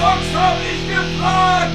[0.00, 1.70] zockst, hab ich gefragt!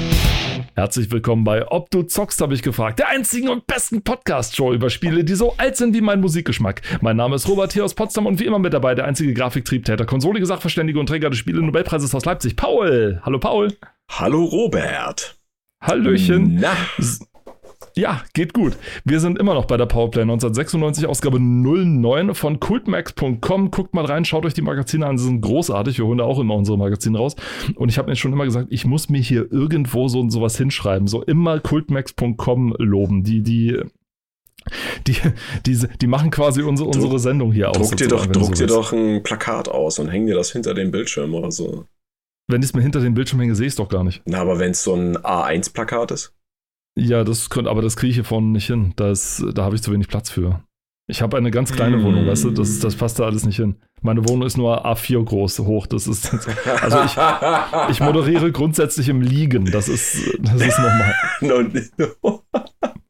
[0.74, 2.98] Herzlich willkommen bei Ob du zockst, habe ich gefragt.
[2.98, 6.82] Der einzigen und besten Podcast-Show über Spiele, die so alt sind wie mein Musikgeschmack.
[7.00, 10.04] Mein Name ist Robert hier aus Potsdam und wie immer mit dabei der einzige Grafiktriebtäter,
[10.06, 13.20] konsolige Sachverständige und Träger des Spiele-Nobelpreises aus Leipzig, Paul.
[13.22, 13.72] Hallo Paul.
[14.10, 15.38] Hallo Robert.
[15.80, 16.58] Hallöchen.
[16.60, 16.76] Na,
[17.98, 18.76] Ja, geht gut.
[19.06, 23.70] Wir sind immer noch bei der Powerplay 1996, Ausgabe 09 von cultmax.com.
[23.70, 25.96] Guckt mal rein, schaut euch die Magazine an, sie sind großartig.
[25.96, 27.36] Wir holen da auch immer unsere Magazine raus.
[27.74, 31.08] Und ich habe mir schon immer gesagt, ich muss mir hier irgendwo so sowas hinschreiben.
[31.08, 33.24] So immer cultmax.com loben.
[33.24, 33.80] Die, die,
[35.06, 35.16] die,
[35.64, 37.78] diese, die machen quasi unsere, unsere Sendung hier aus.
[37.78, 40.90] druck dir doch, druck dir doch ein Plakat aus und häng dir das hinter den
[40.90, 41.86] Bildschirm oder so.
[42.46, 44.20] Wenn ich es mir hinter den Bildschirm hänge, sehe ich es doch gar nicht.
[44.26, 46.34] Na, aber wenn es so ein A1-Plakat ist?
[46.98, 48.92] Ja, das könnte, aber das kriege ich hier vorne nicht hin.
[48.96, 50.62] Da, ist- da habe ich zu wenig Platz für.
[51.08, 52.02] Ich habe eine ganz kleine.
[52.02, 53.76] Wohnung, weißt du, das, das passt da alles nicht hin.
[54.02, 55.86] Meine Wohnung ist nur A4 groß, hoch.
[55.86, 56.32] Das ist,
[56.82, 57.16] also ich,
[57.90, 59.66] ich moderiere grundsätzlich im Liegen.
[59.70, 61.14] Das ist, das ist normal.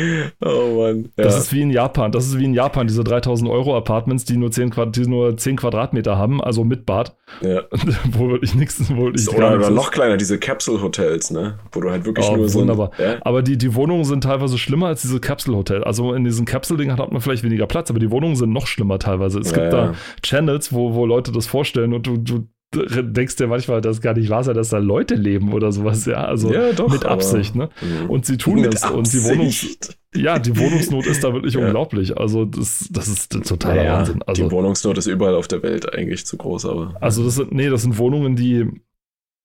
[0.44, 1.08] Oh Mann.
[1.16, 1.24] Ja.
[1.24, 2.12] Das ist wie in Japan.
[2.12, 5.36] Das ist wie in Japan, diese 3000 Euro Apartments, die nur 10, Quad- die nur
[5.36, 7.62] 10 Quadratmeter haben, also mit Bad, ja.
[8.12, 11.58] wo wirklich nichts, wo wirklich gar Oder, oder noch kleiner, diese Capsule Hotels, ne?
[11.72, 12.60] Wo du halt wirklich Oh, nur so.
[12.60, 12.90] wunderbar.
[12.98, 13.18] Ein, ja?
[13.22, 15.84] Aber die, die Wohnungen sind teilweise schlimmer als diese Capsule-Hotel.
[15.84, 18.98] Also in diesen Capsule-Dingen hat man vielleicht weniger Platz, aber die Wohnungen sind noch schlimmer
[18.98, 19.38] teilweise.
[19.40, 23.46] Es Ja, gibt da Channels, wo, wo Leute das vorstellen und du, du denkst dir
[23.48, 26.06] manchmal, das gar nicht wahr sein, dass da Leute leben oder sowas.
[26.06, 27.54] Ja, also Ja, doch, mit Absicht.
[27.56, 27.68] Ne?
[27.80, 28.10] Mhm.
[28.10, 28.84] Und sie tun es.
[28.84, 29.98] Und die Wohnung, Absicht.
[30.14, 31.64] ja, die Wohnungsnot ist da wirklich Ja.
[31.66, 32.16] unglaublich.
[32.16, 34.22] Also das, das ist totaler Naja, Wahnsinn.
[34.26, 36.94] Also, die Wohnungsnot ist überall auf der Welt eigentlich zu groß, aber.
[37.00, 38.68] also das sind, nee, das sind Wohnungen, die,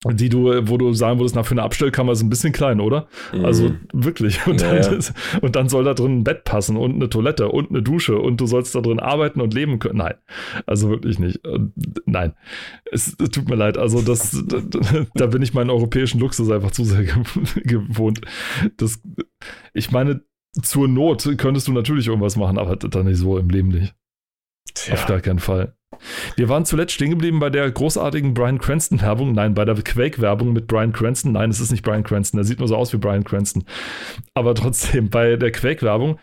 [0.07, 3.07] die du, wo du sagen würdest, na, für eine Abstellkammer ist ein bisschen klein, oder?
[3.43, 3.79] Also Mhm.
[3.93, 4.45] wirklich.
[4.45, 4.99] Und dann, Naja.
[5.41, 8.39] und dann soll da drin ein Bett passen und eine Toilette und eine Dusche und
[8.39, 9.97] du sollst da drin arbeiten und leben können.
[9.97, 10.13] Nein,
[10.67, 11.39] also wirklich nicht.
[12.05, 12.33] Nein,
[12.91, 13.77] es, es tut mir leid.
[13.79, 14.61] Also das, da,
[15.15, 18.21] da bin ich meinen europäischen Luxus einfach zu sehr gew- gewohnt.
[18.77, 19.01] Das,
[19.73, 20.21] ich meine,
[20.61, 23.95] zur Not könntest du natürlich irgendwas machen, aber dann nicht so im Leben nicht.
[24.67, 25.05] Auf Tja.
[25.05, 25.75] gar keinen Fall.
[26.35, 29.31] Wir waren zuletzt stehen geblieben bei der großartigen Brian Cranston-Werbung.
[29.33, 31.31] Nein, bei der Quake-Werbung mit Brian Cranston.
[31.31, 32.39] Nein, es ist nicht Brian Cranston.
[32.39, 33.63] Er sieht nur so aus wie Brian Cranston.
[34.33, 36.19] Aber trotzdem, bei der Quake-Werbung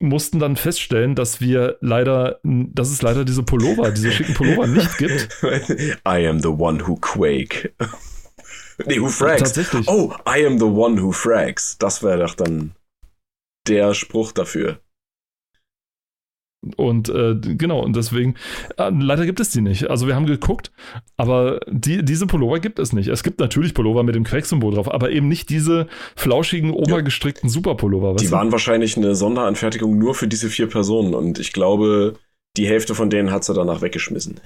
[0.00, 4.98] mussten dann feststellen, dass wir leider, dass es leider diese Pullover, diese schicken Pullover nicht
[4.98, 5.28] gibt.
[6.06, 7.72] I am the one who quake.
[8.86, 9.42] nee, who frags.
[9.42, 9.88] Tatsächlich.
[9.88, 11.78] Oh, I am the one who frags.
[11.78, 12.72] Das wäre doch dann
[13.66, 14.80] der Spruch dafür.
[16.76, 18.34] Und äh, genau, und deswegen,
[18.78, 19.88] äh, leider gibt es die nicht.
[19.90, 20.72] Also wir haben geguckt,
[21.16, 23.06] aber die, diese Pullover gibt es nicht.
[23.08, 25.86] Es gibt natürlich Pullover mit dem Quake-Symbol drauf, aber eben nicht diese
[26.16, 28.14] flauschigen, obergestrickten Superpullover.
[28.14, 28.32] weißt Die du?
[28.32, 32.14] waren wahrscheinlich eine Sonderanfertigung nur für diese vier Personen und ich glaube,
[32.56, 34.40] die Hälfte von denen hat sie danach weggeschmissen.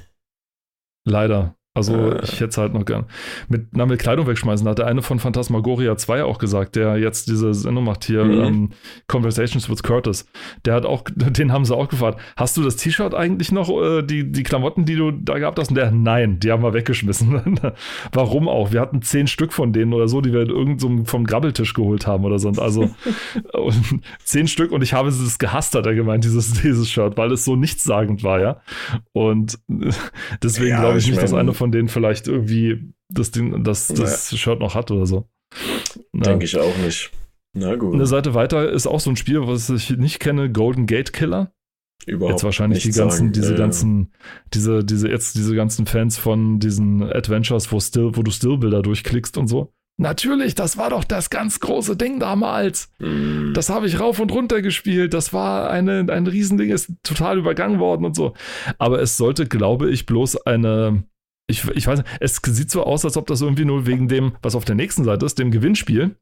[1.04, 1.56] Leider.
[1.74, 2.22] Also Äh.
[2.24, 3.06] ich hätte es halt noch gern.
[3.48, 7.28] Mit, na, mit Kleidung wegschmeißen, hat der eine von Phantasmagoria 2 auch gesagt, der jetzt
[7.28, 8.40] diese Sendung macht hier, Mhm.
[8.44, 8.70] ähm,
[9.08, 10.26] Conversations with Curtis.
[10.66, 14.02] Der hat auch, den haben sie auch gefragt, hast du das T-Shirt eigentlich noch, äh,
[14.02, 15.70] die, die Klamotten, die du da gehabt hast?
[15.70, 17.58] Und der, nein, die haben wir weggeschmissen.
[18.12, 18.72] Warum auch?
[18.72, 22.06] Wir hatten zehn Stück von denen oder so, die wir in irgendeinem vom Grabbeltisch geholt
[22.06, 22.50] haben oder so.
[22.50, 22.90] Also
[24.24, 27.44] zehn Stück und ich habe es gehasst, hat er gemeint, dieses, dieses Shirt, weil es
[27.44, 28.60] so nichtssagend war, ja.
[29.12, 29.58] Und
[30.42, 33.62] deswegen Ja, glaube ich, ich nicht, dass mein- einer von denen vielleicht irgendwie das, Ding,
[33.62, 35.28] das, das Shirt noch hat oder so.
[36.12, 36.22] Ja.
[36.22, 37.12] Denke ich auch nicht.
[37.54, 37.94] Na gut.
[37.94, 41.52] Eine Seite weiter ist auch so ein Spiel, was ich nicht kenne, Golden Gate Killer.
[42.04, 43.32] Überhaupt Jetzt wahrscheinlich die ganzen, sagen.
[43.32, 44.10] diese Ja, ganzen,
[44.52, 49.38] diese, diese, jetzt diese ganzen Fans von diesen Adventures, wo, still, wo du Stillbilder durchklickst
[49.38, 49.72] und so.
[49.98, 52.90] Natürlich, das war doch das ganz große Ding damals.
[52.98, 53.06] Ja.
[53.06, 53.54] Mm.
[53.54, 55.14] Das habe ich rauf und runter gespielt.
[55.14, 58.32] Das war eine, ein Riesending, ist total übergangen worden und so.
[58.78, 61.04] Aber es sollte, glaube ich, bloß eine.
[61.48, 64.36] Ich, ich weiß nicht, es sieht so aus, als ob das irgendwie nur wegen dem,
[64.42, 66.16] was auf der nächsten Seite ist, dem Gewinnspiel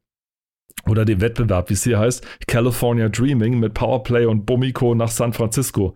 [0.87, 5.33] oder dem Wettbewerb, wie es hier heißt, California Dreaming mit Powerplay und Bomiko nach San
[5.33, 5.95] Francisco.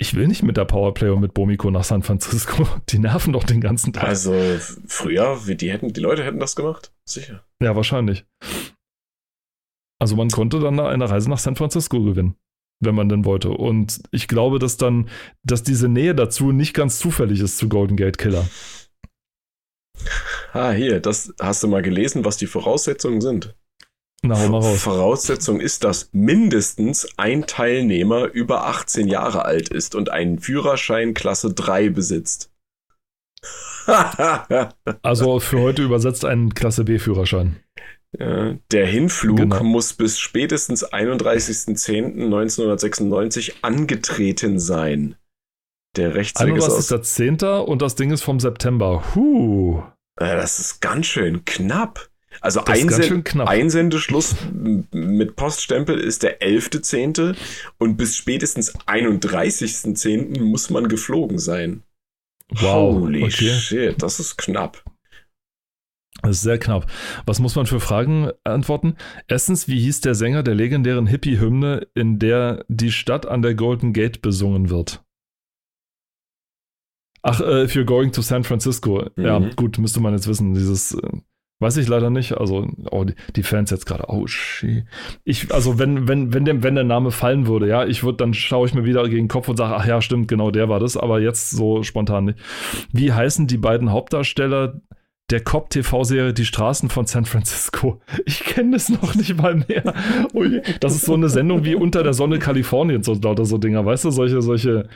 [0.00, 2.68] Ich will nicht mit der Powerplay und mit Bomiko nach San Francisco.
[2.88, 4.04] Die nerven doch den ganzen Tag.
[4.04, 4.32] Also
[4.86, 6.92] früher, wie die hätten, die Leute hätten das gemacht.
[7.04, 7.44] Sicher.
[7.60, 8.24] Ja, wahrscheinlich.
[10.00, 12.36] Also man konnte dann eine Reise nach San Francisco gewinnen,
[12.80, 13.50] wenn man denn wollte.
[13.50, 15.08] Und ich glaube, dass dann,
[15.42, 18.48] dass diese Nähe dazu nicht ganz zufällig ist zu Golden Gate Killer.
[20.52, 23.54] Ah, hier, das hast du mal gelesen, was die Voraussetzungen sind.
[24.22, 24.82] Na, hau mal raus.
[24.82, 31.54] Voraussetzung ist, dass mindestens ein Teilnehmer über 18 Jahre alt ist und einen Führerschein Klasse
[31.54, 32.50] 3 besitzt.
[35.02, 37.56] Also für heute übersetzt einen Klasse B-Führerschein.
[38.18, 39.62] Ja, der Hinflug Genau.
[39.62, 45.14] muss bis spätestens 31.10.1996 angetreten sein.
[45.96, 47.58] Der Rechtsweg ist aus 31.10.
[47.58, 49.04] und das Ding ist vom September.
[49.14, 49.82] Huh.
[50.16, 52.08] Äh, das ist ganz schön knapp.
[52.40, 53.48] Also ist Einsen knapp.
[53.48, 54.36] Einsendeschluss
[54.92, 57.36] mit Poststempel ist der 11.10.
[57.78, 60.40] und bis spätestens 31.10.
[60.42, 61.82] muss man geflogen sein.
[62.50, 63.50] Wow, Holy okay.
[63.50, 64.82] shit, das ist knapp.
[66.22, 66.86] Das ist sehr knapp.
[67.26, 68.96] Was muss man für Fragen antworten?
[69.28, 73.92] Erstens, wie hieß der Sänger der legendären Hippie-Hymne, in der die Stadt an der Golden
[73.92, 75.02] Gate besungen wird?
[77.22, 79.08] Ach, äh, if you're going to San Francisco.
[79.16, 79.50] Ja, Mhm.
[79.56, 80.54] gut, müsste man jetzt wissen.
[80.54, 81.10] Dieses, äh,
[81.60, 82.38] weiß ich leider nicht.
[82.38, 84.84] Also, oh, die, die Fans jetzt gerade, oh, shit.
[85.24, 88.34] Ich, also, wenn, wenn, wenn, dem, wenn der Name fallen würde, ja, ich würde, dann
[88.34, 90.78] schaue ich mir wieder gegen den Kopf und sage, ach ja, stimmt, genau der war
[90.80, 92.38] das, aber jetzt so spontan nicht.
[92.92, 94.80] Wie heißen die beiden Hauptdarsteller
[95.30, 98.00] der Cop-TV-Serie Die Straßen von San Francisco.
[98.24, 99.94] Ich kenne das noch nicht mal mehr.
[100.34, 103.84] Ui, das ist so eine Sendung wie Unter der Sonne Kaliforniens so lauter so Dinger,
[103.84, 104.10] weißt du?
[104.10, 104.88] Solche, solche,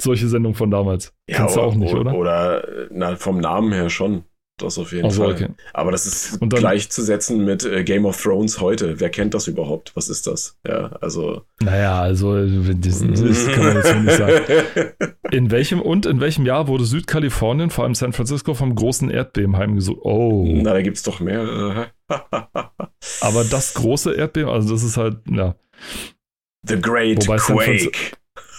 [0.00, 1.14] solche Sendungen von damals.
[1.28, 2.14] Kennst du auch nicht, oder?
[2.14, 4.24] Oder äh, na, vom Namen her schon.
[4.58, 5.32] Das auf jeden Also, Fall.
[5.34, 5.48] okay.
[5.74, 8.98] Aber das ist Und dann- gleichzusetzen mit äh, Game of Thrones heute.
[9.00, 9.92] Wer kennt das überhaupt?
[9.94, 10.58] Was ist das?
[10.66, 11.42] Ja, also.
[11.60, 14.44] Naja, also das, das kann man jetzt nicht sagen.
[15.30, 19.56] In welchem und in welchem Jahr wurde Südkalifornien, vor allem San Francisco, vom großen Erdbeben
[19.58, 19.98] heimgesucht?
[20.02, 20.44] Oh.
[20.48, 21.88] Na, da gibt's doch mehrere.
[23.20, 25.54] Aber das große Erdbeben, also das ist halt, ja.
[26.62, 27.90] The Great Wobei San Quake.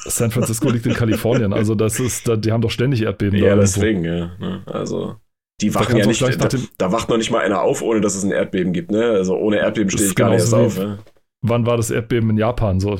[0.05, 3.39] San Francisco liegt in Kalifornien, also das ist, die haben doch ständig Erdbeben.
[3.39, 4.31] da Ja, deswegen, ja.
[4.39, 5.15] ne, Also.
[5.61, 8.23] Die wachen ja nicht, da, da wacht noch nicht mal einer auf, ohne dass es
[8.23, 9.03] ein Erdbeben gibt, ne?
[9.11, 10.77] Also ohne Erdbeben stehe ich gar nicht erst auf.
[10.77, 10.99] Ne?
[11.41, 12.79] Wann war das Erdbeben in Japan?
[12.79, 12.99] So,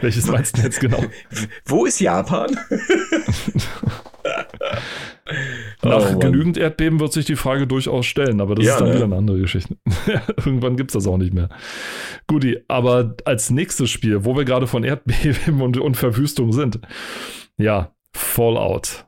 [0.00, 1.02] welches meinst du denn jetzt genau?
[1.64, 2.58] Wo ist Japan?
[5.82, 8.88] Nach Oh, genügend Erdbeben wird sich die Frage durchaus stellen, aber das Ja, ist dann
[8.88, 8.94] ne?
[8.94, 9.76] wieder eine andere Geschichte.
[10.36, 11.48] Irgendwann gibt es das auch nicht mehr.
[12.26, 16.80] Guti, aber als nächstes Spiel, wo wir gerade von Erdbeben und, und Verwüstung sind,
[17.56, 19.06] ja, Fallout.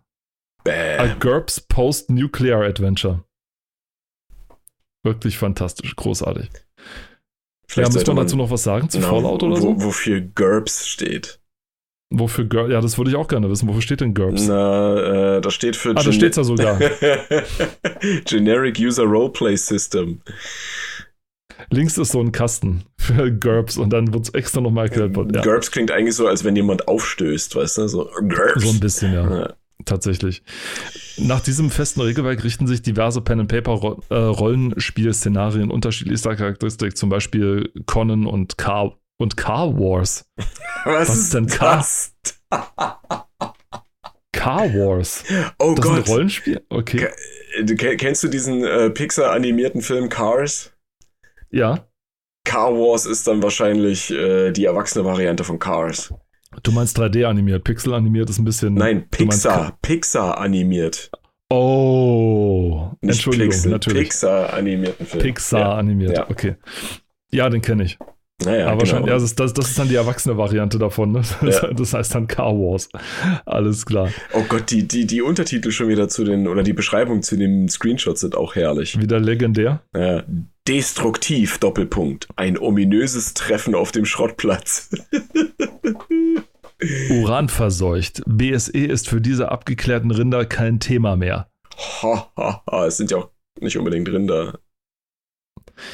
[0.67, 1.19] A Bäm.
[1.21, 3.25] GURPS Post-Nuclear Adventure.
[5.05, 6.49] Wirklich fantastisch, großartig.
[6.53, 6.61] Ja,
[7.69, 9.83] Vielleicht muss sollte man dazu noch was sagen zu genau, Fallout oder wo, so?
[9.83, 11.41] Wofür GURPS steht.
[12.11, 12.71] Wofür GURPS?
[12.73, 13.69] Ja, das würde ich auch gerne wissen.
[13.69, 14.47] Wofür steht denn GURPS?
[14.47, 16.79] Na, äh, das steht für Ah, da Gen- steht's ja sogar.
[18.25, 20.21] Generic User Roleplay System.
[21.71, 25.17] Links ist so ein Kasten für GURPS und dann wird es extra nochmal erklärt.
[25.35, 27.89] Ja, GURPS klingt eigentlich so, als wenn jemand aufstößt, weißt du?
[27.89, 28.63] So GURPS.
[28.63, 29.39] so ein bisschen, ja.
[29.41, 29.55] Ja.
[29.85, 30.43] Tatsächlich.
[31.19, 38.99] Nach diesem festen Regelwerk richten sich diverse Pen-and-Paper-Rollenspiel-Szenarien unterschiedlichster Charakteristik, zum Beispiel Conan und Car,
[39.19, 40.25] und Car Wars.
[40.85, 42.15] Was, Was ist denn das?
[44.33, 45.25] Car Wars.
[45.59, 46.09] Oh Das ist ein Gott.
[46.09, 46.65] Rollenspiel?
[46.69, 47.09] Okay.
[47.97, 50.73] Kennst du diesen äh, Pixar-animierten Film Cars?
[51.51, 51.89] Ja.
[52.45, 56.13] Car Wars ist dann wahrscheinlich äh, die erwachsene Variante von Cars.
[56.63, 57.65] Du meinst 3D animiert.
[57.65, 58.75] Pixel animiert ist ein bisschen.
[58.75, 59.79] Nein, meinst Pixar.
[59.83, 61.11] Pixar animiert.
[61.51, 62.91] Oh.
[63.01, 64.03] Nicht Entschuldigung, Pixel, natürlich.
[64.05, 65.23] Pixar animierten Film.
[65.23, 65.75] Pixar Ja.
[65.75, 66.17] animiert.
[66.17, 66.31] Ja.
[66.31, 66.57] Okay.
[67.31, 67.99] Ja, den kenne ich.
[68.45, 68.81] Naja, Aber genau.
[68.81, 71.13] wahrscheinlich, ja, das, ist- das, das ist dann die erwachsene Variante davon.
[71.13, 71.23] Ne?
[71.41, 71.73] Das, Ja.
[71.73, 72.89] das heißt dann Car Wars.
[73.47, 74.11] Alles klar.
[74.33, 77.69] Oh Gott, die, die, die Untertitel schon wieder zu den, oder die Beschreibung zu den
[77.69, 79.01] Screenshots sind auch herrlich.
[79.01, 79.83] Wieder legendär.
[79.97, 80.25] Ja.
[80.67, 82.27] Destruktiv, Doppelpunkt.
[82.37, 84.89] Ein ominöses Treffen auf dem Schrottplatz.
[87.11, 88.23] Uran verseucht.
[88.27, 91.49] BSE ist für diese abgeklärten Rinder kein Thema mehr.
[92.03, 92.87] Ha, ha, ha.
[92.87, 93.31] Es sind ja auch
[93.61, 94.59] nicht unbedingt Rinder.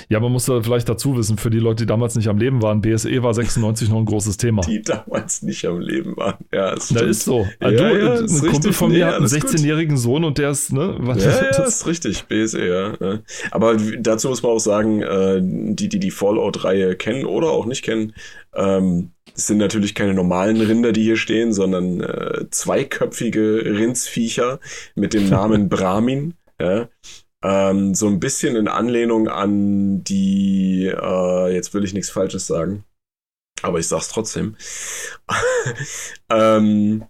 [0.08, 2.62] Ja, man muss da vielleicht dazu wissen, für die Leute, die damals nicht am Leben
[2.62, 4.62] waren, BSE war 96 noch ein großes Thema.
[4.62, 6.44] die damals nicht am Leben waren.
[6.52, 7.46] Ja, es Da ist so.
[7.60, 8.76] Ja, du, ja, ein ist Kumpel richtig.
[8.76, 9.50] von mir Nee, hat einen alles gut.
[9.50, 10.96] 16-jährigen Sohn und der ist, ne?
[10.98, 12.94] Was, Ja, ja, das, ist richtig, BSE, ja.
[13.00, 13.18] ja.
[13.50, 17.82] Aber dazu muss man auch sagen, äh, die, die die Fallout-Reihe kennen oder auch nicht
[17.82, 18.12] kennen,
[18.54, 24.60] ähm, es sind natürlich keine normalen Rinder, die hier stehen, sondern äh, zweiköpfige Rindsviecher
[24.94, 26.34] mit dem Namen Brahmin.
[26.60, 26.88] Ja.
[27.42, 32.84] Ähm, so ein bisschen in Anlehnung an die, äh, jetzt will ich nichts Falsches sagen,
[33.62, 34.56] aber ich sag's trotzdem.
[36.30, 37.04] ähm,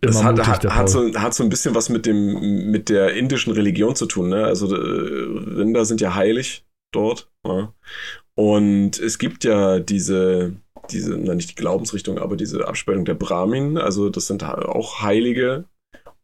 [0.00, 3.14] das immer hat, hat, hat, so, hat so ein bisschen was mit dem mit der
[3.14, 4.28] indischen Religion zu tun.
[4.28, 4.44] Ne?
[4.44, 7.30] Also äh, Rinder sind ja heilig dort.
[7.44, 7.74] Ja?
[8.36, 10.54] Und es gibt ja diese
[10.90, 13.78] diese, na nicht die Glaubensrichtung, aber diese Abspaltung der Brahmin.
[13.78, 15.64] Also das sind auch Heilige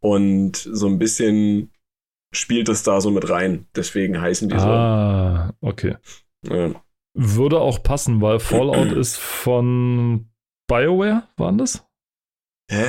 [0.01, 1.71] und so ein bisschen
[2.37, 3.67] spielt das da so mit rein.
[3.75, 5.97] Deswegen heißen die Ah, okay.
[6.43, 6.55] so.
[6.55, 6.71] Ja.
[7.15, 10.29] Würde auch passen, weil Fallout ist von
[10.69, 11.85] BioWare, waren das?
[12.71, 12.85] Hä?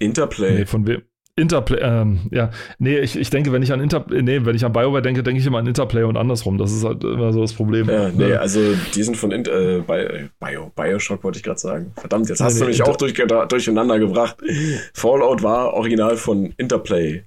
[0.00, 0.54] Interplay.
[0.60, 1.02] Nee, von wem?
[1.36, 2.50] Interplay, ähm, ja.
[2.78, 5.40] Nee, ich, ich denke, wenn ich an Inter nee, wenn ich an BioWare denke, denke
[5.40, 6.58] ich immer an Interplay und andersrum.
[6.58, 7.88] Das ist halt immer so das Problem.
[7.88, 8.40] Ja, nee, Ne?
[8.40, 8.60] also
[8.94, 11.92] die sind von Int äh, Bio, Bio, Bioshock, wollte ich gerade sagen.
[11.96, 13.14] Verdammt, jetzt hast Nee, du nee, mich Inter- auch durch,
[13.48, 14.36] durcheinander gebracht.
[14.94, 17.24] Fallout war original von Interplay.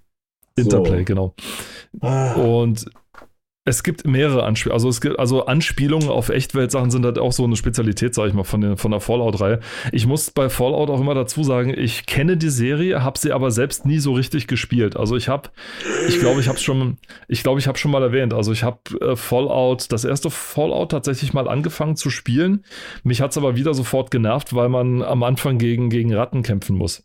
[0.55, 1.05] Interplay, So.
[1.05, 1.36] genau.
[2.01, 2.33] Ah.
[2.33, 2.86] Und
[3.65, 4.75] es gibt mehrere Anspielungen.
[4.75, 8.33] Also, es gibt, also Anspielungen auf Echtwelt-Sachen sind halt auch so eine Spezialität, sag ich
[8.33, 9.62] mal, von, den, von der Fallout-Reihe.
[9.93, 13.51] Ich muss bei Fallout auch immer dazu sagen, ich kenne die Serie, habe sie aber
[13.51, 14.98] selbst nie so richtig gespielt.
[14.98, 15.50] Also ich habe,
[16.10, 16.98] ich glaube, ich habe schon,
[17.29, 18.33] ich glaube, ich habe schon mal erwähnt.
[18.33, 22.65] Also ich habe äh, Fallout, das erste Fallout tatsächlich mal angefangen zu spielen.
[23.03, 26.75] Mich hat es aber wieder sofort genervt, weil man am Anfang gegen, gegen Ratten kämpfen
[26.75, 27.03] muss.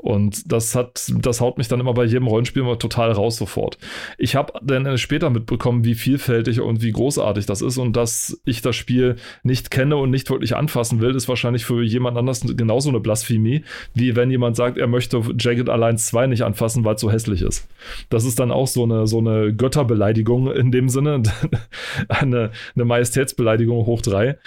[0.00, 3.78] Und das hat, das haut mich dann immer bei jedem Rollenspiel immer total raus sofort.
[4.16, 8.62] Ich habe dann später mitbekommen, wie vielfältig und wie großartig das ist und dass ich
[8.62, 12.90] das Spiel nicht kenne und nicht wirklich anfassen will, ist wahrscheinlich für jemand anders genauso
[12.90, 17.00] eine Blasphemie, wie wenn jemand sagt, er möchte Jagged Alliance 2 nicht anfassen, weil es
[17.00, 17.66] so hässlich ist.
[18.08, 21.24] Das ist dann auch so eine, so eine Götterbeleidigung in dem Sinne,
[22.08, 24.38] eine, eine Majestätsbeleidigung hoch drei.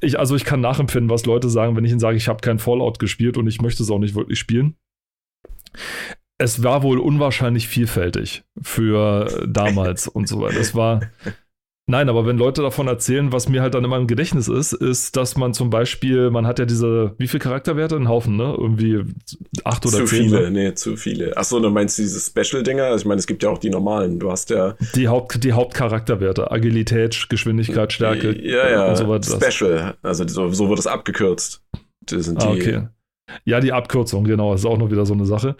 [0.00, 2.58] Ich, also ich kann nachempfinden, was Leute sagen, wenn ich ihnen sage, ich habe kein
[2.58, 4.61] Fallout gespielt und ich möchte es auch nicht wirklich spielen.
[6.38, 10.58] Es war wohl unwahrscheinlich vielfältig für damals und so weiter.
[10.58, 11.00] Es war.
[11.88, 15.16] Nein, aber wenn Leute davon erzählen, was mir halt dann immer im Gedächtnis ist, ist,
[15.16, 17.96] dass man zum Beispiel, man hat ja diese, wie viele Charakterwerte?
[17.96, 18.54] Ein Haufen, ne?
[18.56, 19.02] Irgendwie
[19.64, 20.28] acht oder zu zehn.
[20.28, 20.50] viele, ne?
[20.50, 21.36] nee, zu viele.
[21.36, 22.84] Achso, du meinst diese Special-Dinger?
[22.84, 24.20] Also ich meine, es gibt ja auch die normalen.
[24.20, 24.76] Du hast ja.
[24.94, 26.52] Die, Haupt, die Hauptcharakterwerte.
[26.52, 28.88] Agilität, Geschwindigkeit, Stärke Ja, ja.
[28.88, 29.38] und so weiter.
[29.40, 29.94] Special.
[30.02, 31.64] Also so, so wird es abgekürzt.
[32.06, 32.46] Das sind die.
[32.46, 32.88] Ah, okay.
[33.44, 35.56] Ja, die Abkürzung, genau, ist auch noch wieder so eine Sache.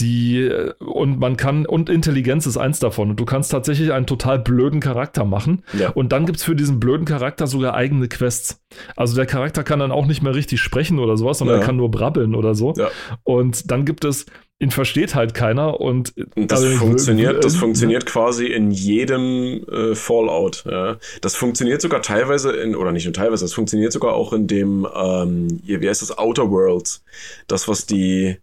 [0.00, 3.10] Die, äh, und man kann, und Intelligenz ist eins davon.
[3.10, 5.62] Und du kannst tatsächlich einen total blöden Charakter machen.
[5.78, 5.90] Ja.
[5.90, 8.62] Und dann gibt es für diesen blöden Charakter sogar eigene Quests.
[8.96, 11.62] Also der Charakter kann dann auch nicht mehr richtig sprechen oder sowas, sondern Ja.
[11.62, 12.74] er kann nur brabbeln oder so.
[12.76, 12.88] Ja.
[13.22, 14.26] Und dann gibt es,
[14.64, 19.94] ihn versteht halt keiner und das also, funktioniert, das äh, funktioniert quasi in jedem äh,
[19.94, 20.64] Fallout.
[20.66, 20.98] Ja.
[21.20, 24.86] Das funktioniert sogar teilweise in, oder nicht nur teilweise, das funktioniert sogar auch in dem,
[24.94, 27.04] ähm, hier, wie heißt das, Outer Worlds.
[27.46, 28.38] Das, was die,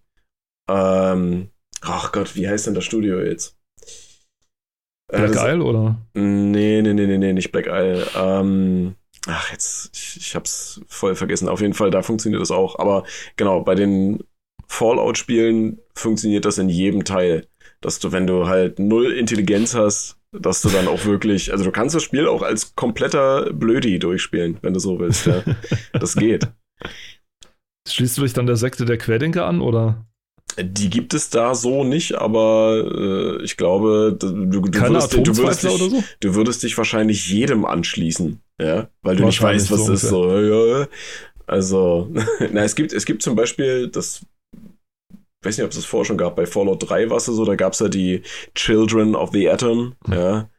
[0.69, 1.49] ähm,
[1.81, 3.57] ach Gott, wie heißt denn das Studio jetzt?
[5.11, 5.97] Äh, Black das- Isle oder?
[6.13, 8.07] Nee, nee, nee, nee, nee, nicht Black Isle.
[8.15, 8.95] Ähm,
[9.27, 11.49] ach, jetzt, ich, ich hab's voll vergessen.
[11.49, 12.79] Auf jeden Fall, da funktioniert das auch.
[12.79, 13.03] Aber
[13.35, 14.23] genau, bei den
[14.71, 17.45] Fallout-Spielen funktioniert das in jedem Teil.
[17.81, 21.71] Dass du, wenn du halt null Intelligenz hast, dass du dann auch wirklich, also du
[21.71, 25.25] kannst das Spiel auch als kompletter Blödi durchspielen, wenn du so willst.
[25.25, 25.43] Ja.
[25.93, 26.47] Das geht.
[27.87, 30.05] Schließt du dich dann der Sekte der Querdenker an oder?
[30.57, 35.63] Die gibt es da so nicht, aber äh, ich glaube, du, du, würdest, du, würdest
[35.63, 36.03] dich, so?
[36.19, 40.09] du würdest dich wahrscheinlich jedem anschließen, ja, weil du nicht weißt, was so das ist.
[40.09, 40.87] So, ja,
[41.47, 42.09] also,
[42.51, 44.25] na, es gibt, es gibt zum Beispiel das,
[45.41, 47.45] ich weiß nicht, ob es das vorher schon gab, bei Fallout 3 war es so,
[47.45, 48.21] da gab es ja die
[48.55, 50.13] Children of the Atom, Hm.
[50.13, 50.49] ja,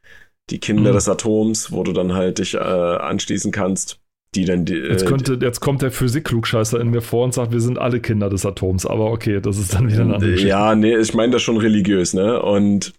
[0.50, 0.94] die Kinder Hm.
[0.94, 4.00] des Atoms, wo du dann halt dich äh, anschließen kannst,
[4.34, 7.52] die dann die, Jetzt, äh, könnte, jetzt kommt der Physik-Klugscheißer in mir vor und sagt,
[7.52, 8.86] wir sind alle Kinder des Atoms.
[8.86, 10.48] Aber okay, das ist dann wieder eine andere Geschichte.
[10.48, 12.42] Ja, nee, ich meine das schon religiös, ne?
[12.42, 12.92] Und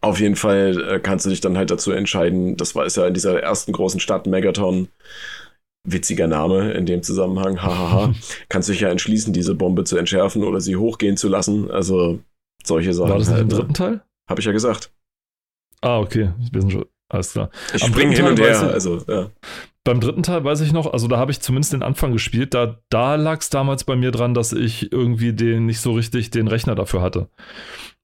[0.00, 3.06] auf jeden Fall äh, kannst du dich dann halt dazu entscheiden, das war ist ja
[3.06, 4.88] in dieser ersten großen Stadt Megaton,
[5.84, 8.14] witziger Name in dem Zusammenhang, hahaha,
[8.48, 12.20] kannst du dich ja entschließen, diese Bombe zu entschärfen oder sie hochgehen zu lassen, also
[12.64, 13.10] solche Sachen.
[13.10, 14.02] War das nicht im halt, dritten Teil?
[14.28, 14.92] Habe ich ja gesagt.
[15.80, 16.32] Ah, okay.
[16.52, 16.84] Wir sind schon.
[17.08, 17.50] Alles klar.
[17.74, 19.30] Ich springe hin und her, weiß ich- also, ja.
[19.84, 22.54] Beim dritten Teil weiß ich noch, also da habe ich zumindest den Anfang gespielt.
[22.54, 26.30] Da, da lag es damals bei mir dran, dass ich irgendwie den nicht so richtig
[26.30, 27.28] den Rechner dafür hatte.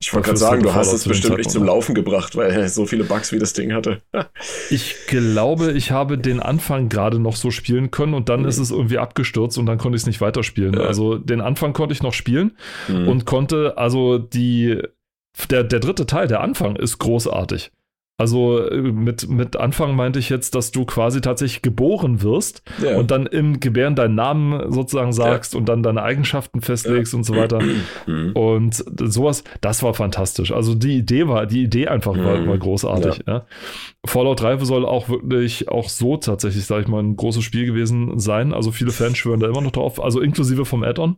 [0.00, 1.66] Ich wollte gerade sagen, du hast es bestimmt nicht Zeitpunkt, zum ne?
[1.68, 4.02] Laufen gebracht, weil so viele Bugs wie das Ding hatte.
[4.70, 8.48] Ich glaube, ich habe den Anfang gerade noch so spielen können und dann Mhm.
[8.48, 10.74] ist es irgendwie abgestürzt und dann konnte ich es nicht weiterspielen.
[10.74, 10.80] Ja.
[10.80, 12.56] Also den Anfang konnte ich noch spielen
[12.86, 13.08] Hm.
[13.08, 14.82] und konnte, also die,
[15.48, 17.70] der, der dritte Teil, der Anfang ist großartig.
[18.20, 22.96] Also äh, mit, mit Anfang meinte ich jetzt, dass du quasi tatsächlich geboren wirst ja.
[22.98, 27.36] und dann im Gebären deinen Namen sozusagen sagst und dann deine Eigenschaften festlegst und so
[27.36, 27.60] weiter.
[28.06, 28.32] Hm.
[28.34, 30.50] Und sowas, das war fantastisch.
[30.52, 32.48] Also die Idee war, die Idee einfach war, Mhm.
[32.48, 33.20] war großartig.
[33.26, 33.46] Ja.
[34.04, 38.18] Fallout 3 soll auch wirklich auch so tatsächlich, sage ich mal, ein großes Spiel gewesen
[38.18, 38.52] sein.
[38.52, 41.16] Also viele Fans schwören da immer noch drauf, also inklusive vom Add-on.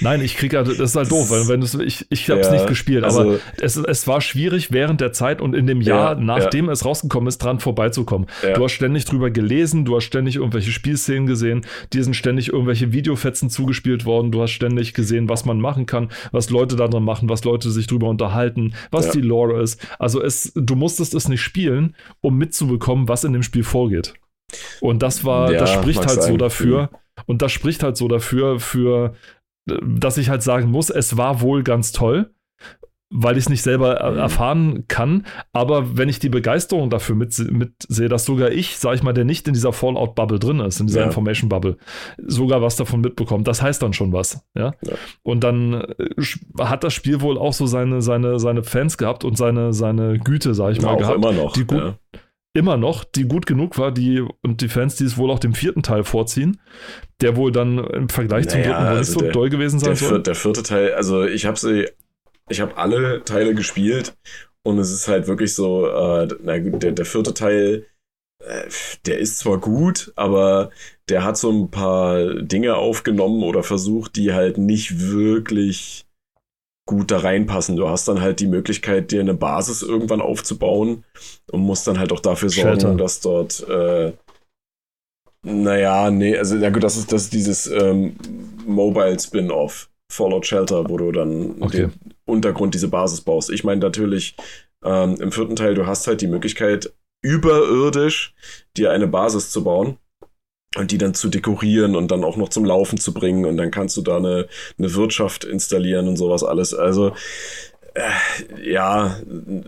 [0.00, 2.46] Nein, ich kriege halt, das ist halt doof, weil wenn es, ich, ich habe es
[2.48, 5.80] Ja, nicht gespielt, also- aber es, es war schwierig während der Zeit und in dem
[5.80, 8.26] Jahr, Ja, nachdem es rausgekommen ist, dran vorbeizukommen.
[8.42, 8.54] Ja.
[8.54, 12.92] Du hast ständig drüber gelesen, du hast ständig irgendwelche Spielszenen gesehen, dir sind ständig irgendwelche
[12.92, 17.04] Videofetzen zugespielt worden, du hast ständig gesehen, was man machen kann, was Leute da dran
[17.04, 19.12] machen, was Leute sich drüber unterhalten, was Ja.
[19.12, 19.80] die Lore ist.
[19.98, 24.14] Also es, du musstest es nicht spielen, um mitzubekommen, was in dem Spiel vorgeht.
[24.80, 26.38] Und das war, Ja, das spricht halt so sein.
[26.38, 26.90] dafür,
[27.26, 29.14] und das spricht halt so dafür, für,
[29.66, 32.30] dass ich halt sagen muss, es war wohl ganz toll.
[33.08, 34.18] weil ich es nicht selber mhm.
[34.18, 35.26] erfahren kann.
[35.52, 39.24] Aber wenn ich die Begeisterung dafür mitsehe, mit dass sogar ich, sag ich mal, der
[39.24, 41.06] nicht in dieser Fallout-Bubble drin ist, in dieser ja.
[41.06, 41.76] Information-Bubble,
[42.18, 44.44] sogar was davon mitbekommt, das heißt dann schon was.
[44.56, 44.72] Ja?
[44.82, 44.94] ja.
[45.22, 46.08] Und dann äh,
[46.58, 50.54] hat das Spiel wohl auch so seine, seine, seine Fans gehabt und seine, seine Güte,
[50.54, 51.16] sag ich ja, mal, gehabt.
[51.16, 51.52] Immer noch.
[51.52, 51.94] Die gut,
[52.56, 55.54] immer noch, die gut genug war, die und die Fans, die es wohl auch dem
[55.54, 56.60] vierten Teil vorziehen,
[57.20, 59.78] der wohl dann im Vergleich naja, zum dritten wohl also nicht so der, doll gewesen
[59.78, 60.22] sein soll.
[60.22, 61.86] Der vierte Teil, also ich habe sie
[62.48, 64.16] ich habe alle Teile gespielt
[64.62, 67.86] und es ist halt wirklich so, äh, na gut, der, der vierte Teil,
[68.40, 68.64] äh,
[69.06, 70.70] der ist zwar gut, aber
[71.08, 76.05] der hat so ein paar Dinge aufgenommen oder versucht, die halt nicht wirklich
[76.86, 77.76] gut da reinpassen.
[77.76, 81.04] Du hast dann halt die Möglichkeit, dir eine Basis irgendwann aufzubauen
[81.50, 82.94] und musst dann halt auch dafür sorgen, Shelter.
[82.94, 84.12] dass dort äh,
[85.46, 88.16] naja, nee, also ja gut, das ist, das ist dieses ähm,
[88.66, 89.88] Mobile Spin-off.
[90.10, 91.88] Fallout Shelter, wo du dann okay.
[91.88, 91.92] den
[92.24, 93.50] Untergrund, diese Basis baust.
[93.50, 94.36] Ich meine natürlich,
[94.84, 98.34] ähm, im vierten Teil, du hast halt die Möglichkeit, überirdisch
[98.76, 99.98] dir eine Basis zu bauen
[100.76, 103.70] und die dann zu dekorieren und dann auch noch zum Laufen zu bringen und dann
[103.70, 104.46] kannst du da eine,
[104.78, 106.74] eine Wirtschaft installieren und sowas alles.
[106.74, 107.12] Also
[107.94, 109.16] äh, ja,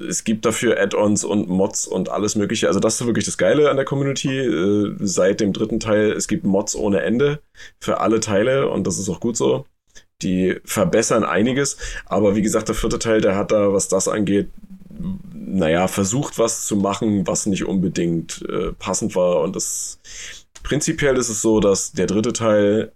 [0.09, 2.69] es gibt dafür Add-ons und Mods und alles mögliche.
[2.69, 6.13] Also das ist wirklich das Geile an der Community äh, seit dem dritten Teil.
[6.13, 7.41] Es gibt Mods ohne Ende
[7.81, 9.65] für alle Teile und das ist auch gut so
[10.23, 11.77] die verbessern einiges.
[12.07, 14.49] Aber wie gesagt, der vierte Teil, der hat da, was das angeht,
[15.33, 19.41] naja, versucht was zu machen, was nicht unbedingt äh, passend war.
[19.41, 20.01] Und das
[20.69, 22.93] prinzipiell ist es so, dass der dritte Teil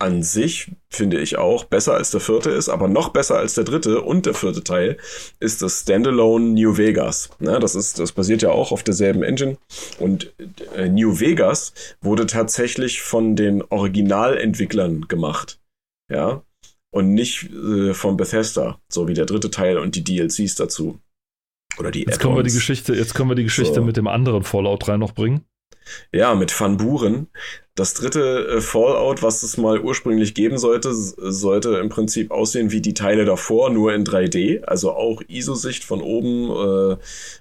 [0.00, 3.64] an sich, finde ich auch, besser als der vierte ist, aber noch besser als der
[3.64, 4.96] dritte und der vierte Teil
[5.40, 7.28] ist das Standalone New Vegas.
[7.38, 9.58] Ja, das, ist, das basiert ja auch auf derselben Engine.
[9.98, 10.32] Und
[10.74, 15.60] äh, New Vegas wurde tatsächlich von den Originalentwicklern gemacht
[16.10, 16.42] ja,
[16.90, 20.98] und nicht äh, von Bethesda, so wie der dritte Teil und die DLCs dazu.
[21.78, 23.84] Oder die Jetzt können wir die Geschichte, jetzt können wir die Geschichte so.
[23.84, 25.44] mit dem anderen Fallout 3 noch bringen.
[26.12, 27.28] Ja, mit Van Buren.
[27.74, 32.80] Das dritte äh, Fallout, was es mal ursprünglich geben sollte, sollte im Prinzip aussehen wie
[32.80, 34.62] die Teile davor, nur in 3D.
[34.62, 36.96] Also auch ISO-Sicht von oben, äh,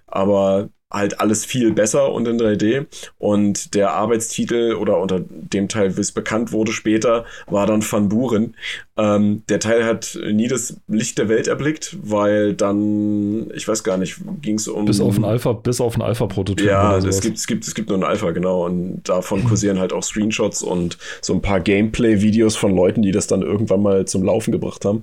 [0.07, 2.85] aber halt alles viel besser und in 3D.
[3.17, 8.09] Und der Arbeitstitel oder unter dem Teil, wie es bekannt wurde später, war dann Van
[8.09, 8.55] Buren.
[8.95, 13.97] Ähm, der Teil hat nie das Licht der Welt erblickt, weil dann, ich weiß gar
[13.97, 14.85] nicht, ging es um.
[14.85, 16.65] Bis auf ein Alpha, bis auf ein Alpha-Prototyp.
[16.65, 18.65] Ja, es gibt, es gibt, es gibt nur ein Alpha, genau.
[18.65, 23.25] Und davon kursieren halt auch Screenshots und so ein paar Gameplay-Videos von Leuten, die das
[23.25, 25.01] dann irgendwann mal zum Laufen gebracht haben.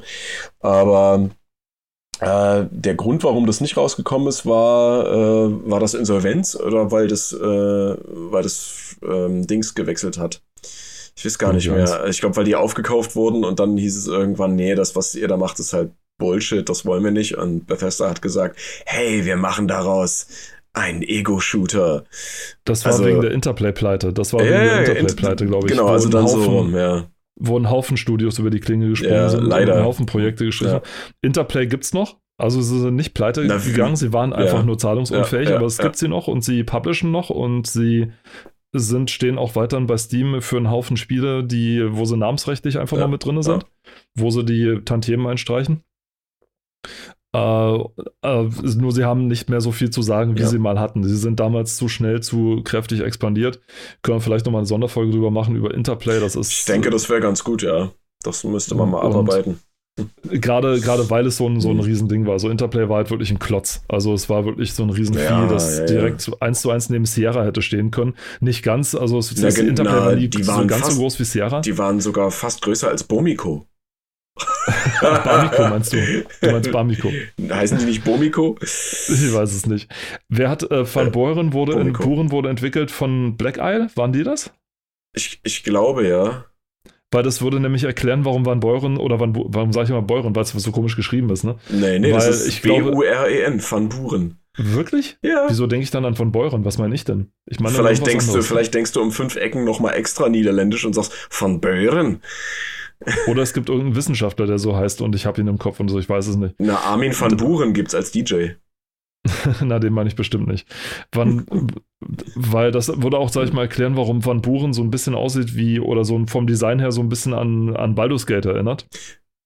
[0.61, 1.31] Aber
[2.20, 7.09] äh, der Grund, warum das nicht rausgekommen ist, war, äh, war das Insolvenz oder weil
[7.09, 10.42] das, äh, weil das ähm, Dings gewechselt hat.
[11.16, 12.06] Ich weiß gar nicht mehr.
[12.06, 15.28] Ich glaube, weil die aufgekauft wurden und dann hieß es irgendwann, nee, das, was ihr
[15.28, 17.38] da macht, ist halt Bullshit, das wollen wir nicht.
[17.38, 20.28] Und Bethesda hat gesagt, hey, wir machen daraus
[20.72, 22.04] einen Ego-Shooter.
[22.64, 24.12] Das war also, wegen der Interplay-Pleite.
[24.12, 25.72] Das war wegen der Interplay-Pleite, glaube ich.
[25.72, 27.06] Genau, also dann Haufen, so rum, ja
[27.40, 29.76] wo ein Haufen Studios über die Klinge gesprungen ja, sind leider.
[29.76, 30.74] ein Haufen Projekte geschrieben.
[30.74, 30.83] Ja.
[31.22, 32.18] Interplay es noch.
[32.37, 34.64] Also sie sind nicht pleite Na, gegangen, sie waren einfach ja.
[34.64, 38.12] nur zahlungsunfähig, aber es gibt sie noch und sie publishen noch und sie
[38.72, 42.96] sind, stehen auch weiterhin bei Steam für einen Haufen Spiele, die, wo sie namensrechtlich einfach
[42.96, 43.66] mal mit drin sind,
[44.14, 45.83] wo sie die Tantiemen einstreichen.
[47.33, 47.79] Äh,
[48.23, 50.49] äh, nur sie haben nicht mehr so viel zu sagen, wie ja.
[50.49, 51.05] sie mal hatten.
[51.05, 53.61] Sie sind damals zu schnell, zu kräftig expandiert.
[54.03, 56.19] Können wir vielleicht nochmal eine Sonderfolge drüber machen, über Interplay.
[56.19, 57.93] Das ist, ich denke, das wäre ganz gut, ja.
[58.23, 59.61] Das müsste man mal abarbeiten.
[60.25, 62.38] Gerade, gerade weil es so ein, so ein Riesending war.
[62.38, 63.83] So Interplay war halt wirklich ein Klotz.
[63.88, 66.35] Also es war wirklich so ein Riesenvieh, ja, das ja, direkt ja.
[66.40, 68.14] eins zu eins neben Sierra hätte stehen können.
[68.40, 71.01] Nicht ganz, also es, ja, Interplay na, war nie die waren so ganz fast, so
[71.01, 71.61] groß wie Sierra.
[71.61, 73.66] Die waren sogar fast größer als Bomiko.
[75.01, 76.25] Bamiko meinst du?
[76.40, 77.11] Du meinst Bamiko.
[77.51, 78.57] Heißen die nicht Bomiko?
[78.62, 79.90] Ich weiß es nicht.
[80.29, 83.88] Wer hat äh, Van Beuren wurde, in, Buren wurde entwickelt von Black Isle?
[83.95, 84.53] Waren die das?
[85.14, 86.45] Ich, ich glaube ja.
[87.12, 90.35] Weil das würde nämlich erklären, warum Van Beuren oder wann, warum sage ich mal Beuren,
[90.37, 91.57] weil es so komisch geschrieben ist, ne?
[91.69, 94.38] Nee, nee, Weil das ist B-U-R-E-N, Van Buren.
[94.57, 95.16] Wirklich?
[95.23, 95.47] Ja.
[95.49, 96.64] Wieso denke ich dann an von Beuren?
[96.64, 97.33] Was meine ich denn?
[97.47, 100.93] Ich meine, vielleicht denkst du, vielleicht denkst du um fünf Ecken nochmal extra niederländisch und
[100.93, 102.23] sagst von Beuren.
[103.29, 105.89] Oder es gibt irgendeinen Wissenschaftler, der so heißt und ich habe ihn im Kopf und
[105.89, 106.55] so, ich weiß es nicht.
[106.59, 108.51] Na, Armin van Buren gibt's als DJ.
[109.63, 110.67] Na, den meine ich bestimmt nicht.
[111.13, 111.47] Wann,
[112.35, 115.57] weil das würde auch, sag ich mal, erklären, warum Van Buren so ein bisschen aussieht
[115.57, 118.87] wie, oder so vom Design her so ein bisschen an, an Baldur's Gate erinnert.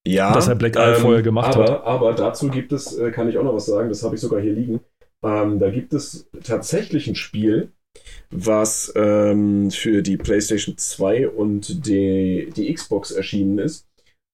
[0.06, 0.32] Ja.
[0.32, 1.84] Dass er Black Isle ähm, vorher gemacht aber, hat.
[1.84, 4.40] Aber dazu gibt es, äh, kann ich auch noch was sagen, das habe ich sogar
[4.40, 4.80] hier liegen.
[5.22, 7.72] Ähm, da gibt es tatsächlich ein Spiel,
[8.30, 13.86] was ähm, für die PlayStation 2 und die, die Xbox erschienen ist.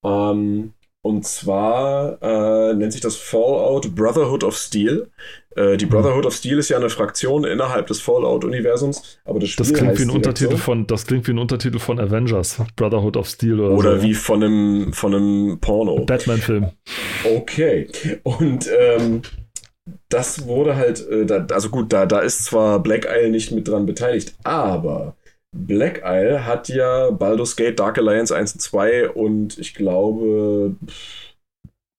[0.05, 5.09] Ähm, Und zwar äh, nennt sich das Fallout Brotherhood of Steel.
[5.57, 9.65] Äh, die Brotherhood of Steel ist ja eine Fraktion innerhalb des Fallout-Universums, aber das Spiel
[9.67, 10.57] Das klingt, wie ein Untertitel so.
[10.59, 14.03] von, das klingt wie ein Untertitel von Avengers, Brotherhood of Steel oder, Oder so.
[14.03, 16.05] wie von einem, von einem Porno.
[16.05, 16.67] Batman-Film.
[17.25, 17.89] Okay.
[18.23, 19.23] Und ähm,
[20.09, 23.69] das wurde halt, äh, da, also gut, da, da ist zwar Black Isle nicht mit
[23.69, 25.17] dran beteiligt, aber
[25.53, 30.77] Black Isle hat ja Baldur's Gate, Dark Alliance 1 und 2 und ich glaube,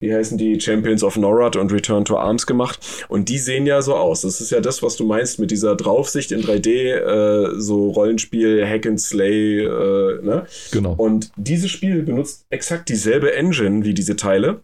[0.02, 3.06] wie heißen die, Champions of Norad und Return to Arms gemacht.
[3.08, 4.22] Und die sehen ja so aus.
[4.22, 8.68] Das ist ja das, was du meinst mit dieser Draufsicht in 3D, äh, so Rollenspiel,
[8.68, 10.48] Hack and Slay, äh, ne?
[10.72, 10.96] Genau.
[10.98, 14.62] Und dieses Spiel benutzt exakt dieselbe Engine wie diese Teile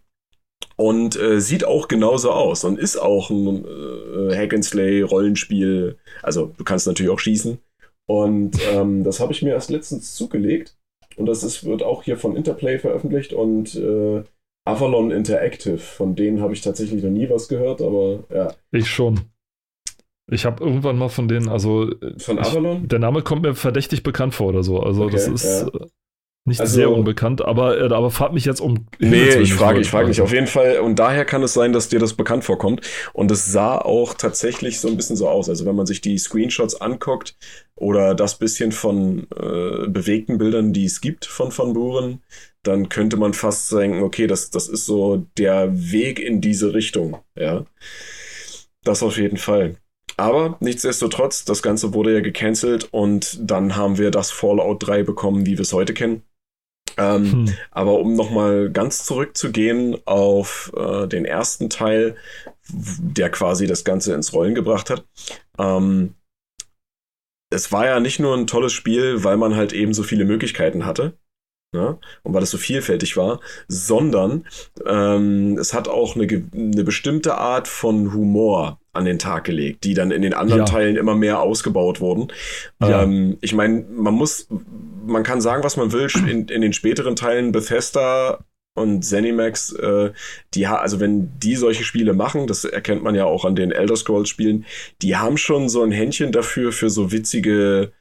[0.78, 5.98] und äh, sieht auch genauso aus und ist auch ein äh, Hack and Slay Rollenspiel.
[6.24, 7.58] Also du kannst natürlich auch schießen.
[8.06, 10.78] Und ähm, das habe ich mir erst letztens zugelegt.
[11.18, 14.24] Und das ist, wird auch hier von Interplay veröffentlicht und äh,
[14.66, 15.80] Avalon Interactive.
[15.80, 18.54] Von denen habe ich tatsächlich noch nie was gehört, aber ja.
[18.72, 19.22] Ich schon.
[20.30, 22.88] Ich habe irgendwann mal von denen, also Von ich, Avalon?
[22.88, 24.80] der Name kommt mir verdächtig bekannt vor oder so.
[24.80, 25.88] Also Okay, das ist ja.
[26.48, 28.88] Nicht Also- sehr unbekannt, aber, äh, aber fragt mich jetzt um.
[29.00, 30.22] Nee, ich frage, ich frage nicht.
[30.22, 30.80] Auf jeden Fall.
[30.80, 32.82] Und daher kann es sein, dass dir das bekannt vorkommt.
[33.14, 35.50] Und es sah auch tatsächlich so ein bisschen so aus.
[35.50, 37.36] Also wenn man sich die Screenshots anguckt
[37.76, 42.22] oder das bisschen von äh, bewegten Bildern, die es gibt von Van Buren,
[42.64, 47.18] dann könnte man fast denken, okay, das, das ist so der Weg in diese Richtung.
[47.38, 47.66] Ja.
[48.84, 49.76] Das auf jeden Fall.
[50.20, 55.46] Aber nichtsdestotrotz, das Ganze wurde ja gecancelt und dann haben wir das Fallout 3 bekommen,
[55.46, 56.24] wie wir es heute kennen.
[56.98, 57.54] Ähm, Hm.
[57.72, 62.16] aber um nochmal ganz zurückzugehen auf äh, den ersten Teil,
[62.70, 65.06] der quasi das Ganze ins Rollen gebracht hat.
[65.58, 66.16] Ähm,
[67.50, 70.86] es war ja nicht nur ein tolles Spiel, weil man halt eben so viele Möglichkeiten
[70.86, 71.18] hatte.
[71.74, 72.00] Ne?
[72.24, 74.48] Und weil es so vielfältig war, sondern
[74.86, 79.94] ähm, es hat auch eine, eine bestimmte Art von Humor an den Tag gelegt, die
[79.94, 80.66] dann in den anderen Ja.
[80.66, 82.28] Teilen immer mehr ausgebaut wurden.
[82.82, 83.04] Ja.
[83.04, 84.48] Ähm, ich meine, man muss,
[85.06, 88.40] man kann sagen, was man will, in, in den späteren Teilen Bethesda
[88.78, 90.12] und Zenimax, äh,
[90.54, 93.72] die ha also wenn die solche Spiele machen, das erkennt man ja auch an den
[93.72, 94.66] Elder Scrolls Spielen,
[95.02, 97.92] die haben schon so ein Händchen dafür für so witzige,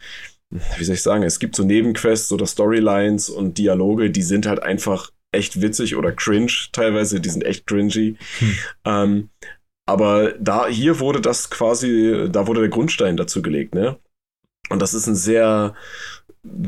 [0.50, 4.62] wie soll ich sagen, es gibt so Nebenquests oder Storylines und Dialoge, die sind halt
[4.62, 8.16] einfach echt witzig oder cringe teilweise, die sind echt cringy.
[8.38, 8.58] Hm.
[8.84, 9.30] Ähm,
[9.86, 13.96] aber da, hier wurde das quasi, da wurde der Grundstein dazu gelegt, ne?
[14.68, 15.74] Und das ist ein sehr,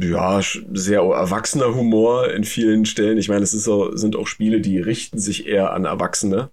[0.01, 0.41] ja,
[0.73, 3.19] sehr erwachsener Humor in vielen Stellen.
[3.19, 6.51] Ich meine, es ist so, sind auch Spiele, die richten sich eher an Erwachsene.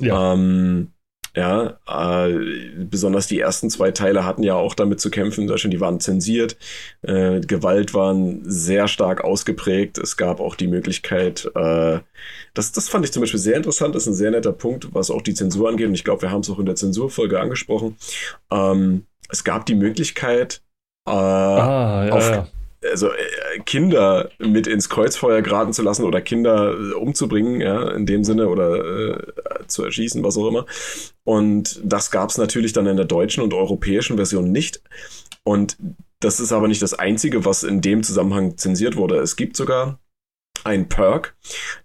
[0.00, 0.34] Ja.
[0.34, 0.92] Ähm,
[1.34, 2.34] ja, äh,
[2.84, 5.42] besonders die ersten zwei Teile hatten ja auch damit zu kämpfen.
[5.42, 6.56] In Deutschland, die waren zensiert.
[7.02, 9.96] Äh, Gewalt waren sehr stark ausgeprägt.
[9.98, 12.00] Es gab auch die Möglichkeit, äh,
[12.54, 13.94] das, das fand ich zum Beispiel sehr interessant.
[13.94, 15.88] Das ist ein sehr netter Punkt, was auch die Zensur angeht.
[15.88, 17.96] Und ich glaube, wir haben es auch in der Zensurfolge angesprochen.
[18.50, 20.60] Ähm, es gab die Möglichkeit,
[21.08, 22.48] äh, Ah, ja, auf- ja.
[22.90, 28.06] Also äh, Kinder mit ins Kreuzfeuer geraten zu lassen oder Kinder äh, umzubringen, ja, in
[28.06, 30.66] dem Sinne oder äh, zu erschießen, was auch immer.
[31.24, 34.82] Und das gab es natürlich dann in der deutschen und europäischen Version nicht.
[35.44, 35.76] Und
[36.20, 39.18] das ist aber nicht das Einzige, was in dem Zusammenhang zensiert wurde.
[39.18, 39.98] Es gibt sogar
[40.64, 41.34] ein Perk,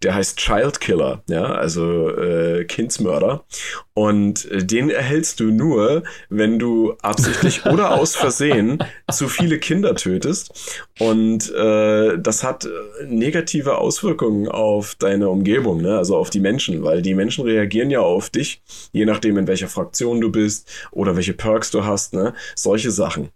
[0.04, 3.46] der heißt Child Killer, ja, also äh, Kindsmörder.
[3.94, 9.96] Und äh, den erhältst du nur, wenn du absichtlich oder aus Versehen zu viele Kinder
[9.96, 10.86] tötest.
[11.00, 12.70] Und äh, das hat äh,
[13.06, 15.98] negative Auswirkungen auf deine Umgebung, ne?
[15.98, 18.62] also auf die Menschen, weil die Menschen reagieren ja auf dich,
[18.92, 22.34] je nachdem, in welcher Fraktion du bist oder welche Perks du hast, ne?
[22.56, 23.30] solche Sachen.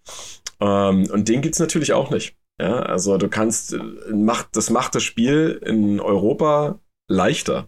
[0.60, 2.36] Ähm, und den gibt's natürlich auch nicht.
[2.62, 3.80] Ja, also du kannst, äh,
[4.14, 7.68] macht, das macht das Spiel in Europa leichter.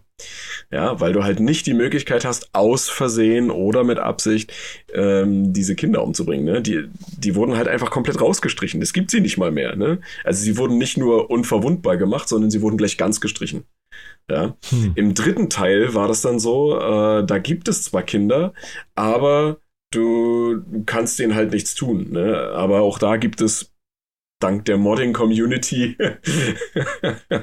[0.70, 4.52] Ja, weil du halt nicht die Möglichkeit hast, aus Versehen oder mit Absicht
[4.92, 6.44] ähm, diese Kinder umzubringen.
[6.44, 6.62] Ne?
[6.62, 8.80] Die, die wurden halt einfach komplett rausgestrichen.
[8.80, 9.74] Es gibt sie nicht mal mehr.
[9.74, 10.00] Ne?
[10.22, 13.64] Also sie wurden nicht nur unverwundbar gemacht, sondern sie wurden gleich ganz gestrichen.
[14.30, 14.56] Ja.
[14.70, 14.92] Hm.
[14.94, 18.54] Im dritten Teil war das dann so, äh, da gibt es zwar Kinder,
[18.94, 19.58] aber
[19.90, 22.12] du kannst denen halt nichts tun.
[22.12, 22.52] Ne?
[22.54, 23.73] Aber auch da gibt es
[24.44, 25.96] dank der Modding-Community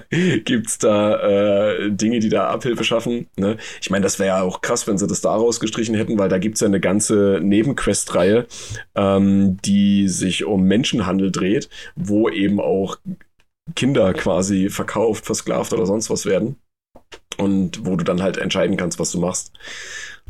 [0.45, 3.27] gibt's da äh, Dinge, die da Abhilfe schaffen.
[3.37, 3.57] Ne?
[3.81, 6.37] Ich meine, das wäre ja auch krass, wenn sie das da rausgestrichen hätten, weil da
[6.37, 8.45] gibt's ja eine ganze Nebenquest-Reihe,
[8.93, 12.97] ähm, die sich um Menschenhandel dreht, wo eben auch
[13.75, 16.57] Kinder quasi verkauft, versklavt oder sonst was werden.
[17.37, 19.53] Und wo du dann halt entscheiden kannst, was du machst.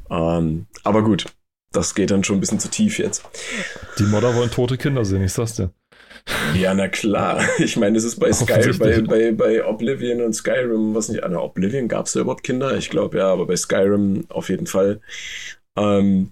[0.10, 1.26] Ähm, aber gut,
[1.74, 3.24] das geht dann schon ein bisschen zu tief jetzt.
[4.00, 5.74] Die Modder wollen tote Kinder sehen, ich sag's dir.
[6.56, 7.42] Ja, na klar.
[7.60, 11.36] Ich meine, es ist bei Sky, bei, bei, bei Oblivion und Skyrim, was nicht, an
[11.36, 12.76] Oblivion gab es da überhaupt Kinder?
[12.78, 15.02] Ich glaube ja, aber bei Skyrim auf jeden Fall.
[15.78, 16.32] Ähm,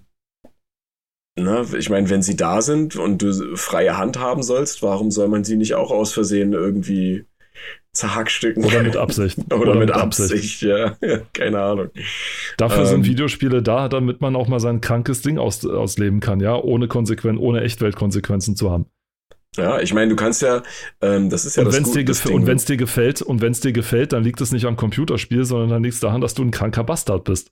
[1.38, 5.28] na, ich meine, wenn sie da sind und du freie Hand haben sollst, warum soll
[5.28, 7.24] man sie nicht auch aus Versehen irgendwie
[7.92, 8.64] zerhackstücken?
[8.64, 9.38] Oder mit Absicht.
[9.46, 10.62] Oder, Oder mit, mit Absicht, Absicht.
[10.62, 10.96] Ja.
[11.00, 11.18] ja.
[11.32, 11.88] keine Ahnung.
[12.56, 16.40] Dafür ähm, sind Videospiele da, damit man auch mal sein krankes Ding aus, ausleben kann,
[16.40, 18.86] ja, ohne Konsequen ohne Echtweltkonsequenzen zu haben.
[19.56, 20.62] Ja, ich meine, du kannst ja,
[21.00, 22.34] ähm, das ist ja und das, gut, das Ding.
[22.34, 24.76] Und wenn es dir gefällt, und wenn es dir gefällt, dann liegt es nicht am
[24.76, 27.50] Computerspiel, sondern dann liegt es daran, dass du ein kranker Bastard bist.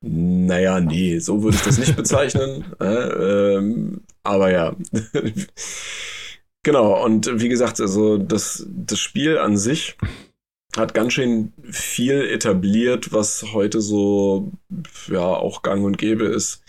[0.00, 2.64] Naja, nee, so würde ich das nicht bezeichnen.
[2.80, 2.84] äh,
[3.56, 4.74] ähm, aber ja.
[6.62, 9.96] genau, und wie gesagt, also das, das Spiel an sich
[10.76, 14.52] hat ganz schön viel etabliert, was heute so
[15.08, 16.62] ja auch gang und gäbe ist.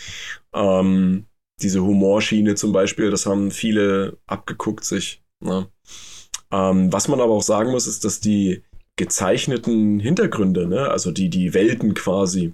[0.54, 1.26] Ähm,
[1.62, 5.24] diese Humorschiene zum Beispiel, das haben viele abgeguckt sich.
[5.40, 5.68] Ne?
[6.52, 8.64] Ähm, was man aber auch sagen muss, ist, dass die
[8.98, 12.54] gezeichneten Hintergründe, ne, also die, die Welten quasi,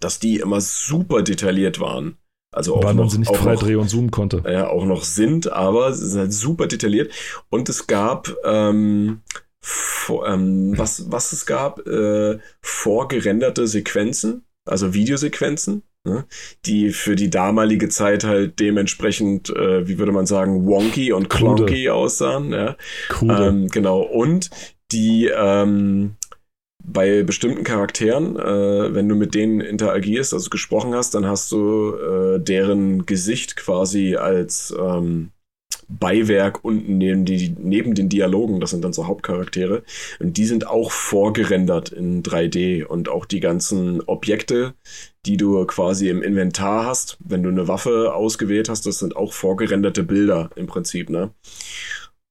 [0.00, 2.18] dass die immer super detailliert waren.
[2.52, 4.42] Also auch Weil man noch, sie nicht frei drehen und zoomen konnte.
[4.46, 7.12] Ja, auch noch sind, aber es ist halt super detailliert.
[7.48, 9.22] Und es gab, ähm,
[9.60, 16.26] vor, ähm, was, was es gab, äh, vorgerenderte Sequenzen, also Videosequenzen, Ne?
[16.66, 21.84] die für die damalige Zeit halt dementsprechend, äh, wie würde man sagen, wonky und clunky
[21.84, 21.94] Krude.
[21.94, 22.52] aussahen.
[22.52, 22.76] Ja?
[23.22, 24.02] Ähm, genau.
[24.02, 24.50] Und
[24.92, 26.16] die ähm,
[26.84, 31.94] bei bestimmten Charakteren, äh, wenn du mit denen interagierst, also gesprochen hast, dann hast du
[31.94, 35.30] äh, deren Gesicht quasi als ähm,
[35.88, 39.82] Beiwerk unten neben, die, neben den Dialogen, das sind dann so Hauptcharaktere.
[40.20, 44.74] Und die sind auch vorgerendert in 3D und auch die ganzen Objekte,
[45.26, 49.32] die du quasi im Inventar hast, wenn du eine Waffe ausgewählt hast, das sind auch
[49.32, 51.32] vorgerenderte Bilder im Prinzip, ne?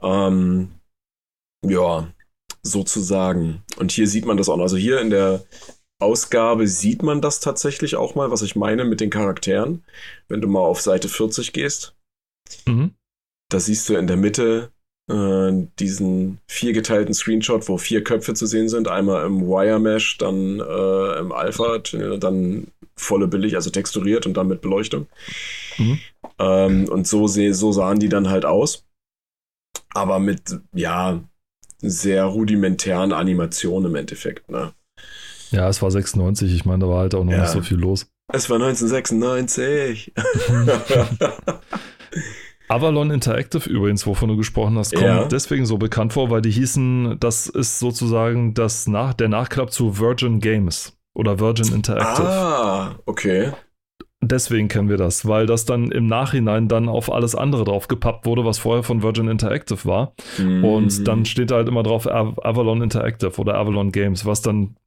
[0.01, 0.71] Ähm,
[1.65, 2.07] ja,
[2.61, 3.63] sozusagen.
[3.77, 4.63] Und hier sieht man das auch noch.
[4.63, 5.43] Also hier in der
[5.99, 9.83] Ausgabe sieht man das tatsächlich auch mal, was ich meine mit den Charakteren.
[10.27, 11.95] Wenn du mal auf Seite 40 gehst.
[12.67, 12.93] Mhm.
[13.53, 14.71] Da siehst du in der Mitte
[15.11, 18.87] äh, diesen viergeteilten Screenshot, wo vier Köpfe zu sehen sind.
[18.87, 21.77] Einmal im Wire Mesh, dann äh, im Alpha,
[22.17, 25.05] dann volle billig, also texturiert und dann mit Beleuchtung.
[25.77, 25.99] Mhm.
[26.39, 28.85] Ähm, und so, so sahen die dann halt aus.
[29.93, 31.21] Aber mit, ja,
[31.77, 34.73] sehr rudimentären Animationen im Endeffekt, ne?
[35.51, 37.41] Ja, es war 96, ich meine, da war halt auch noch ja.
[37.41, 38.07] nicht so viel los.
[38.33, 40.11] Es war 1996.
[42.73, 45.25] Avalon Interactive übrigens, wovon du gesprochen hast, kommt ja.
[45.25, 49.99] deswegen so bekannt vor, weil die hießen, das ist sozusagen das nach, der Nachklapp zu
[49.99, 52.27] Virgin Games oder Virgin Interactive.
[52.27, 53.51] Ah, okay.
[54.21, 58.25] Deswegen kennen wir das, weil das dann im Nachhinein dann auf alles andere drauf gepappt
[58.25, 60.13] wurde, was vorher von Virgin Interactive war.
[60.37, 60.63] Mhm.
[60.63, 64.77] Und dann steht da halt immer drauf Avalon Interactive oder Avalon Games, was dann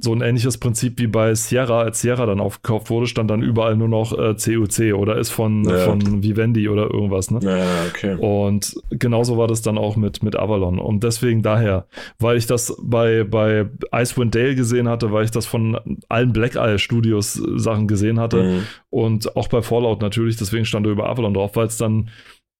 [0.00, 3.76] so ein ähnliches Prinzip wie bei Sierra, als Sierra dann aufgekauft wurde, stand dann überall
[3.76, 5.78] nur noch äh, CUC oder ist von, ja.
[5.78, 7.40] von Vivendi oder irgendwas, ne?
[7.42, 8.14] Ja, okay.
[8.14, 10.78] Und genauso war das dann auch mit, mit Avalon.
[10.78, 11.86] Und deswegen daher,
[12.20, 16.54] weil ich das bei, bei Icewind Dale gesehen hatte, weil ich das von allen Black
[16.54, 18.62] Isle Studios äh, Sachen gesehen hatte mhm.
[18.90, 22.10] und auch bei Fallout natürlich, deswegen stand da über Avalon drauf, weil es dann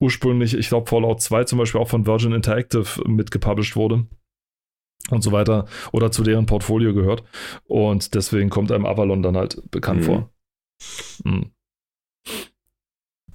[0.00, 4.06] ursprünglich, ich glaube, Fallout 2 zum Beispiel auch von Virgin Interactive mitgepublished wurde
[5.10, 7.24] und so weiter oder zu deren Portfolio gehört.
[7.64, 10.04] Und deswegen kommt einem Avalon dann halt bekannt mhm.
[10.04, 10.30] vor.
[11.24, 11.50] Mhm.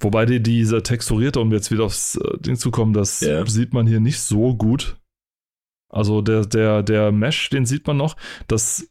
[0.00, 3.46] Wobei die, diese texturierte, um jetzt wieder aufs äh, Ding zu kommen, das yeah.
[3.46, 4.98] sieht man hier nicht so gut.
[5.88, 8.16] Also der, der, der Mesh, den sieht man noch.
[8.48, 8.90] Das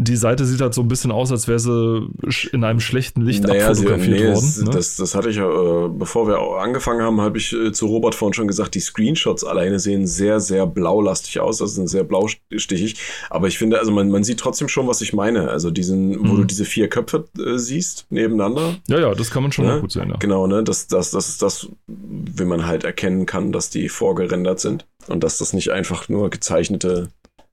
[0.00, 2.08] die Seite sieht halt so ein bisschen aus, als wäre sie
[2.52, 4.64] in einem schlechten Licht naja, abfotografiert nee, worden.
[4.64, 4.70] Ne?
[4.70, 8.14] Das, das hatte ich ja, äh, bevor wir angefangen haben, habe ich äh, zu Robert
[8.14, 12.96] vorhin schon gesagt, die Screenshots alleine sehen sehr, sehr blaulastig aus, also sind sehr blaustichig.
[13.30, 15.50] Aber ich finde, also man, man sieht trotzdem schon, was ich meine.
[15.50, 16.30] Also diesen, mhm.
[16.30, 18.76] wo du diese vier Köpfe äh, siehst, nebeneinander.
[18.88, 19.80] Ja, ja, das kann man schon ne?
[19.80, 20.10] gut sehen.
[20.10, 20.16] Ja.
[20.16, 20.62] Genau, ne?
[20.62, 25.24] Das, das, das ist das, wie man halt erkennen kann, dass die vorgerendert sind und
[25.24, 27.08] dass das nicht einfach nur gezeichnete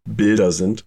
[0.05, 0.86] Bilder sind.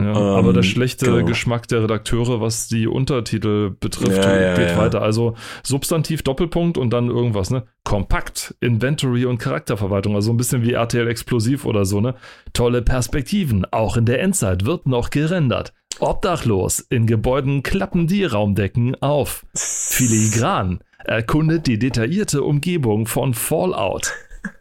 [0.00, 1.24] Ja, ähm, aber der schlechte genau.
[1.24, 5.02] Geschmack der Redakteure, was die Untertitel betrifft, ja, geht ja, weiter.
[5.02, 7.64] Also Substantiv Doppelpunkt und dann irgendwas, ne?
[7.84, 12.14] Kompakt, Inventory und Charakterverwaltung, also ein bisschen wie RTL Explosiv oder so, ne?
[12.52, 15.72] Tolle Perspektiven, auch in der Endzeit wird noch gerendert.
[16.00, 19.44] Obdachlos, in Gebäuden klappen die Raumdecken auf.
[19.54, 24.12] Filigran, erkundet die detaillierte Umgebung von Fallout.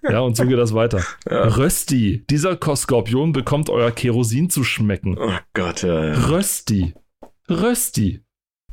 [0.03, 1.03] Ja, und so geht das weiter.
[1.29, 1.47] Ja.
[1.47, 5.17] Rösti, dieser Skorpion bekommt euer Kerosin zu schmecken.
[5.17, 6.13] Oh Gott, ja, ja.
[6.27, 6.93] Rösti.
[7.49, 8.21] Rösti.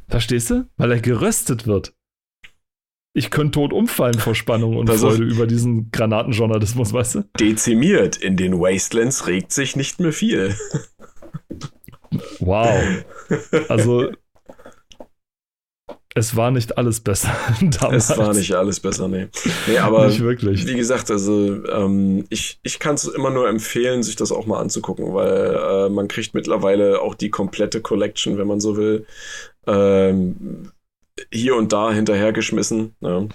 [0.09, 0.69] Verstehst du?
[0.77, 1.95] Weil er geröstet wird.
[3.13, 4.89] ich könnte tot umfallen vor Spannung und.
[4.91, 7.25] Freude über diesen Granatenjournalismus, weißt du?
[7.39, 8.17] Dezimiert.
[8.17, 10.55] In den Wastelands regt sich nicht mehr viel.
[12.41, 13.05] Wow.
[13.69, 14.11] Also,
[16.15, 18.11] es war nicht alles besser damals.
[18.11, 19.29] Es war nicht alles besser, nee.
[19.67, 20.67] Nee, aber Nicht wirklich.
[20.67, 24.61] wie gesagt, also ähm, ich, ich kann es immer nur empfehlen, sich das auch mal
[24.61, 29.07] anzugucken, weil äh, man kriegt mittlerweile auch die komplette Collection, wenn man so will,
[29.67, 30.73] ähm,
[31.33, 32.97] hier und da hinterhergeschmissen.
[33.01, 33.29] Ja.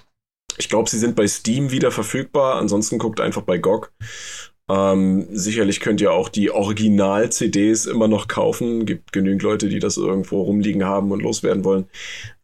[0.58, 3.92] Ich glaube, sie sind bei Steam wieder verfügbar, ansonsten guckt einfach bei GOG.
[4.68, 8.86] Ähm, sicherlich könnt ihr auch die Original-CDs immer noch kaufen.
[8.86, 11.86] Gibt genügend Leute, die das irgendwo rumliegen haben und loswerden wollen.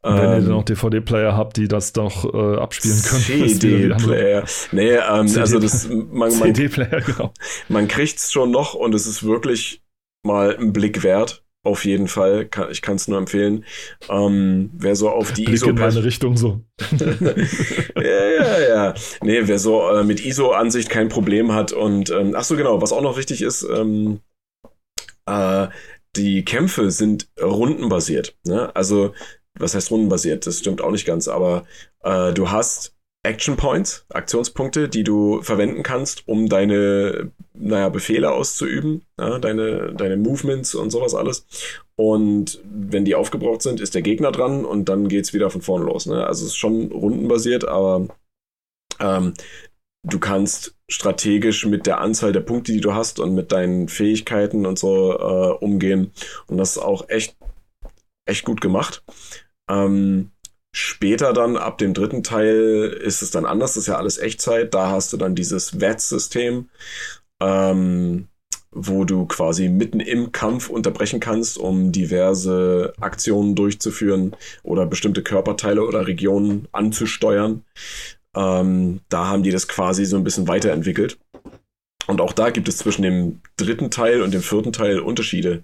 [0.03, 3.47] Wenn ihr Ähm, dann noch DVD-Player habt, die das doch äh, abspielen können.
[3.59, 4.45] CD-Player.
[4.71, 7.33] Nee, ähm, CD also das, man, man, genau.
[7.69, 9.81] man kriegt's schon noch und es ist wirklich
[10.23, 11.43] mal ein Blick wert.
[11.63, 12.45] Auf jeden Fall.
[12.45, 13.65] Kann, ich kann es nur empfehlen.
[14.09, 16.61] Ähm, wer so auf die Blick ISO in meine Richtung so.
[17.95, 18.93] ja, ja, ja.
[19.21, 22.91] Nee, wer so äh, mit ISO-Ansicht kein Problem hat und ähm, ach so genau, was
[22.91, 24.21] auch noch wichtig ist, ähm,
[25.27, 25.67] äh,
[26.15, 28.35] die Kämpfe sind rundenbasiert.
[28.43, 28.75] Ne?
[28.75, 29.13] Also,
[29.57, 30.47] was heißt rundenbasiert?
[30.47, 31.65] Das stimmt auch nicht ganz, aber
[32.03, 39.03] äh, du hast Action Points, Aktionspunkte, die du verwenden kannst, um deine, naja, Befehle auszuüben,
[39.19, 41.45] ja, deine, deine Movements und sowas alles.
[41.95, 45.85] Und wenn die aufgebraucht sind, ist der Gegner dran und dann geht's wieder von vorne
[45.85, 46.05] los.
[46.05, 46.25] Ne?
[46.25, 48.07] Also es ist schon rundenbasiert, aber
[48.99, 49.33] ähm,
[50.03, 54.65] du kannst strategisch mit der Anzahl der Punkte, die du hast und mit deinen Fähigkeiten
[54.65, 56.11] und so äh, umgehen.
[56.47, 57.35] Und das ist auch echt,
[58.25, 59.03] echt gut gemacht.
[59.69, 60.31] Ähm,
[60.73, 63.73] später dann, ab dem dritten Teil, ist es dann anders.
[63.73, 64.73] Das ist ja alles Echtzeit.
[64.73, 66.69] Da hast du dann dieses VATS-System,
[67.41, 68.27] ähm,
[68.71, 75.85] wo du quasi mitten im Kampf unterbrechen kannst, um diverse Aktionen durchzuführen oder bestimmte Körperteile
[75.85, 77.65] oder Regionen anzusteuern.
[78.33, 81.19] Ähm, da haben die das quasi so ein bisschen weiterentwickelt.
[82.07, 85.63] Und auch da gibt es zwischen dem dritten Teil und dem vierten Teil Unterschiede.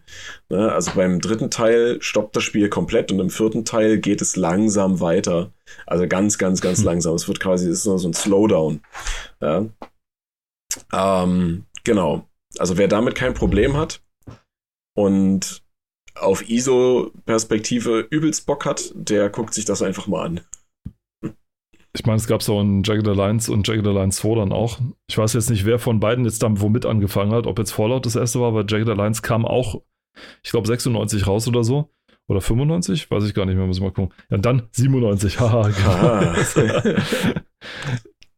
[0.49, 0.71] Ne?
[0.71, 4.99] Also beim dritten Teil stoppt das Spiel komplett und im vierten Teil geht es langsam
[4.99, 5.51] weiter.
[5.85, 6.85] Also ganz, ganz, ganz Hm.
[6.85, 7.15] langsam.
[7.15, 8.81] Es wird quasi, es ist so ein Slowdown.
[9.41, 9.65] Ja?
[10.93, 12.27] Ähm, genau.
[12.59, 14.01] Also wer damit kein Problem hat
[14.95, 15.63] und
[16.15, 20.41] auf ISO-Perspektive übelst Bock hat, der guckt sich das einfach mal an.
[21.93, 24.79] Ich meine, es gab es auch in Jagged Alliance und Jagged Alliance 2 dann auch.
[25.07, 28.05] Ich weiß jetzt nicht, wer von beiden jetzt dann womit angefangen hat, ob jetzt Fallout
[28.05, 29.81] das erste war, aber Jagged Alliance kam auch,
[30.43, 31.89] ich glaube, 96 raus oder so.
[32.27, 33.09] Oder 95?
[33.09, 34.13] Weiß ich gar nicht mehr, muss ich mal gucken.
[34.29, 35.39] Ja, und dann 97.
[35.39, 36.35] Haha.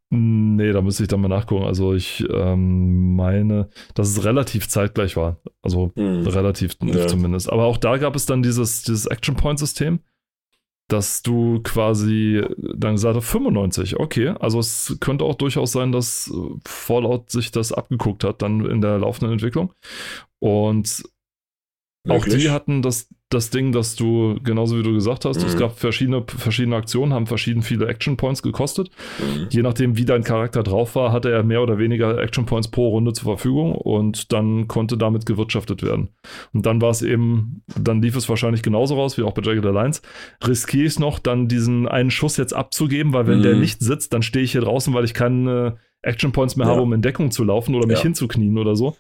[0.10, 1.66] nee, da müsste ich dann mal nachgucken.
[1.66, 5.38] Also ich ähm, meine, dass es relativ zeitgleich war.
[5.62, 6.26] Also Hm.
[6.28, 7.08] relativ Ja.
[7.08, 7.52] zumindest.
[7.52, 10.00] Aber auch da gab es dann dieses, dieses Action-Point-System,
[10.88, 14.30] dass du quasi dann gesagt hast, 95, okay.
[14.40, 18.82] Also es könnte auch durchaus sein, dass äh, Fallout sich das abgeguckt hat, dann in
[18.82, 19.74] der laufenden Entwicklung.
[20.40, 21.04] Und
[22.08, 22.44] auch Wirklich?
[22.44, 25.60] die hatten das, das Ding, dass du, genauso wie du gesagt hast, es Mhm.
[25.60, 28.90] gab verschiedene, verschiedene Aktionen, haben verschieden viele Action Points gekostet.
[29.20, 29.48] Mhm.
[29.52, 32.88] Je nachdem, wie dein Charakter drauf war, hatte er mehr oder weniger Action Points pro
[32.90, 36.10] Runde zur Verfügung und dann konnte damit gewirtschaftet werden.
[36.54, 39.66] Und dann war es eben, dann lief es wahrscheinlich genauso raus wie auch bei Jagged
[39.66, 40.02] Alliance.
[40.46, 43.44] Riskiere ich es noch, dann diesen einen Schuss jetzt abzugeben, weil wenn Mhm.
[43.44, 46.72] der nicht sitzt, dann stehe ich hier draußen, weil ich keine Action Points mehr Ja.
[46.72, 48.04] habe, um in Deckung zu laufen oder mich Ja.
[48.04, 48.96] hinzuknien oder so.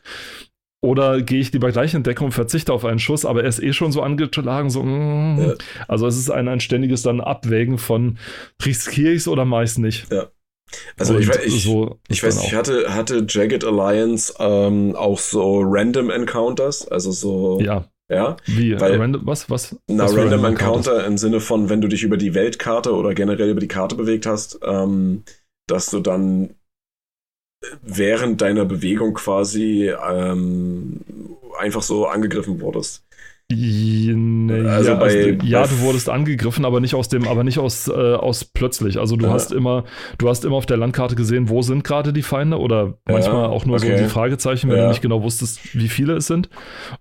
[0.81, 3.61] Oder gehe ich lieber gleich in Deckung und verzichte auf einen Schuss, aber er ist
[3.61, 4.81] eh schon so angeschlagen, so.
[4.81, 5.37] mm.
[5.39, 5.53] Ja.
[5.89, 8.17] Also es ist ein, ein ständiges dann Abwägen von
[8.65, 10.07] riskiere ich es oder meist nicht.
[10.97, 15.19] Also ich, Und weiß- ich, so ich weiß, ich hatte, hatte Jagged Alliance ähm, auch
[15.19, 18.37] so Random Encounters, also so, Ja, ja.
[18.45, 18.79] wie?
[18.79, 19.49] Weil- random, was?
[19.49, 19.75] Was?
[19.87, 20.87] Na, was Random Encounters?
[20.87, 23.95] Encounter im Sinne von, wenn du dich über die Weltkarte oder generell über die Karte
[23.95, 25.23] bewegt hast, ähm,
[25.67, 26.51] dass du dann
[27.81, 31.01] während deiner Bewegung quasi ähm,
[31.59, 33.03] einfach so angegriffen wurdest.
[33.51, 34.13] Ja,
[34.75, 37.57] Also ja, bei- also, ja, bei- du wurdest angegriffen, aber nicht aus dem, aber nicht
[37.57, 38.99] aus, äh, aus plötzlich.
[38.99, 39.31] Also du Ja.
[39.33, 39.85] hast immer,
[40.19, 43.45] du hast immer auf der Landkarte gesehen, wo sind gerade die Feinde oder Ja, manchmal
[43.47, 43.97] auch nur okay.
[43.97, 46.49] so die Fragezeichen, wenn du nicht genau wusstest, wie viele es sind.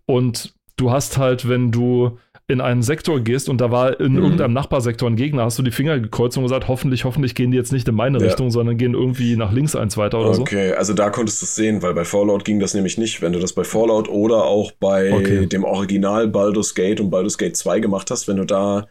[0.06, 2.18] Und du hast halt, wenn du
[2.50, 4.18] in einen Sektor gehst und da war in Mhm.
[4.22, 7.58] irgendeinem Nachbarsektor ein Gegner, hast du die Finger gekreuzt und gesagt, hoffentlich, hoffentlich gehen die
[7.58, 8.24] jetzt nicht in meine Ja.
[8.24, 10.42] Richtung, sondern gehen irgendwie nach links eins weiter oder so.
[10.42, 13.20] Okay, also da konntest du es sehen, weil bei Fallout ging das nämlich nicht.
[13.20, 15.46] Wenn du das bei Fallout oder auch bei Okay.
[15.46, 18.86] dem Original Baldur's Gate und Baldur's Gate 2 gemacht hast, wenn du da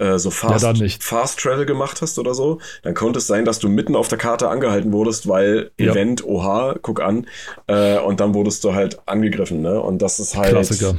[0.00, 1.04] äh, so Fast, nicht.
[1.04, 4.16] Fast Travel gemacht hast oder so, dann konnte es sein, dass du mitten auf der
[4.16, 5.92] Karte angehalten wurdest, weil Ja.
[5.92, 7.26] Event, oha, guck an,
[7.66, 9.78] äh, und dann wurdest du halt angegriffen, ne?
[9.80, 10.96] Und das ist halt Klassiker.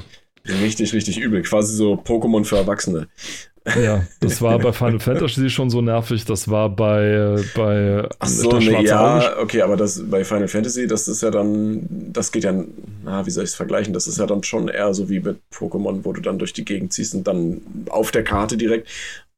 [0.48, 1.42] Richtig, richtig übel.
[1.42, 3.08] Quasi so Pokémon für Erwachsene.
[3.82, 8.58] Ja, das war bei Final Fantasy schon so nervig, das war bei, bei Ach so,
[8.58, 12.54] nee, ja, okay, aber das bei Final Fantasy, das ist ja dann, das geht ja,
[13.04, 13.94] na, wie soll ich es vergleichen?
[13.94, 16.66] Das ist ja dann schon eher so wie mit Pokémon, wo du dann durch die
[16.66, 18.90] Gegend ziehst und dann auf der Karte direkt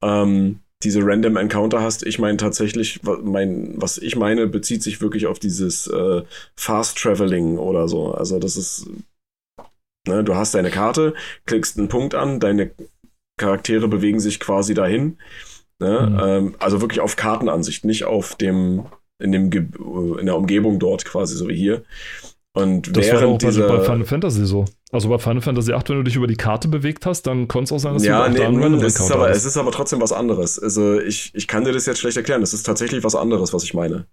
[0.01, 2.05] ähm, diese Random Encounter hast.
[2.05, 6.23] Ich meine tatsächlich, mein, was ich meine, bezieht sich wirklich auf dieses äh,
[6.55, 8.11] Fast Traveling oder so.
[8.11, 8.87] Also das ist,
[10.07, 11.13] ne, du hast deine Karte,
[11.45, 12.71] klickst einen Punkt an, deine
[13.37, 15.17] Charaktere bewegen sich quasi dahin.
[15.79, 16.09] Ne?
[16.09, 16.19] Mhm.
[16.23, 18.85] Ähm, also wirklich auf Kartenansicht, nicht auf dem,
[19.19, 19.67] in, dem Ge
[20.19, 21.83] in der Umgebung dort quasi, so wie hier.
[22.53, 24.63] Und das während war auch dieser, bei Final Fantasy so.
[24.89, 27.65] Also bei Final Fantasy 8, wenn du dich über die Karte bewegt hast, dann konnte
[27.65, 29.57] es auch sein, dass ja, du nee, da einen Random es ist aber, es ist
[29.57, 30.57] aber trotzdem was anderes.
[30.57, 32.39] Also ich, ich kann dir das jetzt schlecht erklären.
[32.39, 34.07] Das ist tatsächlich was anderes, was ich meine.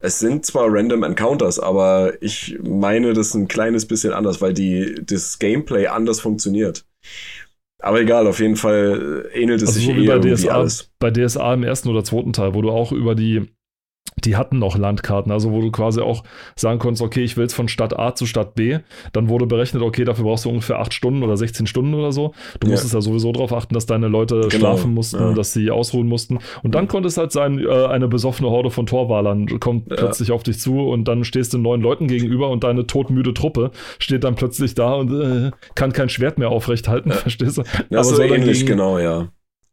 [0.00, 5.00] Es sind zwar Random Encounters, aber ich meine das ein kleines bisschen anders, weil die,
[5.04, 6.84] das Gameplay anders funktioniert.
[7.80, 10.90] Aber egal, auf jeden Fall ähnelt es also sich so eh wie bei DSA, alles.
[10.98, 13.48] bei DSA im ersten oder zweiten Teil, wo du auch über die
[14.24, 16.24] die hatten noch Landkarten, also wo du quasi auch
[16.56, 18.78] sagen konntest, okay, ich will jetzt von Stadt A zu Stadt B.
[19.12, 22.32] Dann wurde berechnet, okay, dafür brauchst du ungefähr 8 Stunden oder 16 Stunden oder so.
[22.60, 22.72] Du Ja.
[22.72, 25.32] musstest ja sowieso darauf achten, dass deine Leute Genau, schlafen mussten, ja.
[25.34, 26.38] dass sie ausruhen mussten.
[26.62, 29.96] Und dann konnte es halt sein, äh, eine besoffene Horde von Torwalern kommt Ja.
[29.96, 33.70] plötzlich auf dich zu und dann stehst du neun Leuten gegenüber und deine todmüde Truppe
[33.98, 37.62] steht dann plötzlich da und äh, kann kein Schwert mehr aufrecht halten, verstehst du?
[37.90, 39.28] Ja, so soll dann ähnlich, gegen, genau, ja.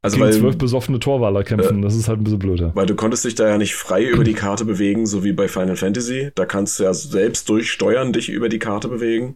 [0.05, 1.81] Also gegen weil, zwölf besoffene Torwaler kämpfen.
[1.81, 2.71] Das ist halt ein bisschen blöder.
[2.75, 5.47] weil du konntest dich da ja nicht frei über die Karte bewegen, so wie bei
[5.47, 6.31] Final Fantasy.
[6.35, 9.35] Da kannst du ja selbst durchsteuern, dich über die Karte bewegen.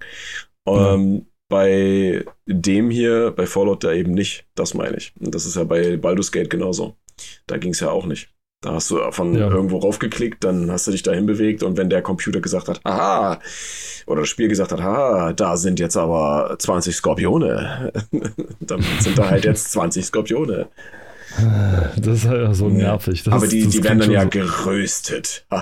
[0.68, 0.94] Ja.
[0.94, 4.46] Ähm, bei dem hier, bei Fallout da eben nicht.
[4.54, 5.14] Das meine ich.
[5.20, 6.96] Und das ist ja bei Baldur's Gate genauso.
[7.48, 8.30] Da ging es ja auch nicht.
[8.62, 9.48] Da hast du von Ja.
[9.50, 13.40] irgendwo raufgeklickt, dann hast du dich dahin bewegt und wenn der Computer gesagt hat, aha,
[14.06, 17.94] oder das Spiel gesagt hat, haha, da sind jetzt aber 20 Skorpione,
[18.60, 20.68] dann sind da halt jetzt 20 Skorpione.
[21.96, 23.24] Das ist halt so nervig.
[23.24, 25.46] Das aber die, die werden dann ja schon geröstet.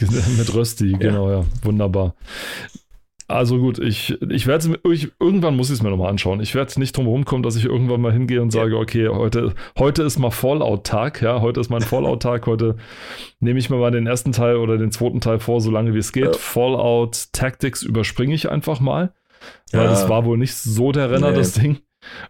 [0.00, 1.44] So- Mit Rösti, genau, ja.
[1.62, 2.14] Wunderbar.
[3.30, 6.40] Also gut, ich, ich werde es mir, ich, irgendwann muss ich es mir nochmal anschauen.
[6.40, 9.54] Ich werde nicht drum herum kommen, dass ich irgendwann mal hingehe und sage, okay, heute,
[9.78, 12.76] heute ist mal Fallout-Tag, ja, heute ist mein Fallout-Tag, heute
[13.38, 15.98] nehme ich mir mal den ersten Teil oder den zweiten Teil vor, so lange wie
[15.98, 16.24] es geht.
[16.24, 16.32] Ja.
[16.32, 19.12] Fallout Tactics überspringe ich einfach mal,
[19.72, 19.90] weil Ja.
[19.90, 21.36] das war wohl nicht so der Renner, Nee.
[21.36, 21.78] das Ding.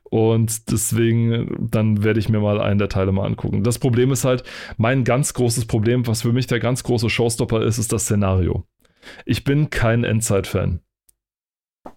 [0.02, 3.62] Und deswegen, dann werde ich mir mal einen der Teile mal angucken.
[3.62, 4.42] Das Problem ist halt,
[4.76, 8.64] mein ganz großes Problem, was für mich der ganz große Showstopper ist, ist das Szenario.
[9.24, 10.80] Ich bin kein Endzeit-Fan.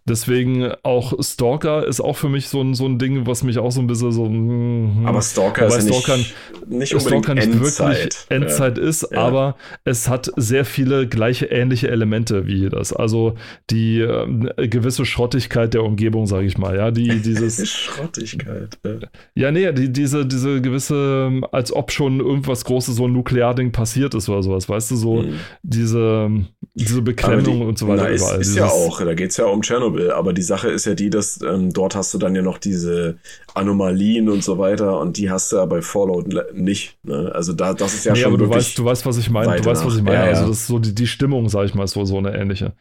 [0.05, 3.71] Deswegen auch Stalker ist auch für mich so ein, so ein Ding, was mich auch
[3.71, 4.25] so ein bisschen so.
[4.29, 6.35] mm, Aber Stalker ist ja Stalker- nicht,
[6.67, 7.95] nicht unbedingt Stalker nicht Endzeit.
[7.95, 9.17] wirklich Endzeit ist, Ja.
[9.19, 9.55] aber
[9.85, 12.91] es hat sehr viele gleiche ähnliche Elemente wie das.
[12.91, 13.35] Also
[13.69, 17.15] die ähm, gewisse Schrottigkeit der Umgebung, sage ich mal, ja, die Ja.
[17.23, 18.77] dieses Schrottigkeit.
[18.85, 18.91] Ja.
[19.35, 23.71] ja, nee, die, diese, diese gewisse, ähm, als ob schon irgendwas Großes, so ein Nuklearding
[23.71, 25.35] passiert ist oder sowas, weißt du, so Mhm.
[25.61, 26.29] diese,
[26.73, 28.41] diese Beklemmung die- und so weiter na, ist, überall.
[28.41, 30.93] Ist ja Dieses- auch, da geht es ja um Tschernobyl, aber die Sache ist ja
[30.93, 33.17] die, dass ähm, dort hast du dann ja noch diese
[33.53, 36.97] Anomalien und so weiter und die hast du ja bei Fallout nicht.
[37.03, 37.31] Ne?
[37.33, 39.59] Also da, das ist ja nee, schon aber du weißt, du weißt, was ich meine.
[39.59, 40.17] Du weißt, was ich meine.
[40.17, 40.29] Ja, ja.
[40.31, 42.73] Also, das ist so die, die Stimmung, sag ich mal, ist so, so eine ähnliche.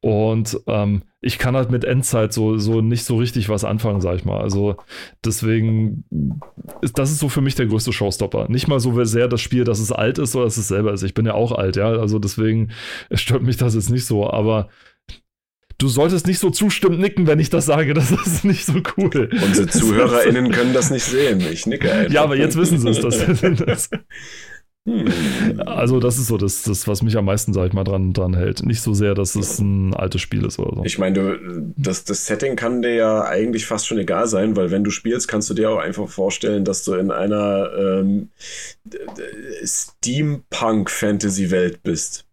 [0.00, 4.16] Und ähm, ich kann halt mit Endzeit so, so nicht so richtig was anfangen, sag
[4.16, 4.40] ich mal.
[4.40, 4.76] Also,
[5.24, 6.04] deswegen
[6.82, 8.48] ist das ist so für mich der größte Showstopper.
[8.48, 11.02] Nicht mal so sehr das Spiel, dass es alt ist oder dass es selber ist.
[11.02, 11.88] Ich bin ja auch alt, ja.
[11.88, 12.70] Also, deswegen
[13.12, 14.28] stört mich das jetzt nicht so.
[14.30, 14.68] Aber
[15.78, 17.94] du solltest nicht so zustimmend nicken, wenn ich das sage.
[17.94, 19.30] Das ist nicht so cool.
[19.44, 21.40] Unsere ZuhörerInnen können das nicht sehen.
[21.40, 22.12] Ich nicke einfach.
[22.12, 22.98] Ja, aber jetzt wissen sie es.
[23.04, 23.18] Das,
[23.56, 23.90] das,
[24.86, 25.06] Hm.
[25.64, 28.34] Also, das ist so das, das, was mich am meisten, sag ich mal, dran, dran
[28.34, 28.66] hält.
[28.66, 30.84] Nicht so sehr, dass es ein altes Spiel ist oder so.
[30.84, 34.70] Ich meine, du, das, das Setting kann dir ja eigentlich fast schon egal sein, weil
[34.70, 38.28] wenn du spielst, kannst du dir auch einfach vorstellen, dass du in einer ähm,
[39.64, 42.23] Steampunk-Fantasy-Welt bist.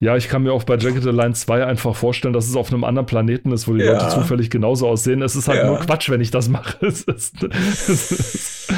[0.00, 2.84] Ja, ich kann mir auch bei Jagged Line 2 einfach vorstellen, dass es auf einem
[2.84, 3.92] anderen Planeten ist, wo die Ja.
[3.92, 5.22] Leute zufällig genauso aussehen.
[5.22, 5.66] Es ist halt Ja.
[5.68, 6.76] nur Quatsch, wenn ich das mache.
[6.86, 8.72] Es ist, es ist,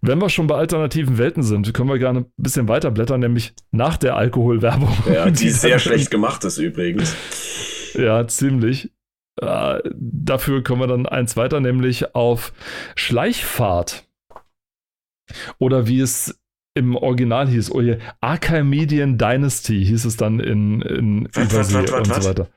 [0.00, 3.52] wenn wir schon bei alternativen Welten sind, können wir gerne ein bisschen weiter blättern, nämlich
[3.70, 4.92] nach der Alkoholwerbung.
[5.12, 7.14] Ja, die sehr dann- schlecht gemacht ist übrigens.
[7.94, 8.92] Ja, ziemlich.
[9.40, 12.52] Äh, dafür kommen wir dann eins weiter, nämlich auf
[12.96, 14.04] Schleichfahrt.
[15.58, 16.38] Oder wie es
[16.74, 21.82] im Original hieß, oh je, Archimedean Dynasty hieß es dann in, in Was, was, Übersee
[21.82, 22.48] was, was, und so weiter.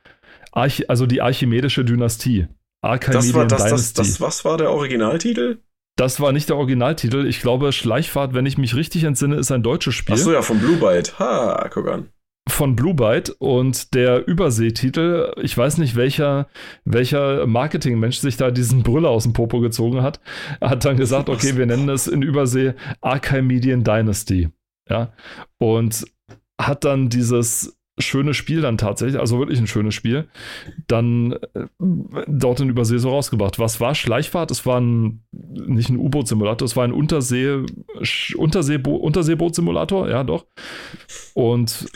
[0.52, 2.46] Arch, also die archimedische Dynastie.
[2.82, 3.98] Archimedean Das war das, das, Dynasty.
[3.98, 5.58] das, was war der Originaltitel?
[5.96, 7.26] Das war nicht der Originaltitel.
[7.26, 10.14] Ich glaube, Schleichfahrt, wenn ich mich richtig entsinne, ist ein deutsches Spiel.
[10.14, 11.18] Ach so, ja, von Blue Byte.
[11.18, 12.08] Ha, guck an.
[12.48, 16.48] Von Blue Byte und der Überseetitel, ich weiß nicht, welcher,
[16.84, 20.20] welcher Marketingmensch sich da diesen Brüller aus dem Popo gezogen hat,
[20.60, 24.50] hat dann gesagt, okay, wir nennen es in Übersee Archimedian Dynasty.
[24.88, 25.12] Ja,
[25.58, 26.04] und
[26.60, 30.28] hat dann dieses schöne Spiel dann tatsächlich, also wirklich ein schönes Spiel,
[30.88, 31.66] dann äh,
[32.26, 33.58] dort in Übersee so rausgebracht.
[33.58, 34.50] Was war Schleichfahrt?
[34.50, 37.64] Es war ein, nicht ein U-Boot-Simulator, es war ein Untersee,
[38.36, 40.46] Unterseebo Unterseeboot-Simulator, ja doch.
[41.34, 41.86] Und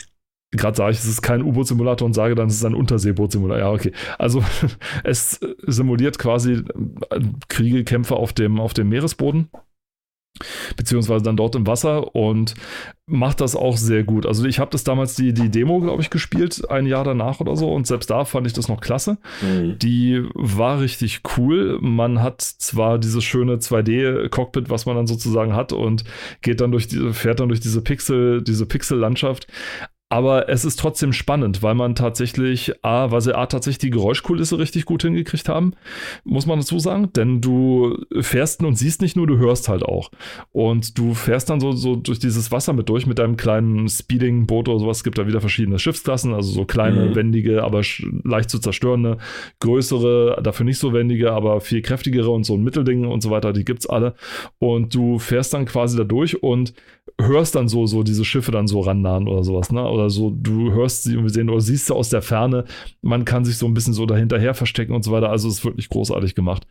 [0.51, 3.59] gerade sage ich, es ist kein U-Boot-Simulator und sage dann, es ist ein Unterseeboot-Simulator.
[3.59, 3.91] Ja, okay.
[4.17, 4.43] Also
[5.03, 6.63] es simuliert quasi
[7.09, 7.19] äh,
[7.49, 9.49] Kriege, Kämpfe auf dem, auf dem Meeresboden
[10.75, 12.55] beziehungsweise dann dort im Wasser und
[13.05, 14.25] macht das auch sehr gut.
[14.25, 17.55] Also ich habe das damals die, die Demo, glaube ich, gespielt, ein Jahr danach oder
[17.55, 19.17] so und selbst da fand ich das noch klasse.
[19.41, 19.79] Mhm.
[19.79, 21.79] Die war richtig cool.
[21.81, 26.03] Man hat zwar dieses schöne 2D-Cockpit, was man dann sozusagen hat und
[26.41, 29.47] geht dann durch die, fährt dann durch diese Pixel, diese Pixel-Landschaft,
[30.09, 34.57] aber es ist trotzdem spannend, weil man tatsächlich, A, weil sie A tatsächlich die Geräuschkulisse
[34.57, 35.73] richtig gut hingekriegt haben,
[36.23, 37.11] muss man dazu sagen.
[37.11, 40.09] Denn du fährst und siehst nicht nur, du hörst halt auch.
[40.53, 44.69] Und du fährst dann so, so durch dieses Wasser mit durch mit deinem kleinen Speeding-Boot
[44.69, 44.97] oder sowas.
[44.97, 47.15] Es gibt da wieder verschiedene Schiffsklassen, also so kleine, mhm.
[47.15, 47.81] wendige, aber
[48.23, 49.17] leicht zu zerstörende,
[49.59, 53.51] größere, dafür nicht so wendige, aber viel kräftigere und so ein Mittelding und so weiter,
[53.51, 54.15] die gibt's alle.
[54.57, 56.73] Und du fährst dann quasi da durch und
[57.19, 59.87] hörst dann so, so diese Schiffe dann so rannahen oder sowas, ne?
[59.87, 62.65] Oder so, du hörst sie und sehen oder siehst sie aus der Ferne.
[63.01, 65.29] Man kann sich so ein bisschen so dahinterher verstecken und so weiter.
[65.29, 66.67] Also es ist wirklich großartig gemacht.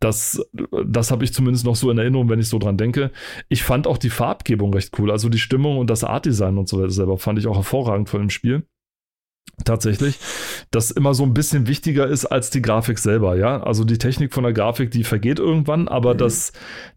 [0.00, 0.44] Das,
[0.86, 3.10] das habe ich zumindest noch so in Erinnerung, wenn ich so dran denke.
[3.48, 5.10] Ich fand auch die Farbgebung recht cool.
[5.10, 8.20] Also die Stimmung und das Artdesign und so weiter selber fand ich auch hervorragend von
[8.20, 8.64] dem Spiel
[9.64, 10.18] tatsächlich,
[10.70, 13.62] das immer so ein bisschen wichtiger ist als die Grafik selber, ja.
[13.62, 16.18] Also die Technik von der Grafik, die vergeht irgendwann, aber mhm.
[16.18, 16.52] das,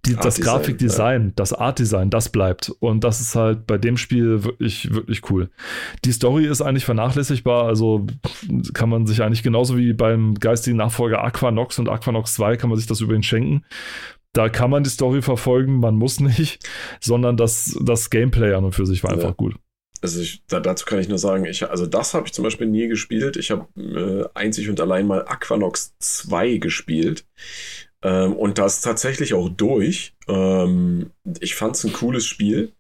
[0.06, 1.32] die, das Grafikdesign, ja.
[1.36, 2.70] das Artdesign, das bleibt.
[2.80, 5.50] Und das ist halt bei dem Spiel wirklich, wirklich cool.
[6.04, 8.08] Die Story ist eigentlich vernachlässigbar, also
[8.74, 12.78] kann man sich eigentlich genauso wie beim geistigen Nachfolger Aquanox und Aquanox 2 kann man
[12.78, 13.64] sich das übrigens schenken.
[14.34, 16.68] Da kann man die Story verfolgen, man muss nicht,
[17.00, 19.18] sondern das, das Gameplay an und für sich war ja.
[19.18, 19.56] einfach gut
[20.02, 22.68] also ich, da, dazu kann ich nur sagen, ich, also das habe ich zum Beispiel
[22.68, 23.38] nie gespielt.
[23.38, 27.26] Ich habe äh, einzig und allein mal Aquanox 2 gespielt.
[28.04, 30.14] Ähm, und das tatsächlich auch durch.
[30.28, 32.74] Ähm, ich fand es ein cooles Spiel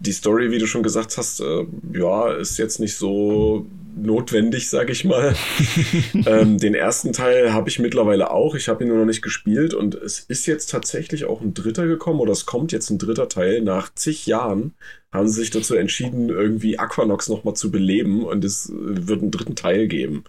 [0.00, 3.66] die Story, wie du schon gesagt hast, äh, ja, ist jetzt nicht so
[3.96, 5.34] notwendig, sag ich mal.
[6.26, 8.54] ähm, den ersten Teil habe ich mittlerweile auch.
[8.54, 11.86] Ich habe ihn nur noch nicht gespielt und es ist jetzt tatsächlich auch ein dritter
[11.86, 13.62] gekommen oder es kommt jetzt ein dritter Teil.
[13.62, 14.74] Nach zig Jahren
[15.12, 19.56] haben sie sich dazu entschieden, irgendwie Aquanox nochmal zu beleben und es wird einen dritten
[19.56, 20.24] Teil geben.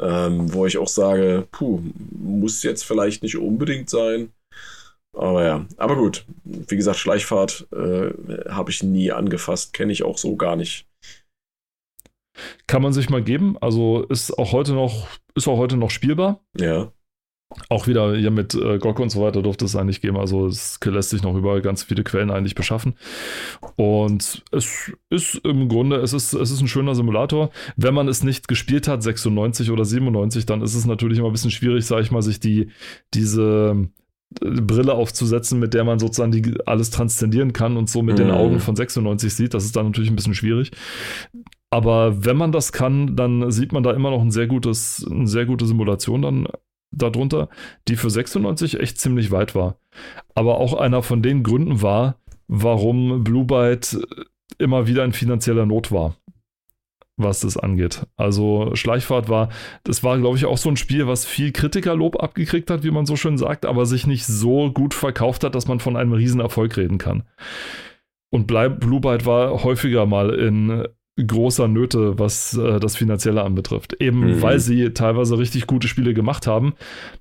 [0.00, 4.32] Ähm, wo ich auch sage, puh, muss jetzt vielleicht nicht unbedingt sein.
[5.12, 6.24] Aber ja, aber gut.
[6.44, 8.10] Wie gesagt, Schleichfahrt äh,
[8.48, 10.86] habe ich nie angefasst, kenne ich auch so gar nicht.
[12.66, 13.56] Kann man sich mal geben.
[13.60, 16.40] Also ist auch heute noch, ist auch heute noch spielbar.
[16.58, 16.92] Ja.
[17.68, 20.16] Auch wieder hier mit äh, GOG und so weiter durfte es eigentlich geben.
[20.16, 22.94] Also es lässt sich noch über ganz viele Quellen eigentlich beschaffen.
[23.74, 27.50] Und es ist im Grunde, es ist, es ist ein schöner Simulator.
[27.76, 31.32] Wenn man es nicht gespielt hat, 96 oder 97, dann ist es natürlich immer ein
[31.32, 32.70] bisschen schwierig, sage ich mal, sich die,
[33.14, 33.90] diese
[34.38, 38.22] Brille aufzusetzen, mit der man sozusagen die, alles transzendieren kann und so mit mhm.
[38.22, 39.54] den Augen von 96 sieht.
[39.54, 40.70] Das ist dann natürlich ein bisschen schwierig.
[41.70, 45.28] Aber wenn man das kann, dann sieht man da immer noch ein sehr gutes, eine
[45.28, 46.48] sehr gute Simulation dann
[46.90, 47.48] darunter,
[47.86, 49.76] die für 96 echt ziemlich weit war.
[50.34, 52.16] Aber auch einer von den Gründen war,
[52.48, 53.98] warum Blue Byte
[54.58, 56.16] immer wieder in finanzieller Not war
[57.22, 58.06] was das angeht.
[58.16, 59.50] Also Schleichfahrt war,
[59.84, 63.06] das war, glaube ich, auch so ein Spiel, was viel Kritikerlob abgekriegt hat, wie man
[63.06, 66.76] so schön sagt, aber sich nicht so gut verkauft hat, dass man von einem Riesenerfolg
[66.76, 67.24] reden kann.
[68.30, 70.86] Und Blue Byte war häufiger mal in
[71.16, 74.00] großer Nöte, was äh, das Finanzielle anbetrifft.
[74.00, 74.42] Eben mhm.
[74.42, 76.74] weil sie teilweise richtig gute Spiele gemacht haben,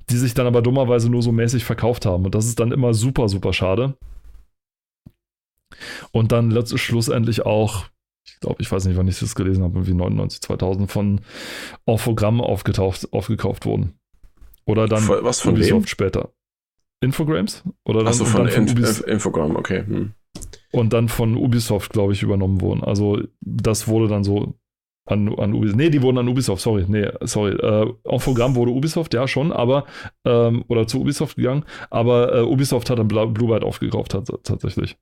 [0.09, 2.25] die sich dann aber dummerweise nur so mäßig verkauft haben.
[2.25, 3.97] Und das ist dann immer super, super schade.
[6.11, 7.85] Und dann schlussendlich auch
[8.25, 11.21] ich glaube, ich weiß nicht, wann ich das gelesen habe, irgendwie 99, 2000 von
[11.85, 13.99] Orphogramm aufgetaucht, aufgekauft wurden.
[14.65, 15.87] Oder dann Was von Ubisoft wem?
[15.87, 16.31] später.
[17.01, 17.63] Infogrames?
[17.85, 19.83] Oder dann, Achso, von, dann von Inf Infogramm, okay.
[19.85, 20.13] Hm.
[20.71, 22.83] Und dann von Ubisoft, glaube ich, übernommen wurden.
[22.83, 24.53] Also das wurde dann so
[25.05, 25.77] an, an Ubisoft.
[25.77, 26.85] Nee, die wurden an Ubisoft, sorry.
[26.87, 27.53] Nee, sorry.
[27.53, 29.85] Äh, Infogramm wurde Ubisoft, ja schon, aber
[30.25, 34.97] ähm, oder zu Ubisoft gegangen, aber äh, Ubisoft hat dann Blue Byte aufgekauft tatsächlich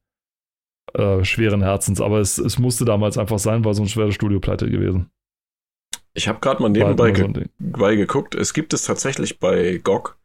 [0.94, 2.02] äh, schweren Herzens.
[2.02, 5.10] Aber es, es musste damals einfach sein, war so ein schweres Studio pleite gewesen.
[6.14, 7.26] Ich habe gerade mal nebenbei ge
[7.60, 8.34] so geguckt.
[8.34, 10.18] Es gibt es tatsächlich bei GOG.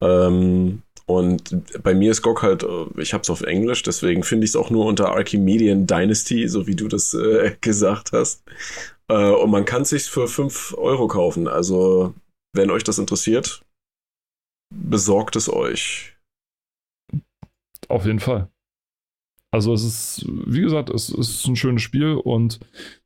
[0.00, 4.44] Ähm, Und bei mir ist GOG halt, äh, ich habe es auf Englisch, deswegen finde
[4.44, 8.44] ich es auch nur unter Archimedean Dynasty, so wie du das äh, gesagt hast.
[9.08, 11.48] Äh, und man kann es sich für 5 Euro kaufen.
[11.48, 12.14] Also,
[12.54, 13.64] wenn euch das interessiert,
[14.72, 16.16] besorgt es euch.
[17.88, 18.48] Auf jeden Fall.
[19.52, 22.60] Also es ist, wie gesagt, es ist ein schönes Spiel und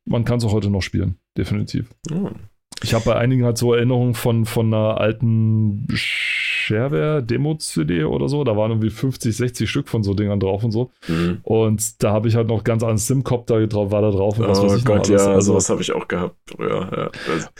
[0.05, 1.89] man kann es auch heute noch spielen, definitiv.
[2.07, 2.35] Hm.
[2.83, 8.43] Ich habe bei einigen halt so Erinnerungen von, von einer alten Shareware Demo-CD oder so.
[8.43, 10.91] Da waren irgendwie 50, 60 Stück von so Dingern drauf und so.
[11.07, 11.39] Mhm.
[11.43, 14.59] Und da habe ich halt noch ganz an Simcopter drauf, war da drauf und was
[14.59, 17.11] Oh noch Gott, ja, Also- sowas habe ich auch gehabt früher.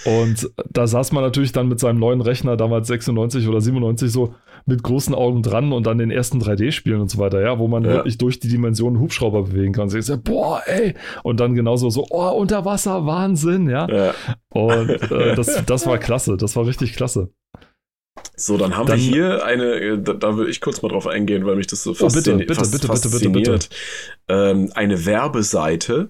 [0.05, 0.11] Ja.
[0.11, 4.33] Und da saß man natürlich dann mit seinem neuen Rechner, damals 96 oder 97, so
[4.67, 7.83] mit großen Augen dran und dann den ersten 3D-Spielen und so weiter, ja, wo man
[7.83, 7.91] Ja.
[7.91, 9.89] wirklich durch die Dimensionen Hubschrauber bewegen kann.
[9.89, 10.95] So, boah, ey!
[11.21, 13.87] Und dann genauso so, oh, unter Wasser, Wahnsinn, ja.
[13.87, 14.13] Ja.
[14.49, 17.29] Und äh, das, das war klasse, das war richtig klasse.
[18.37, 21.07] So, dann haben Dann- wir hier eine, äh, da, da will ich kurz mal drauf
[21.07, 23.69] eingehen, weil mich das so Oh, bitte, faszini bitte, fas- bitte, bitte, bitte, fasziniert.
[24.27, 26.09] Ähm, eine Werbeseite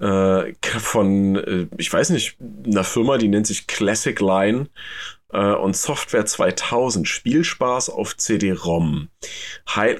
[0.00, 2.36] äh, von, äh, ich weiß nicht,
[2.66, 4.68] einer Firma, die nennt sich Classic Line
[5.32, 7.06] äh, und Software 2000.
[7.06, 9.08] Spielspaß auf CD-ROM.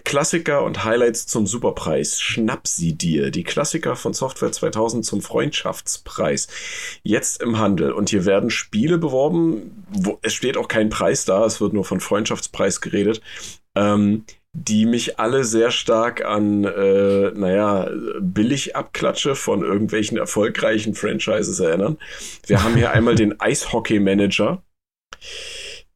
[0.05, 2.21] Klassiker und Highlights zum Superpreis.
[2.21, 3.31] Schnapp sie dir.
[3.31, 6.49] Die Klassiker von Software 2000 zum Freundschaftspreis.
[7.03, 7.93] Jetzt im Handel.
[7.93, 9.85] Und hier werden Spiele beworben.
[9.91, 11.45] Wo, es steht auch kein Preis da.
[11.45, 13.21] Es wird nur von Freundschaftspreis geredet.
[13.75, 14.25] Ähm,
[14.55, 21.99] die mich alle sehr stark an, äh, naja, Billigabklatsche von irgendwelchen erfolgreichen Franchises erinnern.
[22.47, 24.63] Wir haben hier einmal den Eishockey-Manager.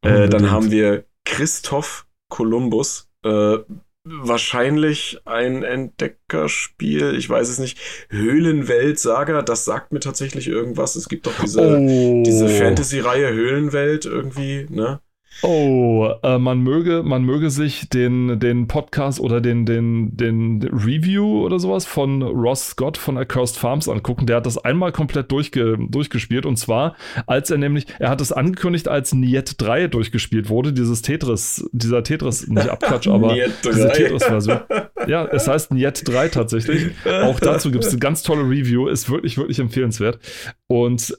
[0.01, 3.09] Äh, dann haben wir Christoph Kolumbus.
[3.23, 3.59] Äh,
[4.05, 7.77] wahrscheinlich ein Entdeckerspiel, ich weiß es nicht.
[8.09, 10.95] Höhlenwelt-Saga, das sagt mir tatsächlich irgendwas.
[10.95, 14.99] Es gibt doch diese, oh, diese Fantasy-Reihe Höhlenwelt irgendwie, ne?
[15.41, 21.43] Oh, äh, man möge, man möge sich den, den Podcast oder den, den, den Review
[21.43, 24.25] oder sowas von Ross Scott von Accursed Farms angucken.
[24.25, 26.95] Der hat das einmal komplett durchge, durchgespielt und zwar,
[27.27, 32.03] als er nämlich, er hat es angekündigt, als Niet 3 durchgespielt wurde, dieses Tetris, dieser
[32.03, 33.93] Tetris, nicht Abklatsch, aber diese 3.
[33.93, 34.59] Tetris-Version.
[35.07, 36.91] Ja, es heißt Niet 3 tatsächlich.
[37.23, 40.19] Auch dazu gibt es eine ganz tolle Review, ist wirklich, wirklich empfehlenswert.
[40.67, 41.17] Und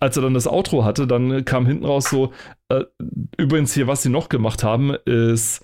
[0.00, 2.32] als er dann das Outro hatte, dann kam hinten raus so,
[2.68, 2.84] äh,
[3.38, 5.60] übrigens hier, was sie noch gemacht haben, ist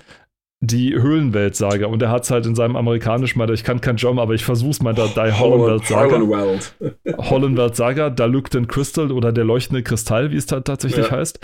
[0.65, 1.87] die Höhlenwelt-Saga.
[1.87, 4.45] Und er hat es halt in seinem amerikanischen, meinte, ich kann kein German, aber ich
[4.45, 6.21] versuch's mal, da Die Hollandwelt-Saga.
[6.21, 6.75] Hollandwelt.
[7.19, 11.13] Hollandwelt-Saga, Da Lückten Crystal oder Der leuchtende Kristall, wie es ta tatsächlich Ja.
[11.17, 11.41] heißt.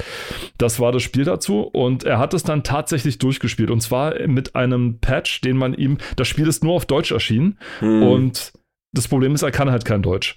[0.58, 4.54] Das war das Spiel dazu und er hat es dann tatsächlich durchgespielt und zwar mit
[4.54, 8.02] einem Patch, den man ihm, das Spiel ist nur auf Deutsch erschienen Hm.
[8.04, 8.52] und
[8.92, 10.36] das Problem ist, er kann halt kein Deutsch.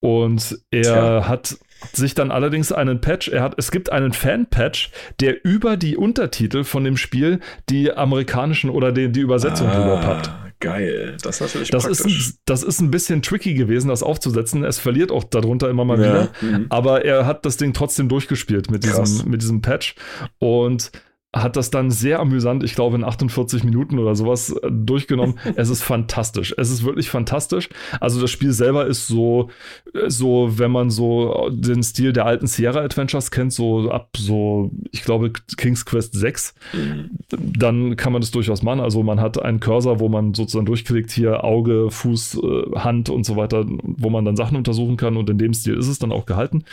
[0.00, 1.28] Und er Tja.
[1.28, 1.56] hat
[1.92, 6.64] sich dann allerdings einen Patch, er hat, es gibt einen Fan-Patch, der über die Untertitel
[6.64, 10.28] von dem Spiel die amerikanischen oder die, die Übersetzung drüber pappt.
[10.28, 14.04] Ah, Geil, das ist natürlich Das ist, ein, das ist ein bisschen tricky gewesen, das
[14.04, 14.62] aufzusetzen.
[14.62, 16.30] Es verliert auch darunter immer mal Ja, wieder.
[16.40, 16.66] mhm.
[16.68, 19.10] Aber er hat das Ding trotzdem durchgespielt mit Krass.
[19.10, 19.96] diesem, mit diesem Patch
[20.38, 20.92] und
[21.34, 25.38] hat das dann sehr amüsant, ich glaube in 48 Minuten oder sowas äh, durchgenommen.
[25.56, 26.54] es ist fantastisch.
[26.58, 27.68] Es ist wirklich fantastisch.
[28.00, 29.50] Also das Spiel selber ist so,
[29.94, 34.70] äh, so, wenn man so den Stil der alten Sierra Adventures kennt, so ab so,
[34.90, 37.10] ich glaube, King's Quest 6, Mhm.
[37.30, 38.80] dann kann man das durchaus machen.
[38.80, 43.24] Also man hat einen Cursor, wo man sozusagen durchklickt, hier Auge, Fuß, äh, Hand und
[43.24, 46.12] so weiter, wo man dann Sachen untersuchen kann und in dem Stil ist es dann
[46.12, 46.64] auch gehalten.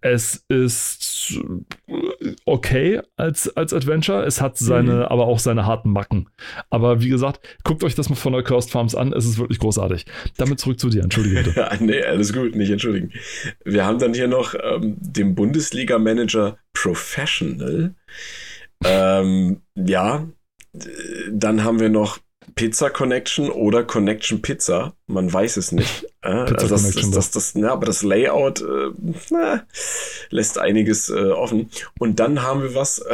[0.00, 1.38] Es ist
[1.88, 1.92] äh,
[2.44, 5.02] okay als, als Adventure, es hat seine, Mhm.
[5.02, 6.28] aber auch seine harten Macken.
[6.70, 9.58] Aber wie gesagt, guckt euch das mal von der Cursed Farms an, es ist wirklich
[9.58, 10.04] großartig.
[10.36, 11.68] Damit zurück zu dir, entschuldige bitte.
[11.80, 13.12] Nee, alles gut, nicht entschuldigen.
[13.64, 17.94] Wir haben dann hier noch ähm, den Bundesliga-Manager Professional.
[18.84, 20.28] Ähm, ja,
[21.32, 22.18] dann haben wir noch
[22.54, 24.94] Pizza Connection oder Connection Pizza.
[25.06, 26.04] Man weiß es nicht.
[26.22, 28.90] Äh, Pizza also das, das, das, das, na, aber das Layout äh,
[29.30, 29.66] na,
[30.30, 31.70] lässt einiges äh, offen.
[31.98, 33.04] Und dann haben wir was,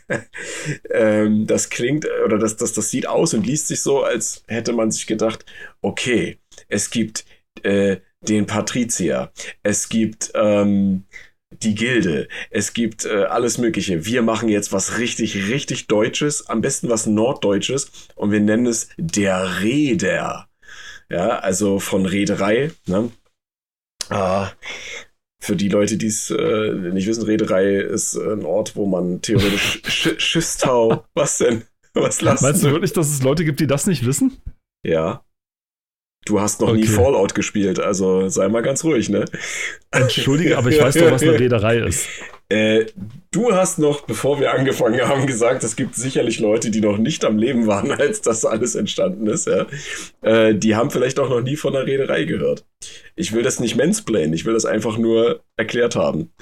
[0.90, 4.72] ähm, das klingt oder das, das, das sieht aus und liest sich so, als hätte
[4.72, 5.44] man sich gedacht,
[5.82, 6.38] okay,
[6.68, 7.24] es gibt
[7.62, 9.32] äh, den Patrizier,
[9.62, 11.04] es gibt ähm,
[11.62, 14.06] die Gilde, es gibt äh, alles Mögliche.
[14.06, 18.88] Wir machen jetzt was richtig, richtig Deutsches, am besten was Norddeutsches und wir nennen es
[18.96, 20.48] der Reeder.
[21.08, 22.70] Ja, also von Reederei.
[22.86, 23.10] Ne?
[24.08, 24.50] Ah,
[25.40, 29.82] für die Leute, die es äh, nicht wissen, Reederei ist ein Ort, wo man theoretisch
[29.86, 31.04] Sch Schiffstau.
[31.14, 31.62] Was denn?
[31.94, 34.40] Was lassen Meinst du wirklich, dass es Leute gibt, die das nicht wissen?
[34.86, 35.24] Ja.
[36.30, 36.92] Du hast noch nie Okay.
[36.92, 39.24] Fallout gespielt, also sei mal ganz ruhig, ne?
[39.90, 42.06] Entschuldige, aber ich weiß doch, was eine Reederei ist.
[42.52, 42.86] Äh,
[43.32, 47.24] Du hast noch, bevor wir angefangen haben, gesagt, es gibt sicherlich Leute, die noch nicht
[47.24, 49.46] am Leben waren, als das alles entstanden ist.
[49.46, 49.66] Ja.
[50.22, 52.64] Äh, die haben vielleicht auch noch nie von der Reederei gehört.
[53.14, 56.32] Ich will das nicht mansplainen, ich will das einfach nur erklärt haben.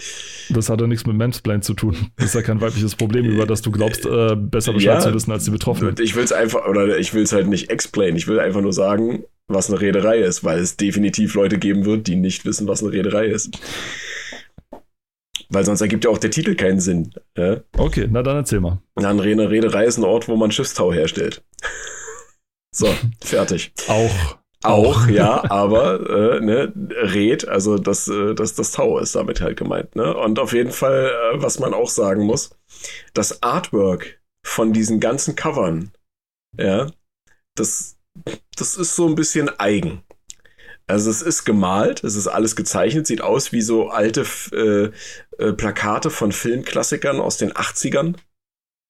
[0.49, 1.95] Das hat ja nichts mit Mansplain zu tun.
[2.17, 5.13] Das ist ja kein weibliches Problem, über das du glaubst, äh, besser Bescheid ja, zu
[5.13, 5.95] wissen als die Betroffenen.
[6.01, 8.17] Ich will es einfach, oder ich will es halt nicht explain.
[8.17, 12.07] Ich will einfach nur sagen, was eine Reederei ist, weil es definitiv Leute geben wird,
[12.07, 13.59] die nicht wissen, was eine Reederei ist.
[15.49, 17.11] Weil sonst ergibt ja auch der Titel keinen Sinn.
[17.37, 17.61] Ja?
[17.77, 18.83] Okay, na dann erzähl mal.
[18.97, 21.43] Na, eine Reederei ist ein Ort, wo man Schiffstau herstellt.
[22.71, 22.89] so,
[23.23, 23.73] fertig.
[23.89, 24.39] Auch.
[24.65, 29.57] Auch, ja, aber äh, ne, Red, also das, äh, das, das Tau ist damit halt
[29.57, 29.95] gemeint.
[29.95, 30.15] Ne?
[30.15, 32.51] Und auf jeden Fall, äh, was man auch sagen muss,
[33.15, 35.93] das Artwork von diesen ganzen Covern,
[36.59, 36.89] ja,
[37.55, 37.98] das,
[38.57, 40.03] das ist so ein bisschen eigen.
[40.87, 44.91] Also es ist gemalt, es ist alles gezeichnet, sieht aus wie so alte äh,
[45.43, 48.17] äh, Plakate von Filmklassikern aus den 80ern.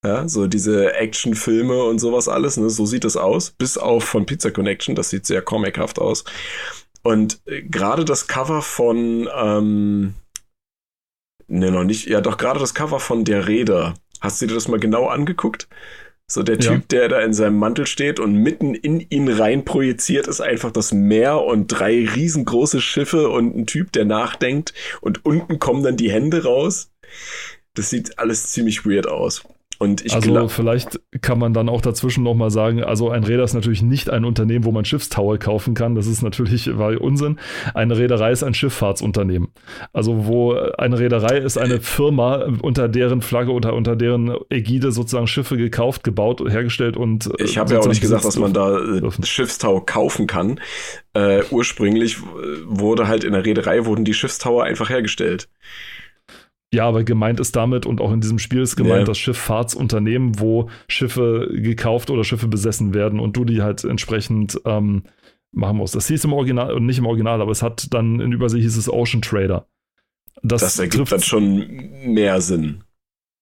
[0.05, 2.69] Ja, so diese Actionfilme und sowas alles, ne?
[2.69, 3.51] so sieht es aus.
[3.51, 6.23] Bis auf von Pizza Connection, das sieht sehr comichaft aus.
[7.03, 10.13] Und äh, gerade das Cover von, ähm,
[11.47, 13.93] ne, noch nicht, ja doch, gerade das Cover von Der Räder.
[14.21, 15.67] Hast du dir das mal genau angeguckt?
[16.31, 16.83] So der Typ, ja.
[16.91, 20.93] der da in seinem Mantel steht und mitten in ihn rein projiziert ist einfach das
[20.93, 26.11] Meer und drei riesengroße Schiffe und ein Typ, der nachdenkt und unten kommen dann die
[26.11, 26.91] Hände raus.
[27.73, 29.43] Das sieht alles ziemlich weird aus.
[29.79, 33.53] Und ich also vielleicht kann man dann auch dazwischen nochmal sagen, also ein Räder ist
[33.53, 35.95] natürlich nicht ein Unternehmen, wo man Schiffstaue kaufen kann.
[35.95, 37.39] Das ist natürlich weil Unsinn.
[37.73, 39.47] Eine Reederei ist ein Schifffahrtsunternehmen.
[39.93, 45.27] Also wo eine Reederei ist eine Firma, unter deren Flagge oder unter deren Ägide sozusagen
[45.27, 48.77] Schiffe gekauft, gebaut, hergestellt und äh, Ich habe ja auch nicht gesagt, dass man da
[48.77, 49.23] äh, dürfen.
[49.23, 50.59] Schiffstau kaufen kann.
[51.13, 52.17] Äh, ursprünglich
[52.65, 55.47] wurde halt in der Reederei wurden die Schiffstaue einfach hergestellt.
[56.73, 59.05] Ja, aber gemeint ist damit und auch in diesem Spiel ist gemeint ja.
[59.05, 65.03] das Schifffahrtsunternehmen, wo Schiffe gekauft oder Schiffe besessen werden und du die halt entsprechend ähm,
[65.51, 65.95] machen musst.
[65.95, 68.77] Das hieß im Original, und nicht im Original, aber es hat dann in Übersee hieß
[68.77, 69.67] es Ocean Trader.
[70.43, 71.67] Das, das ergibt dann schon
[72.05, 72.83] mehr Sinn.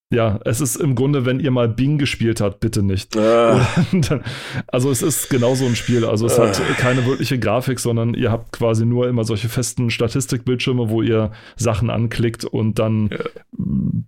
[0.10, 3.18] Ja, es ist im Grunde, wenn ihr mal Bing gespielt habt, bitte nicht.
[3.18, 3.68] Ah.
[4.68, 6.06] also es ist genauso ein Spiel.
[6.06, 6.48] Also es ah.
[6.48, 11.34] hat keine wirkliche Grafik, sondern ihr habt quasi nur immer solche festen Statistikbildschirme, wo ihr
[11.58, 13.18] Sachen anklickt und dann ja.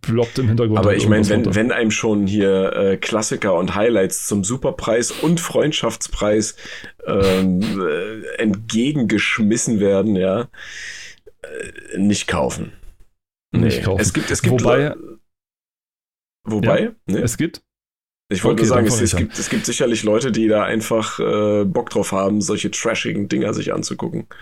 [0.01, 0.79] ploppt im Hintergrund.
[0.79, 5.41] Aber ich meine, wenn, wenn einem schon hier äh, Klassiker und Highlights zum Superpreis und
[5.41, 6.55] Freundschaftspreis
[7.05, 10.47] ähm, äh, entgegengeschmissen werden, ja,
[11.41, 12.71] äh, nicht kaufen.
[13.51, 13.99] Nicht kaufen.
[13.99, 14.93] Es gibt, es gibt Wobei,
[16.43, 17.21] Wobei, ja, ne?
[17.21, 17.61] es gibt.
[18.31, 21.19] Ich wollte okay, nur sagen, es, es, gibt, es gibt sicherlich Leute, die da einfach
[21.19, 24.27] äh, Bock drauf haben, solche trashigen Dinger sich anzugucken.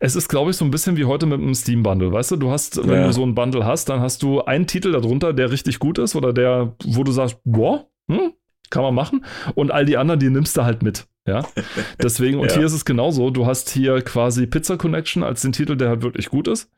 [0.00, 2.12] Es ist, glaube ich, so ein bisschen wie heute mit einem Steam-Bundle.
[2.12, 3.06] Weißt du, du hast, wenn ja.
[3.06, 6.16] du so ein Bundle hast, dann hast du einen Titel darunter, der richtig gut ist
[6.16, 8.32] oder der, wo du sagst, boah, hm,
[8.70, 9.24] kann man machen.
[9.54, 11.06] Und all die anderen, die nimmst du halt mit.
[11.26, 11.46] Ja,
[12.02, 12.56] deswegen, und ja.
[12.56, 13.30] hier ist es genauso.
[13.30, 16.70] Du hast hier quasi Pizza Connection als den Titel, der halt wirklich gut ist.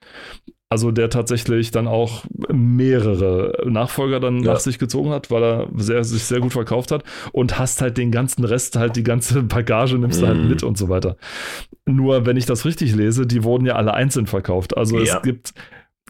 [0.73, 4.55] Also der tatsächlich dann auch mehrere Nachfolger dann ja.
[4.55, 7.99] nach sich gezogen hat, weil er sehr, sich sehr gut verkauft hat und hast halt
[7.99, 10.41] den ganzen Rest, halt die ganze Bagage nimmst du halt mhm.
[10.45, 11.19] halt mit und so weiter.
[11.85, 14.75] Nur, wenn ich das richtig lese, die wurden ja alle einzeln verkauft.
[14.75, 15.17] Also ja.
[15.17, 15.53] es gibt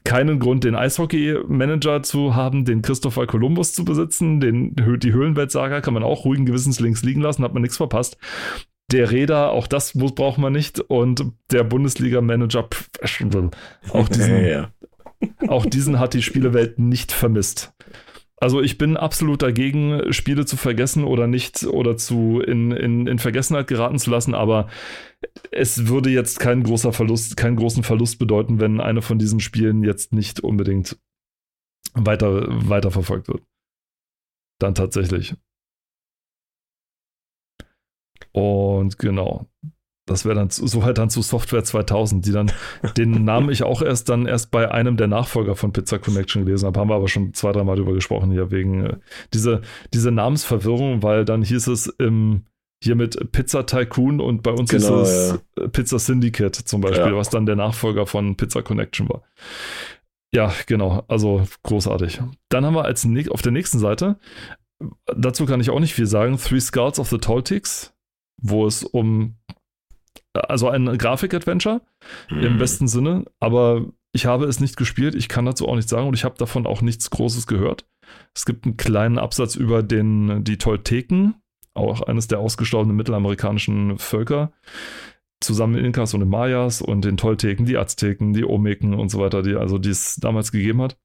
[0.05, 5.95] keinen Grund, den Eishockey-Manager zu haben, den Christopher Columbus zu besitzen, den, die Höhlenwelt-Saga kann
[5.95, 8.17] man auch ruhigen Gewissens links liegen lassen, hat man nichts verpasst
[8.93, 10.81] der Räder, auch das muss, braucht man nicht.
[10.81, 12.69] Und der Bundesliga-Manager,
[13.91, 14.71] auch diesen, ja.
[15.49, 17.73] auch diesen hat die Spielewelt nicht vermisst.
[18.43, 23.21] Also ich bin absolut dagegen, Spiele zu vergessen oder nicht oder zu in, in, in
[23.21, 24.67] Vergessenheit geraten zu lassen, aber
[25.53, 29.85] es würde jetzt kein großer Verlust, keinen großen Verlust bedeuten, wenn eine von diesen Spielen
[29.85, 30.99] jetzt nicht unbedingt
[31.95, 33.45] weiter, weiter verfolgt wird.
[34.59, 35.37] Dann tatsächlich.
[38.33, 39.47] Und genau,
[40.07, 42.51] das wäre dann so halt dann zu Software 2000, die dann,
[42.97, 46.67] den Namen ich auch erst dann erst bei einem der Nachfolger von Pizza Connection gelesen
[46.67, 48.97] habe, haben wir aber schon zwei, dreimal drüber gesprochen hier, wegen äh,
[49.33, 49.63] diese,
[49.95, 52.43] diese Namensverwirrung, weil dann hieß es im,
[52.83, 55.69] hier mit Pizza Tycoon und bei uns genau, ist es ja.
[55.69, 57.17] Pizza Syndicate zum Beispiel, ja.
[57.17, 59.23] was dann der Nachfolger von Pizza Connection war.
[60.35, 62.21] Ja, genau, also großartig.
[62.49, 64.19] Dann haben wir als auf der nächsten Seite,
[65.15, 67.95] dazu kann ich auch nicht viel sagen, Three Skulls of the Toltics
[68.39, 69.37] wo es um,
[70.33, 71.81] also ein Grafik-Adventure
[72.31, 72.41] mhm.
[72.41, 76.09] im besten Sinne, aber ich habe es nicht gespielt, ich kann dazu auch nichts sagen
[76.09, 77.87] und ich habe davon auch nichts Großes gehört.
[78.35, 81.35] Es gibt einen kleinen Absatz über den, die Tolteken,
[81.75, 84.53] auch eines der ausgestorbenen mittelamerikanischen Völker,
[85.41, 89.19] zusammen mit Inkas und den Mayas und den Tolteken, die Azteken, die Omeken und so
[89.19, 90.97] weiter, die also die es damals gegeben hat.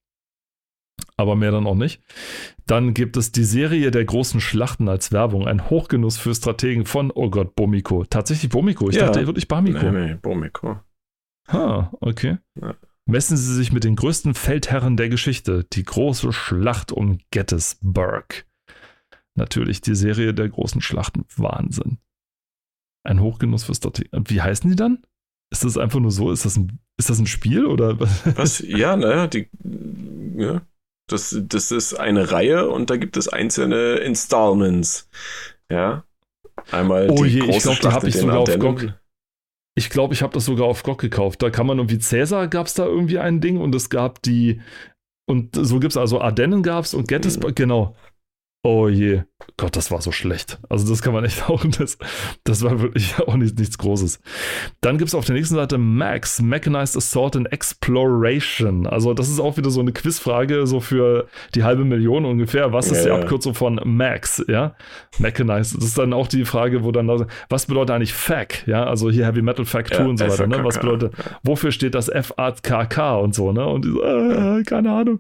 [1.16, 2.02] Aber mehr dann auch nicht.
[2.66, 7.12] Dann gibt es die Serie der großen Schlachten als Werbung, ein Hochgenuss für Strategen von,
[7.14, 8.04] oh Gott, Bomiko.
[8.06, 8.90] Tatsächlich Bomiko.
[8.90, 9.06] Ich Ja.
[9.08, 9.92] dachte wirklich Bamiko.
[9.92, 10.80] Nee, nee, Bomiko.
[11.50, 12.38] Ha, okay.
[12.62, 12.76] Ja.
[13.06, 18.46] Messen Sie sich mit den größten Feldherren der Geschichte, die große Schlacht um Gettysburg.
[19.36, 21.24] Natürlich die Serie der großen Schlachten.
[21.38, 22.00] Wahnsinn.
[23.06, 24.24] Ein Hochgenuss für Strategen.
[24.28, 25.04] Wie heißen die dann?
[25.52, 26.32] Ist das einfach nur so?
[26.32, 28.60] Ist das ein, ist das ein Spiel oder Was?
[28.60, 29.48] Ja, naja, die.
[30.36, 30.62] Ja.
[31.08, 35.10] Das, das ist eine Reihe und da gibt es einzelne Installments.
[35.72, 36.04] Ja.
[36.72, 38.60] Einmal Oh die je, ich große glaube, die Schlacht habe ich sogar auf.
[38.60, 38.94] GOG.
[39.76, 41.42] Ich glaube, ich habe das sogar auf GOG gekauft.
[41.42, 44.62] Da kann man irgendwie Cäsar gab es da irgendwie ein Ding und es gab die
[45.30, 47.96] und so gibt es also Ardennen gab es und Gettysburg, genau.
[48.64, 49.24] Oh je,
[49.56, 50.60] Gott, das war so schlecht.
[50.68, 51.98] Also das kann man echt auch, das,
[52.44, 54.20] das war wirklich auch nicht, nichts Großes.
[54.82, 58.86] Dann gibt es auf der nächsten Seite Max, Mechanized Assault and Exploration.
[58.88, 62.74] Also das ist auch wieder so eine Quizfrage, so für die halbe Million ungefähr.
[62.74, 63.22] Was ist Ja, die.
[63.24, 64.76] Abkürzung von Max, ja?
[65.18, 65.78] Mechanized.
[65.78, 67.08] Das ist dann auch die Frage, wo dann,
[67.50, 68.86] was bedeutet eigentlich FAC, ja?
[68.86, 70.64] Also hier Heavy Metal FAC 2 Ja, und so weiter, ne?
[70.64, 73.66] Was bedeutet, wofür steht das FAKK und so, ne?
[73.66, 75.20] Und die so, äh, keine Ahnung.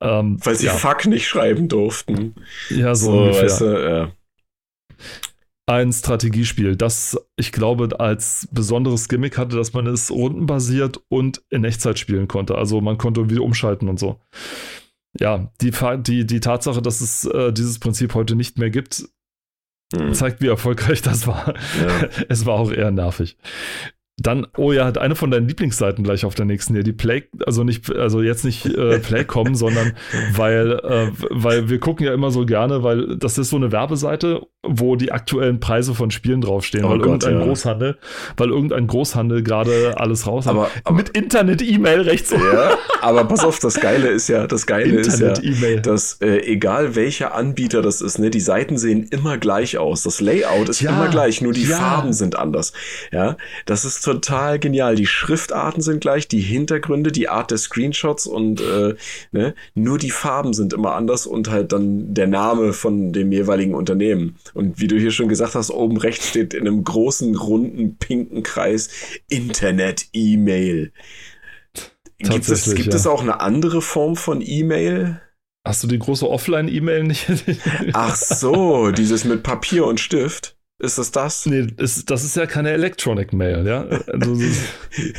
[0.00, 2.34] Ähm, Weil sie ja, Fuck nicht schreiben durften.
[2.70, 3.42] Ja, so, So, ungefähr.
[3.44, 4.12] weißt du, ja.
[5.66, 11.64] ein Strategiespiel, das ich glaube als besonderes Gimmick hatte, dass man es rundenbasiert und in
[11.64, 12.56] Echtzeit spielen konnte.
[12.56, 14.20] Also man konnte irgendwie umschalten und so.
[15.18, 19.08] Ja, die, die, die Tatsache, dass es äh, dieses Prinzip heute nicht mehr gibt,
[19.94, 20.12] Hm.
[20.12, 21.54] zeigt, wie erfolgreich das war.
[21.80, 22.08] Ja.
[22.28, 23.38] es war auch eher nervig.
[24.20, 27.24] Dann, oh ja, hat eine von deinen Lieblingsseiten gleich auf der nächsten hier, die Play,
[27.46, 29.92] also nicht, also jetzt nicht äh, Playcom, sondern
[30.34, 34.42] weil, äh, weil wir gucken ja immer so gerne, weil das ist so eine Werbeseite,
[34.66, 37.46] wo die aktuellen Preise von Spielen draufstehen, Oh weil Gott, irgendein ja.
[37.46, 37.98] Großhandel,
[38.36, 40.56] weil irgendein Großhandel gerade alles raus hat.
[40.56, 42.42] Aber, Mit Internet-E-Mail rechts oben.
[42.52, 45.32] ja, aber pass auf, das Geile ist ja, das Geile ist ja,
[45.76, 50.02] dass äh, egal welcher Anbieter das ist, ne, die Seiten sehen immer gleich aus.
[50.02, 51.76] Das Layout ist Ja, immer gleich, nur die ja.
[51.76, 52.72] Farben sind anders.
[53.12, 54.94] Ja, das ist total genial.
[54.94, 58.94] Die Schriftarten sind gleich, die Hintergründe, die Art der Screenshots und äh,
[59.32, 63.74] ne, nur die Farben sind immer anders und halt dann der Name von dem jeweiligen
[63.74, 64.36] Unternehmen.
[64.54, 68.42] Und wie du hier schon gesagt hast, oben rechts steht in einem großen, runden, pinken
[68.42, 68.88] Kreis
[69.28, 70.92] Internet-E-Mail.
[72.18, 72.94] Gibt, es, gibt ja.
[72.94, 75.20] es auch eine andere Form von E-Mail?
[75.66, 77.26] Hast du die große Offline-E-Mail nicht?
[77.92, 80.57] Ach so, dieses mit Papier und Stift.
[80.80, 81.46] Ist es das?
[81.46, 83.82] Nee, das, das ist ja keine Electronic Mail, ja.
[84.06, 84.62] Also, ist-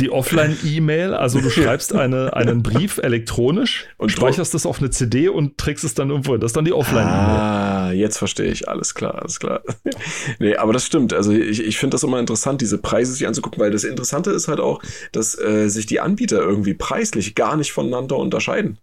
[0.00, 5.28] die Offline-E-Mail, also du schreibst eine, einen Brief elektronisch Und speicherst das auf eine CD
[5.28, 6.36] und trägst es dann irgendwo.
[6.36, 7.06] Das ist dann die Offline-E-Mail.
[7.14, 8.68] Ah, jetzt verstehe ich.
[8.68, 9.62] Alles klar, alles klar.
[10.40, 11.12] nee, aber das stimmt.
[11.12, 14.48] Also ich, ich finde das immer interessant, diese Preise sich anzugucken, weil das Interessante ist
[14.48, 14.82] halt auch,
[15.12, 18.78] dass äh, sich die Anbieter irgendwie preislich gar nicht voneinander unterscheiden.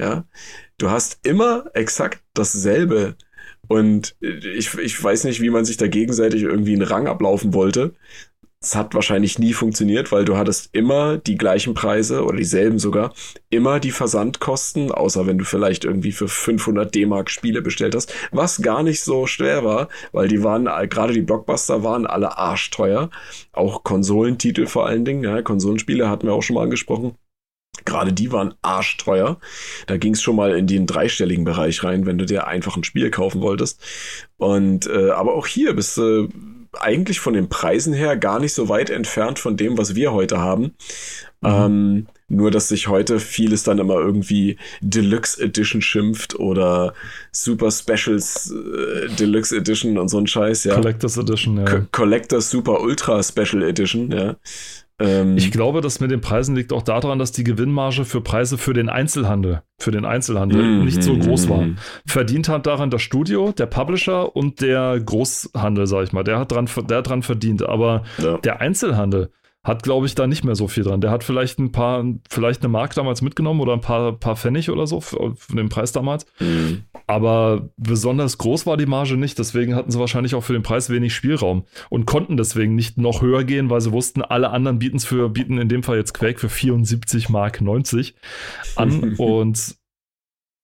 [0.00, 0.24] Ja,
[0.78, 3.16] du hast immer exakt dasselbe.
[3.72, 7.94] Und ich, ich weiß nicht, wie man sich da gegenseitig irgendwie einen Rang ablaufen wollte.
[8.60, 13.14] Es hat wahrscheinlich nie funktioniert, weil du hattest immer die gleichen Preise oder dieselben sogar,
[13.48, 18.60] immer die Versandkosten, außer wenn du vielleicht irgendwie für 500 D-Mark Spiele bestellt hast, was
[18.60, 23.08] gar nicht so schwer war, weil die waren, gerade die Blockbuster waren alle arschteuer,
[23.52, 27.16] auch Konsolentitel vor allen Dingen, ja, Konsolenspiele hatten wir auch schon mal angesprochen.
[27.84, 29.38] Gerade die waren arschteuer.
[29.86, 32.84] Da ging es schon mal in den dreistelligen Bereich rein, wenn du dir einfach ein
[32.84, 33.80] Spiel kaufen wolltest.
[34.36, 36.28] Und äh, aber auch hier bist du
[36.78, 40.38] eigentlich von den Preisen her gar nicht so weit entfernt von dem, was wir heute
[40.38, 40.74] haben.
[41.42, 41.48] Mhm.
[41.48, 46.94] Ähm, nur, dass sich heute vieles dann immer irgendwie Deluxe Edition schimpft oder
[47.30, 50.74] Super Specials äh, Deluxe Edition und so ein Scheiß, ja.
[50.74, 51.64] Collectors Edition, ja.
[51.64, 54.36] Co Collector Super Ultra Special Edition, ja.
[55.02, 58.58] Ähm, Ich glaube, das mit den Preisen liegt auch daran, dass die Gewinnmarge für Preise
[58.58, 61.62] für den Einzelhandel, für den Einzelhandel Mhm, nicht so groß war.
[61.62, 61.76] mhm.
[62.06, 66.22] Verdient hat daran das Studio, der Publisher und der Großhandel, sag ich mal.
[66.24, 67.62] Der hat dran, der hat dran verdient.
[67.62, 68.38] Aber ja.
[68.38, 69.30] der Einzelhandel
[69.64, 71.00] hat, glaube ich, da nicht mehr so viel dran.
[71.00, 74.70] Der hat vielleicht ein paar, vielleicht eine Mark damals mitgenommen oder ein paar, paar Pfennig
[74.70, 76.26] oder so für, für den Preis damals.
[76.40, 76.82] Mhm.
[77.06, 79.38] Aber besonders groß war die Marge nicht.
[79.38, 83.22] Deswegen hatten sie wahrscheinlich auch für den Preis wenig Spielraum und konnten deswegen nicht noch
[83.22, 86.40] höher gehen, weil sie wussten, alle anderen bieten für, bieten in dem Fall jetzt Quake
[86.40, 88.14] für 74 Mark 90
[88.74, 89.76] an und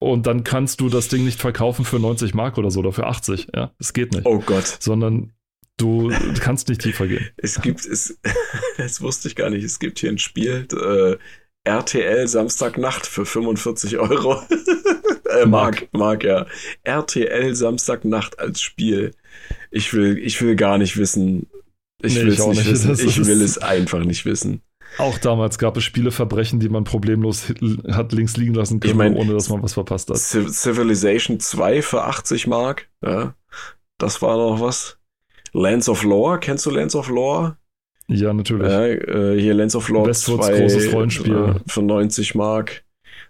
[0.01, 3.07] und dann kannst du das Ding nicht verkaufen für 90 Mark oder so oder für
[3.07, 3.49] 80.
[3.55, 4.27] Ja, das geht nicht.
[4.27, 4.65] Oh Gott.
[4.79, 5.33] Sondern
[5.79, 7.31] du kannst nicht tiefer gehen.
[7.39, 8.19] Es gibt, es,
[8.77, 11.17] das wusste ich gar nicht, es gibt hier ein Spiel, äh,
[11.65, 14.43] RTL Samstagnacht für 45 Euro.
[15.31, 16.47] äh, Mark, Mark, ja.
[16.83, 19.13] RTL Samstagnacht als Spiel.
[19.71, 21.47] Ich will, ich will gar nicht wissen.
[22.03, 22.93] Ich Nee, will ich es auch nicht wissen.
[22.93, 24.63] Ich will es einfach nicht wissen.
[24.97, 27.53] Auch damals gab es Spieleverbrechen, die man problemlos
[27.91, 30.17] hat links liegen lassen können, Ich mein, ohne dass man was verpasst hat.
[30.17, 32.89] Civilization 2 für 80 Mark.
[33.05, 33.35] Ja,
[33.99, 34.98] das war noch was.
[35.53, 37.57] Lands of Lore, kennst du Lands of Lore?
[38.09, 38.67] Ja, natürlich.
[38.69, 41.35] Äh, hier Lands of Lore Westwoods 2 großes Rollenspiel.
[41.35, 42.85] äh, für 90 Mark.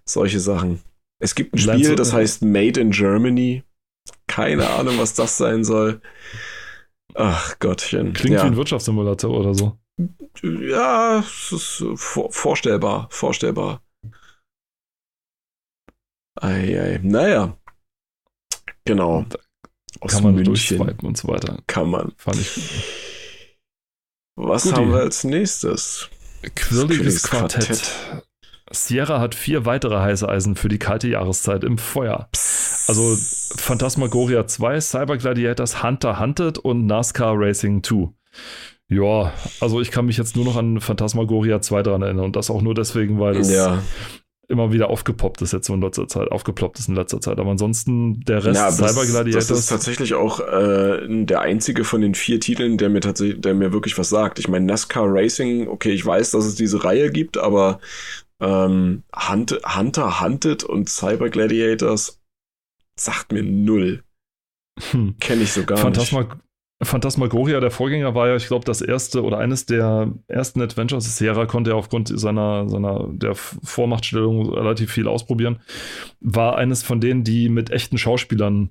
[0.05, 0.81] Solche Sachen.
[1.21, 3.65] Es gibt ein Spiel, das heißt Made in Germany.
[4.27, 6.01] Keine Ahnung, was das sein soll.
[7.15, 8.13] Ach Gottchen.
[8.13, 8.45] Klingt ja.
[8.45, 9.79] wie ein Wirtschaftssimulator oder so.
[10.43, 13.83] Ja, es ist äh, vor, vorstellbar, vorstellbar.
[16.41, 17.01] Eieiei.
[17.03, 17.57] Naja.
[18.85, 19.27] Genau.
[20.01, 21.59] Aus Kann man München durchswipen und so weiter.
[21.67, 22.13] kann man.
[22.17, 22.51] Fand ich.
[24.37, 24.75] Was Guti.
[24.77, 26.09] haben wir als nächstes?
[26.55, 27.93] Quirliges Quirliges Quartett.
[28.71, 32.29] Sierra hat vier weitere heiße Eisen für die kalte Jahreszeit im Feuer.
[32.87, 33.17] Also
[33.57, 38.11] Phantasmagoria 2, Cyber Gladiators, Hunter Hunted und NASCAR Racing 2.
[38.91, 42.51] Ja, also ich kann mich jetzt nur noch an Phantasmagoria 2 dran erinnern und das
[42.51, 43.83] auch nur deswegen, weil es Ja,
[44.49, 47.39] immer wieder aufgepoppt ist jetzt so in letzter Zeit, aufgeploppt ist in letzter Zeit.
[47.39, 49.51] Aber ansonsten der Rest ja Cyber das, das Gladiators.
[49.51, 53.73] ist tatsächlich auch äh, der einzige von den vier Titeln, der mir tatsächlich, der mir
[53.73, 54.39] wirklich was sagt.
[54.39, 57.79] Ich meine, NASCAR Racing, okay, ich weiß, dass es diese Reihe gibt, aber
[58.41, 62.19] ähm, Hunt, Hunter Hunted und Cyber Gladiators
[62.97, 64.03] sagt mir null.
[64.91, 65.17] hm.
[65.21, 66.15] Kenne ich so gar nicht.
[66.81, 71.17] Phantasma Phantasmagoria, der Vorgänger, war ja, ich glaube, das erste oder eines der ersten Adventures.
[71.17, 75.59] Sierra konnte ja aufgrund seiner, seiner der Vormachtstellung relativ viel ausprobieren.
[76.21, 78.71] War eines von denen, die mit echten Schauspielern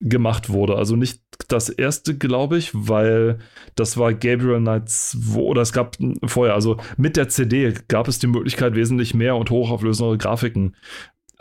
[0.00, 0.74] gemacht wurde.
[0.74, 3.38] Also nicht das erste, glaube ich, weil
[3.76, 8.18] das war Gabriel Knights, wo, oder es gab vorher, also mit der CD gab es
[8.18, 10.74] die Möglichkeit, wesentlich mehr und hochauflösendere Grafiken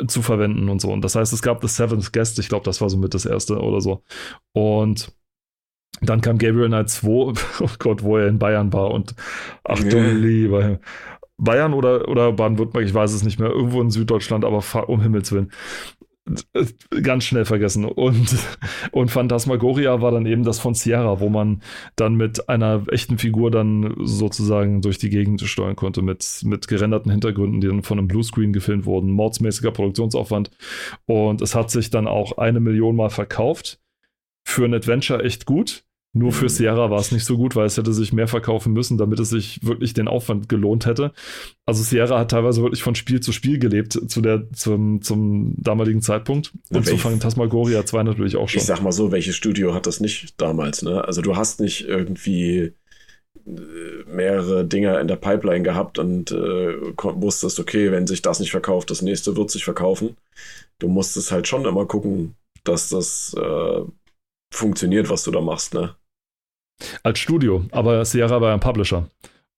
[0.07, 0.91] zu verwenden und so.
[0.91, 3.25] Und das heißt, es gab The Seventh Guest, ich glaube, das war so mit das
[3.25, 4.03] erste oder so.
[4.53, 5.11] Und
[6.01, 7.33] dann kam Gabriel Knight 2, oh
[7.79, 9.15] Gott, wo er in Bayern war und
[9.63, 10.11] ach du Ja.
[10.11, 10.79] lieber.
[11.37, 15.31] Bayern oder, oder Baden-Württemberg, ich weiß es nicht mehr, irgendwo in Süddeutschland, aber um Himmels
[15.31, 15.51] Willen.
[17.01, 17.85] Ganz schnell vergessen.
[17.85, 18.35] Und,
[18.91, 21.61] und Phantasmagoria war dann eben das von Sierra, wo man
[21.95, 27.11] dann mit einer echten Figur dann sozusagen durch die Gegend steuern konnte, mit, mit gerenderten
[27.11, 30.51] Hintergründen, die dann von einem Bluescreen gefilmt wurden, mordsmäßiger Produktionsaufwand.
[31.05, 33.79] Und es hat sich dann auch eine Million Mal verkauft.
[34.45, 35.83] Für ein Adventure echt gut.
[36.11, 36.49] Nur für.
[36.49, 39.29] Sierra war es nicht so gut, weil es hätte sich mehr verkaufen müssen, damit es
[39.29, 41.11] sich wirklich den Aufwand gelohnt hätte.
[41.67, 46.01] Also Sierra hat teilweise wirklich von Spiel zu Spiel gelebt zu der, zum, zum damaligen
[46.01, 46.51] Zeitpunkt.
[46.71, 48.59] Und zu welch- Phantasmagoria 2 natürlich auch schon.
[48.59, 51.03] Ich sag mal so, welches Studio hat das nicht damals, ne?
[51.05, 52.73] Also du hast nicht irgendwie
[53.45, 53.51] äh,
[54.07, 56.35] mehrere Dinger in der Pipeline gehabt und äh,
[57.03, 60.17] wusstest, okay, wenn sich das nicht verkauft, das nächste wird sich verkaufen.
[60.79, 62.33] Du musstest halt schon immer gucken,
[62.63, 63.81] dass das äh,
[64.51, 65.95] funktioniert, was du da machst, ne?
[67.03, 69.07] Als Studio, aber Sierra war ein Publisher.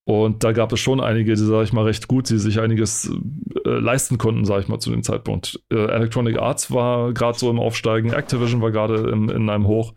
[0.04, 3.12] Und da gab es schon einige, die, sag ich mal, recht gut, die sich einiges
[3.66, 5.60] äh, leisten konnten, sag ich mal, zu dem Zeitpunkt.
[5.72, 9.94] Äh, Electronic Arts war gerade so im Aufsteigen, Activision war gerade in einem Hoch.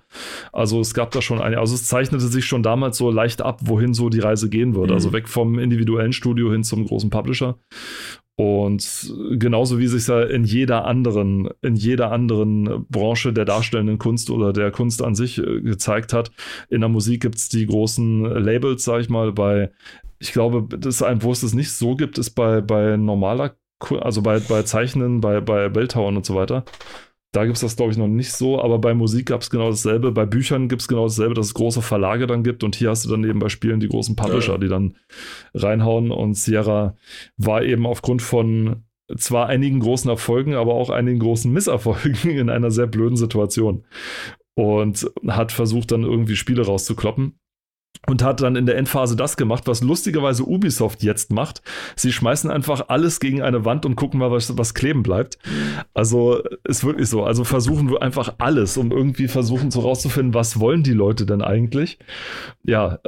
[0.53, 3.61] Also es gab da schon einige, also es zeichnete sich schon damals so leicht ab,
[3.63, 4.93] wohin so die Reise gehen würde.
[4.93, 4.97] Mhm.
[4.97, 7.57] Also weg vom individuellen Studio hin zum großen Publisher.
[8.37, 14.29] Und genauso wie sich ja in jeder anderen, in jeder anderen Branche der darstellenden Kunst
[14.29, 16.33] oder der Kunst an sich äh, gezeigt hat,
[16.69, 19.71] in der Musik gibt es die großen Labels, sag ich mal, bei,
[20.19, 23.57] ich glaube, das ist ein, wo es das nicht so gibt, ist bei, bei normaler,
[24.01, 26.65] also bei, bei Zeichnen, bei, bei Bildhauern und so weiter.
[27.35, 29.71] Da gibt es das, glaube ich, noch nicht so, aber bei Musik gab es genau
[29.71, 30.13] dasselbe.
[30.13, 33.05] Bei Büchern gibt es genau dasselbe, dass es große Verlage dann gibt und hier hast
[33.05, 34.59] du dann eben bei Spielen die großen Publisher, Ja.
[34.59, 34.95] die dann
[35.53, 36.95] reinhauen und Sierra
[37.37, 38.85] war eben aufgrund von
[39.17, 43.85] zwar einigen großen Erfolgen, aber auch einigen großen Misserfolgen in einer sehr blöden Situation
[44.55, 47.35] und hat versucht dann irgendwie Spiele rauszukloppen.
[48.07, 51.63] Und hat dann in der Endphase das gemacht, was lustigerweise Ubisoft jetzt macht.
[51.97, 55.39] Sie schmeißen einfach alles gegen eine Wand und gucken mal, was, was kleben bleibt.
[55.95, 57.25] Also ist wirklich so.
[57.25, 61.41] Also versuchen wir einfach alles, um irgendwie versuchen so rauszufinden, was wollen die Leute denn
[61.41, 61.99] eigentlich.
[62.63, 62.99] Ja,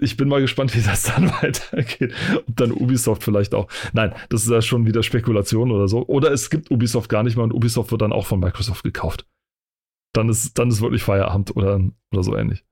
[0.00, 2.14] ich bin mal gespannt, wie das dann weitergeht.
[2.48, 3.68] Ob dann Ubisoft vielleicht auch.
[3.92, 6.06] Nein, das ist ja schon wieder Spekulation oder so.
[6.06, 9.26] Oder es gibt Ubisoft gar nicht mehr und Ubisoft wird dann auch von Microsoft gekauft.
[10.14, 11.78] Dann ist, dann ist wirklich Feierabend oder,
[12.10, 12.64] oder so ähnlich.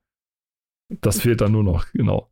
[0.89, 2.31] Das fehlt dann nur noch, genau.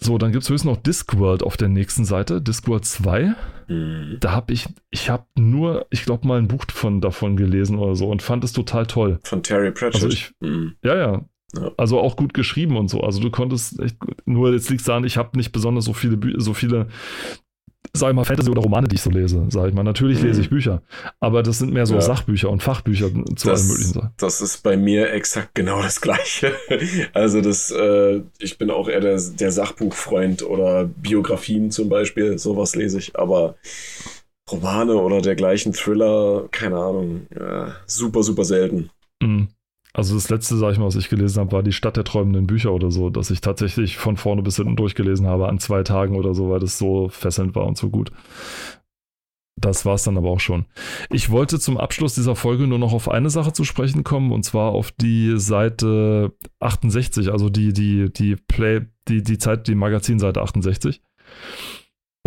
[0.00, 3.34] So, dann gibt es höchstens noch Discworld auf der nächsten Seite, Discworld 2.
[3.66, 4.18] Mhm.
[4.20, 7.96] Da habe ich, ich habe nur, ich glaube mal ein Buch von, davon gelesen oder
[7.96, 9.18] so und fand es total toll.
[9.24, 9.94] Von Terry Pratchett.
[9.96, 10.76] Also ich- Mhm.
[10.84, 11.24] Ja, ja.
[11.54, 11.70] Ja.
[11.78, 13.00] Also auch gut geschrieben und so.
[13.00, 13.96] Also du konntest echt.
[14.26, 16.88] Nur jetzt liegt es daran, ich habe nicht besonders so viele, so viele
[17.92, 19.82] sag ich mal, Fantasy oder Romane, die ich so lese, sag ich mal.
[19.82, 20.82] Natürlich lese ich Bücher,
[21.20, 22.00] aber das sind mehr so Ja.
[22.00, 24.14] Sachbücher und Fachbücher zu allen möglichen Das, Sachen.
[24.18, 26.52] das ist bei mir exakt genau das Gleiche.
[27.14, 32.74] Also das, äh, ich bin auch eher der, der Sachbuchfreund oder Biografien zum Beispiel, sowas
[32.76, 33.56] lese ich, aber
[34.50, 38.90] Romane oder dergleichen Thriller, keine Ahnung, ja, super, super selten.
[39.22, 39.48] Mhm.
[39.98, 42.46] Also das letzte, sag ich mal, was ich gelesen habe, war die Stadt der träumenden
[42.46, 46.14] Bücher oder so, dass ich tatsächlich von vorne bis hinten durchgelesen habe an zwei Tagen
[46.14, 48.12] oder so, weil das so fesselnd war und so gut.
[49.56, 50.66] Das war es dann aber auch schon.
[51.10, 54.44] Ich wollte zum Abschluss dieser Folge nur noch auf eine Sache zu sprechen kommen, und
[54.44, 60.40] zwar auf die Seite 68, also die, die, die Play, die, die Zeit, die Magazinseite
[60.40, 61.02] 68.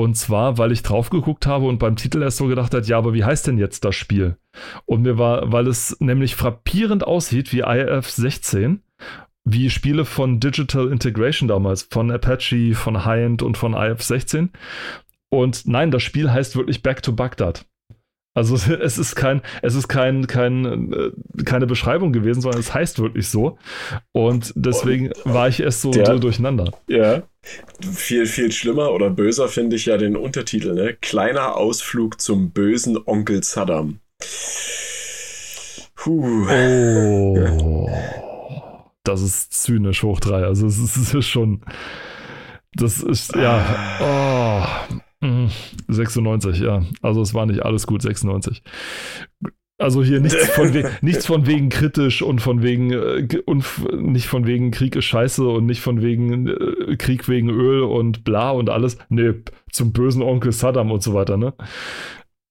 [0.02, 2.97] Und zwar, weil ich drauf geguckt habe und beim Titel erst so gedacht hat, ja,
[2.97, 4.36] aber wie heißt denn jetzt das Spiel?
[4.86, 8.82] Und mir war, weil es nämlich frappierend aussieht wie IF 16,
[9.43, 14.49] wie Spiele von Digital Integration damals, von Apache, von Hind und von IF 16.
[15.30, 17.68] Und nein, das Spiel heißt wirklich Back to Baghdad.
[18.34, 22.99] Also es ist kein, es ist kein, kein, äh, keine Beschreibung gewesen, sondern es heißt
[22.99, 23.57] wirklich so.
[24.13, 26.71] Und deswegen war ich erst so, Der- so durcheinander.
[26.88, 27.23] Ja.
[27.82, 30.95] Viel, viel schlimmer oder böser finde ich ja den Untertitel, ne?
[31.01, 33.99] Kleiner Ausflug zum bösen Onkel Saddam.
[35.95, 36.47] Puh.
[36.49, 37.89] Oh.
[39.03, 40.43] Das ist zynisch hoch drei.
[40.43, 41.61] Also es ist, es ist schon.
[42.73, 43.65] Das ist, ja.
[43.99, 44.99] Oh.
[45.22, 45.47] Mm,
[45.88, 46.84] 96, ja.
[47.01, 48.63] Also es war nicht alles gut, 96.
[49.78, 54.28] Also hier nichts von, we nichts von wegen kritisch und von wegen äh, und nicht
[54.28, 58.51] von wegen Krieg ist scheiße und nicht von wegen äh, Krieg wegen Öl und bla
[58.51, 58.97] und alles.
[59.09, 59.34] Nee,
[59.72, 61.53] zum bösen Onkel Saddam und so weiter, ne?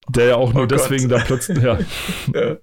[0.09, 0.73] Der ja auch nur Oh Gott.
[0.73, 1.79] deswegen da plötzlich, ja.
[2.35, 2.57] Ja.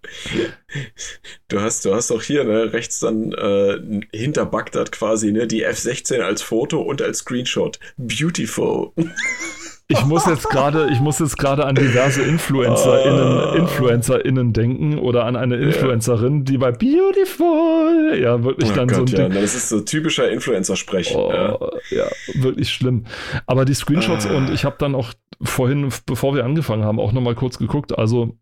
[1.47, 5.63] Du hast, du hast auch hier ne, rechts dann äh, hinter Bagdad quasi ne, die
[5.63, 7.79] F-16 als Foto und als Screenshot.
[7.97, 8.91] Beautiful.
[9.89, 13.55] Ich muss jetzt gerade, ich muss jetzt gerade an diverse InfluencerInnen, Ah.
[13.55, 19.05] InfluencerInnen denken oder an eine Influencerin, die bei Beautiful, ja, wirklich Oh dann so ein
[19.05, 19.41] Gott, ja, Ding.
[19.41, 21.15] das ist so typischer Influencer-Sprech.
[21.15, 21.57] Oh, Ja.
[21.89, 23.05] ja, wirklich schlimm.
[23.45, 24.35] Aber die Screenshots Ah.
[24.35, 27.97] und ich habe dann auch vorhin, bevor wir angefangen haben, auch nochmal kurz geguckt.
[27.97, 28.35] Also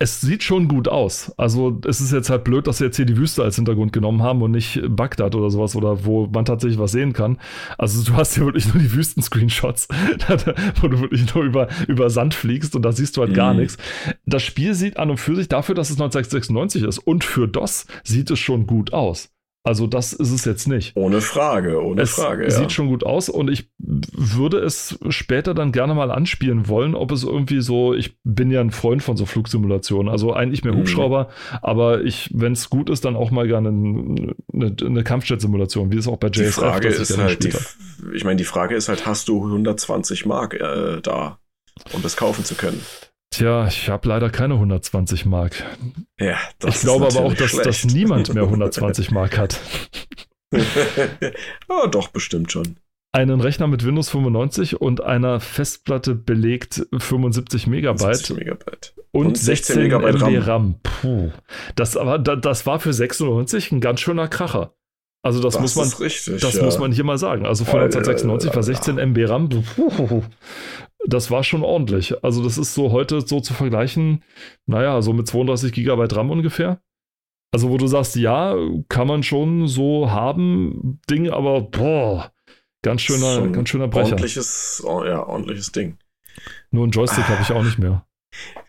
[0.00, 1.32] es sieht schon gut aus.
[1.36, 4.22] Also es ist jetzt halt blöd, dass sie jetzt hier die Wüste als Hintergrund genommen
[4.22, 7.38] haben und nicht Bagdad oder sowas oder wo man tatsächlich was sehen kann.
[7.78, 9.88] Also du hast hier wirklich nur die Wüsten-Screenshots,
[10.80, 13.60] wo du wirklich nur über, über Sand fliegst und da siehst du halt gar Mhm.
[13.60, 13.76] nichts.
[14.24, 17.86] Das Spiel sieht an und für sich dafür, dass es 1996 ist und für DOS
[18.04, 19.30] sieht es schon gut aus.
[19.68, 20.96] Also das ist es jetzt nicht.
[20.96, 22.44] Ohne Frage, ohne Es Frage.
[22.44, 22.50] Ja.
[22.50, 27.12] sieht schon gut aus und ich würde es später dann gerne mal anspielen wollen, ob
[27.12, 30.78] es irgendwie so, ich bin ja ein Freund von so Flugsimulationen, also eigentlich mehr Mhm.
[30.78, 31.28] Hubschrauber,
[31.60, 35.98] aber ich, wenn es gut ist, dann auch mal gerne eine, eine, eine Kampfjet-Simulation, wie
[35.98, 37.52] es auch bei die JSF Frage das ich ist halt, die,
[38.16, 41.40] ich meine, die Frage ist halt, hast du 120 Mark äh, da,
[41.92, 42.80] um das kaufen zu können?
[43.30, 45.64] Tja, ich habe leider keine 120 Mark.
[46.18, 49.60] Ja, das ich glaube aber auch, dass, dass niemand mehr 120 Mark hat.
[51.68, 52.76] oh, doch, bestimmt schon.
[53.12, 58.94] Einen Rechner mit Windows 95 und einer Festplatte belegt 75 Megabyte 70 Megabyte.
[59.12, 60.42] Und, Und 16 16 MB Megabyte RAM.
[60.44, 60.74] RAM.
[60.82, 61.30] Puh.
[61.74, 64.74] Das, aber, da- das war für 96 ein ganz schöner Kracher.
[65.22, 66.40] Also das, muss man, richtig.
[66.40, 66.62] das ja.
[66.62, 67.44] muss man hier mal sagen.
[67.44, 69.48] Also Alter, 1996 war 16 MB RAM.
[69.48, 70.22] puh,
[71.08, 72.22] Das war schon ordentlich.
[72.22, 74.22] Also das ist so heute so zu vergleichen,
[74.66, 76.82] naja, so mit 32 Gigabyte RAM ungefähr.
[77.50, 78.54] Also wo du sagst, ja,
[78.90, 82.30] kann man schon so haben, Ding, aber boah,
[82.82, 84.12] ganz schöner, Schon ganz schöner Brecher.
[84.12, 85.96] Ordentliches, oh, ja, ordentliches Ding.
[86.70, 88.06] Nur einen Joystick habe ich auch nicht mehr.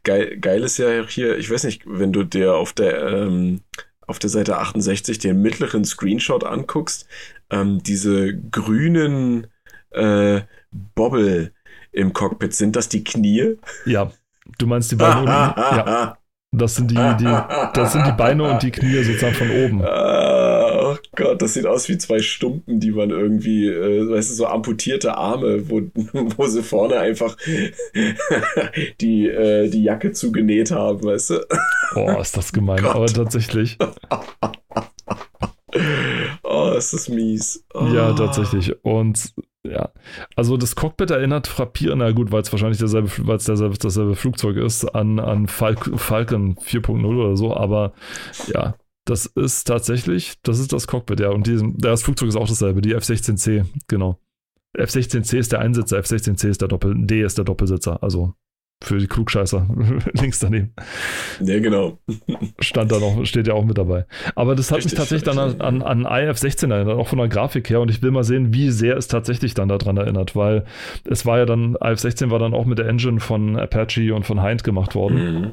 [0.04, 3.64] Geil, geil ist ja hier, ich weiß nicht, wenn du dir auf der, ähm,
[4.08, 7.06] auf der Seite 68 den mittleren Screenshot anguckst,
[7.50, 9.48] ähm, diese grünen
[9.92, 11.54] äh, Bobbel
[12.00, 13.58] im Cockpit, sind das die Knie?
[13.86, 14.12] Ja,
[14.58, 15.28] du meinst die unten?
[15.28, 16.16] Ja.
[16.52, 17.38] Das sind die, die,
[17.76, 19.84] das sind die Beine und die Knie sozusagen von oben.
[19.84, 24.34] Ah, oh Gott, das sieht aus wie zwei Stumpen, die man irgendwie, äh, weißt du,
[24.34, 25.82] so amputierte Arme, wo,
[26.14, 27.38] wo sie vorne einfach
[29.02, 31.46] die, äh, die Jacke zugenäht haben, weißt du?
[31.94, 32.82] Boah, ist das gemein.
[32.82, 32.96] Gott.
[32.96, 33.78] Aber tatsächlich.
[36.44, 37.64] Oh, ist das mies.
[37.76, 37.86] Oh.
[37.94, 38.74] Ja, tatsächlich.
[38.84, 39.92] Und ja,
[40.36, 44.58] also das Cockpit erinnert frappierend, na gut, weil es wahrscheinlich derselbe, weil es dasselbe Flugzeug
[44.58, 47.94] ist, an, an Falk, Falcon 4.0 oder so, aber
[48.54, 48.76] ja,
[49.06, 51.30] das ist tatsächlich, das ist das Cockpit, ja.
[51.30, 54.20] Und die, das Flugzeug ist auch dasselbe, die F-16C, genau.
[54.74, 58.36] F-16C ist der Einsitzer, F-16C ist der Doppel, D ist der Doppelsitzer, also
[58.82, 59.68] für die Klugscheißer
[60.14, 60.74] links daneben.
[61.42, 62.00] Ja, genau.
[62.60, 64.06] Stand da noch, steht ja auch mit dabei.
[64.36, 67.28] Aber das hat Richtig, mich tatsächlich dann an, an, an IF16 erinnert, auch von der
[67.28, 67.82] Grafik her.
[67.82, 70.66] Und ich will mal sehen, wie sehr es tatsächlich dann daran erinnert, weil
[71.04, 74.42] es war ja dann, IF16 war dann auch mit der Engine von Apache und von
[74.42, 75.42] Hind gemacht worden.
[75.42, 75.52] Mhm.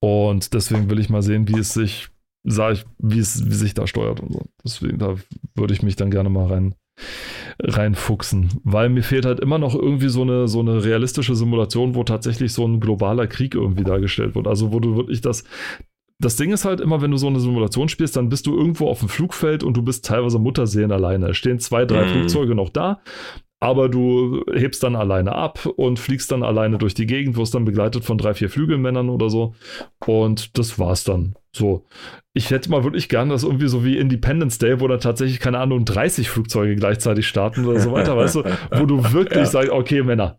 [0.00, 2.08] Und deswegen will ich mal sehen, wie es sich,
[2.44, 4.42] sag ich, wie es wie sich da steuert und so.
[4.64, 5.14] Deswegen, da
[5.54, 6.74] würde ich mich dann gerne mal rein
[7.58, 12.04] reinfuchsen, weil mir fehlt halt immer noch irgendwie so eine, so eine realistische Simulation, wo
[12.04, 14.46] tatsächlich so ein globaler Krieg irgendwie dargestellt wird.
[14.46, 15.44] Also wo du wirklich das,
[16.18, 18.88] das Ding ist halt immer, wenn du so eine Simulation spielst, dann bist du irgendwo
[18.88, 21.30] auf dem Flugfeld und du bist teilweise Mutterseelen alleine.
[21.30, 22.08] Es stehen zwei, drei Mhm.
[22.10, 23.00] Flugzeuge noch da,
[23.60, 27.64] aber du hebst dann alleine ab und fliegst dann alleine durch die Gegend, wirst dann
[27.64, 29.54] begleitet von drei, vier Flügelmännern oder so.
[30.06, 31.36] Und das war's dann.
[31.56, 31.84] So.
[32.34, 35.58] Ich hätte mal wirklich gern das irgendwie so wie Independence Day, wo dann tatsächlich, keine
[35.58, 38.42] Ahnung, 30 Flugzeuge gleichzeitig starten oder so weiter, weißt du,
[38.72, 39.46] wo du wirklich Ja.
[39.46, 40.38] sagst, okay, Männer.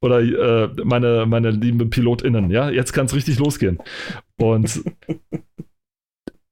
[0.00, 3.78] Oder äh, meine, meine lieben PilotInnen, ja, jetzt kann es richtig losgehen.
[4.36, 4.82] Und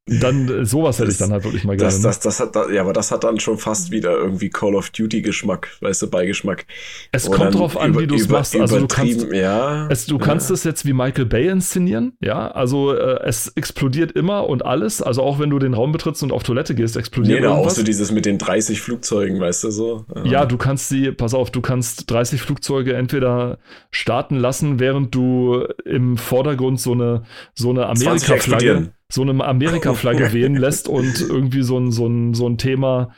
[0.06, 1.92] dann äh, sowas hätte ich dann halt wirklich mal gerne.
[1.92, 4.90] Das, das, das hat, ja, aber das hat dann schon fast wieder irgendwie Call of
[4.90, 6.64] Duty Geschmack, weißt du, Beigeschmack.
[7.10, 8.54] es Wo kommt drauf an, über- wie du es machst.
[8.54, 9.88] Also du kannst, ja.
[9.88, 10.54] Es, du kannst ja.
[10.54, 12.48] es jetzt wie Michael Bay inszenieren, ja.
[12.52, 15.02] Also äh, es explodiert immer und alles.
[15.02, 17.56] Also auch wenn du den Raum betrittst und auf Toilette gehst, explodiert Nee, da auch
[17.56, 17.74] irgendwas.
[17.74, 20.04] so dieses mit den 30 Flugzeugen, weißt du so.
[20.24, 23.58] ja, du kannst sie, pass auf, du kannst 30 Flugzeuge entweder
[23.90, 27.22] starten lassen, während du im Vordergrund so eine,
[27.54, 28.92] so eine 20 Amerika-Flagge.
[29.10, 33.12] So eine Amerika-Flagge wehen lässt und irgendwie so ein, so ein, so ein Thema,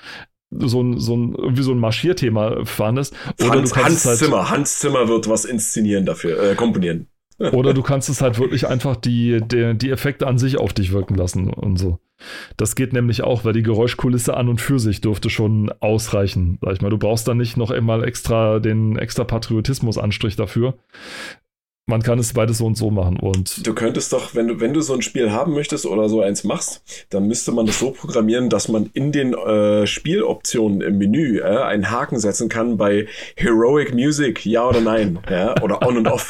[0.51, 3.15] so ein, so ein, irgendwie so ein Marschierthema fahren lässt.
[3.41, 6.55] Oder Hans, du kannst Hans es halt, Zimmer, Hans Zimmer wird was inszenieren dafür, äh,
[6.55, 7.09] komponieren.
[7.53, 10.93] Oder du kannst es halt wirklich einfach die, die, die Effekte an sich auf dich
[10.93, 12.01] wirken lassen und so.
[12.57, 16.59] Das geht nämlich auch, weil die Geräuschkulisse an und für sich dürfte schon ausreichen.
[16.61, 20.79] Sag ich mal, du brauchst dann nicht noch einmal extra den extra Patriotismus-Anstrich dafür.
[21.89, 23.19] Man kann es beides so und so machen.
[23.19, 26.21] Und Du könntest doch, wenn du, wenn du so ein Spiel haben möchtest oder so
[26.21, 30.99] eins machst, dann müsste man das so programmieren, dass man in den äh, Spieloptionen im
[30.99, 33.07] Menü äh, einen Haken setzen kann bei
[33.37, 36.29] Heroic Music, ja oder nein, ja, oder on und off.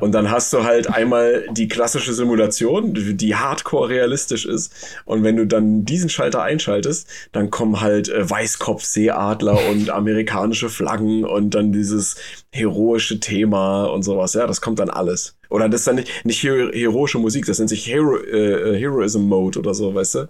[0.00, 4.74] Und dann hast du halt einmal die klassische Simulation, die hardcore realistisch ist.
[5.04, 11.24] Und wenn du dann diesen Schalter einschaltest, dann kommen halt äh, Weißkopf-Seeadler und amerikanische Flaggen
[11.24, 12.16] und dann dieses
[12.50, 14.34] heroische Thema und sowas.
[14.34, 15.38] Ja, das kommt dann alles.
[15.50, 19.22] Oder das ist dann nicht, nicht hero heroische Musik, das nennt sich Hero, äh, Heroism
[19.22, 20.28] Mode oder so, weißt du?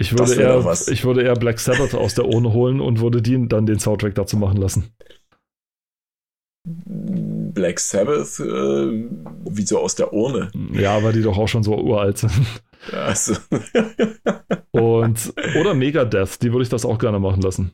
[0.00, 3.46] ich würde, eher, ich würde eher Black Sabbath aus der Urne holen und würde die
[3.48, 4.94] dann den Soundtrack dazu machen lassen.
[6.64, 9.08] Black Sabbath, äh,
[9.50, 10.50] wie so aus der Urne.
[10.72, 12.32] Ja, weil die doch auch schon so uralt sind.
[12.92, 13.34] Also,
[14.70, 17.72] Und, oder Megadeth, die würde ich das auch gerne machen lassen.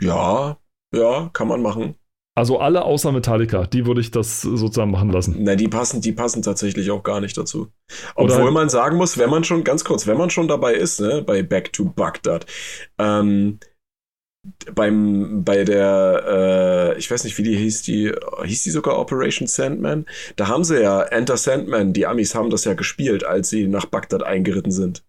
[0.00, 0.58] ja,
[0.92, 1.94] ja, kann man machen.
[2.36, 5.36] Also alle außer Metallica, die würde ich das sozusagen machen lassen.
[5.38, 7.72] Na, die passen, die passen tatsächlich auch gar nicht dazu.
[8.14, 10.74] Oder Obwohl halt- man sagen muss, wenn man schon, ganz kurz, wenn man schon dabei
[10.74, 12.44] ist, ne, bei Back to Baghdad,
[12.98, 13.58] ähm,
[14.74, 18.12] beim, bei der, äh, ich weiß nicht, wie die hieß, die,
[18.44, 20.04] hieß die sogar Operation Sandman?
[20.36, 23.86] Da haben sie ja Enter Sandman, die Amis haben das ja gespielt, als sie nach
[23.86, 25.02] Bagdad eingeritten sind.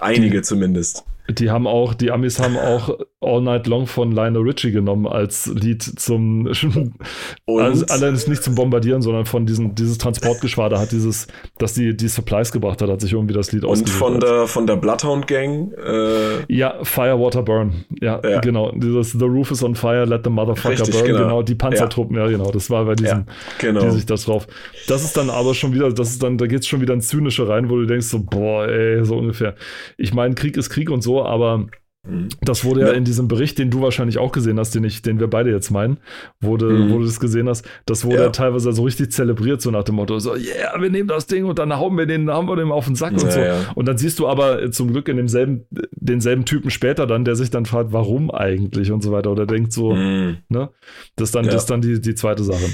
[0.00, 1.04] Einige zumindest.
[1.30, 5.46] Die haben auch, die Amis haben auch All Night Long von Lionel Richie genommen als
[5.46, 6.46] Lied zum,
[7.46, 11.26] Und also allerdings nicht zum Bombardieren, sondern von diesem, dieses Transportgeschwader hat dieses,
[11.58, 13.98] dass die, die Supplies gebracht hat, hat sich irgendwie das Lied und ausgesucht.
[13.98, 17.84] von der, von der Bloodhound Gang, äh, ja, Fire, Water, Burn.
[18.02, 18.40] Ja, Ja.
[18.40, 18.72] genau.
[18.72, 21.06] Dieses The Roof is on fire, let the motherfucker Richtig, burn.
[21.06, 21.18] genau.
[21.24, 21.42] Genau.
[21.42, 22.26] die Panzertruppen, ja.
[22.26, 22.50] genau.
[22.50, 23.24] Das war bei diesem,
[23.58, 23.80] genau.
[23.80, 24.46] die sich das drauf.
[24.88, 27.48] Das ist dann aber schon wieder, das ist dann, da geht's schon wieder ins Zynische
[27.48, 29.54] rein, wo du denkst so, boah, ey, so ungefähr.
[29.96, 31.66] Ich meine, Krieg ist Krieg und so, aber
[32.06, 32.28] Mhm.
[32.42, 35.20] das wurde ja, in diesem Bericht, den du wahrscheinlich auch gesehen hast, den ich, den
[35.20, 35.96] wir beide jetzt meinen,
[36.38, 36.90] wurde, Mhm.
[36.90, 38.28] wo du das gesehen hast, das wurde Ja.
[38.28, 41.58] teilweise so richtig zelebriert, so nach dem Motto, so, yeah, wir nehmen das Ding und
[41.58, 43.40] dann hauen wir den, hauen wir dem auf den Sack und Ja, so.
[43.40, 43.56] ja.
[43.74, 47.36] Und dann siehst du aber äh, zum Glück in demselben, denselben Typen später dann, der
[47.36, 50.36] sich dann fragt, warum eigentlich und so weiter, oder denkt so, Mhm.
[50.50, 50.68] ne?
[51.16, 52.66] Das ist dann, das ist dann die, die zweite Sache.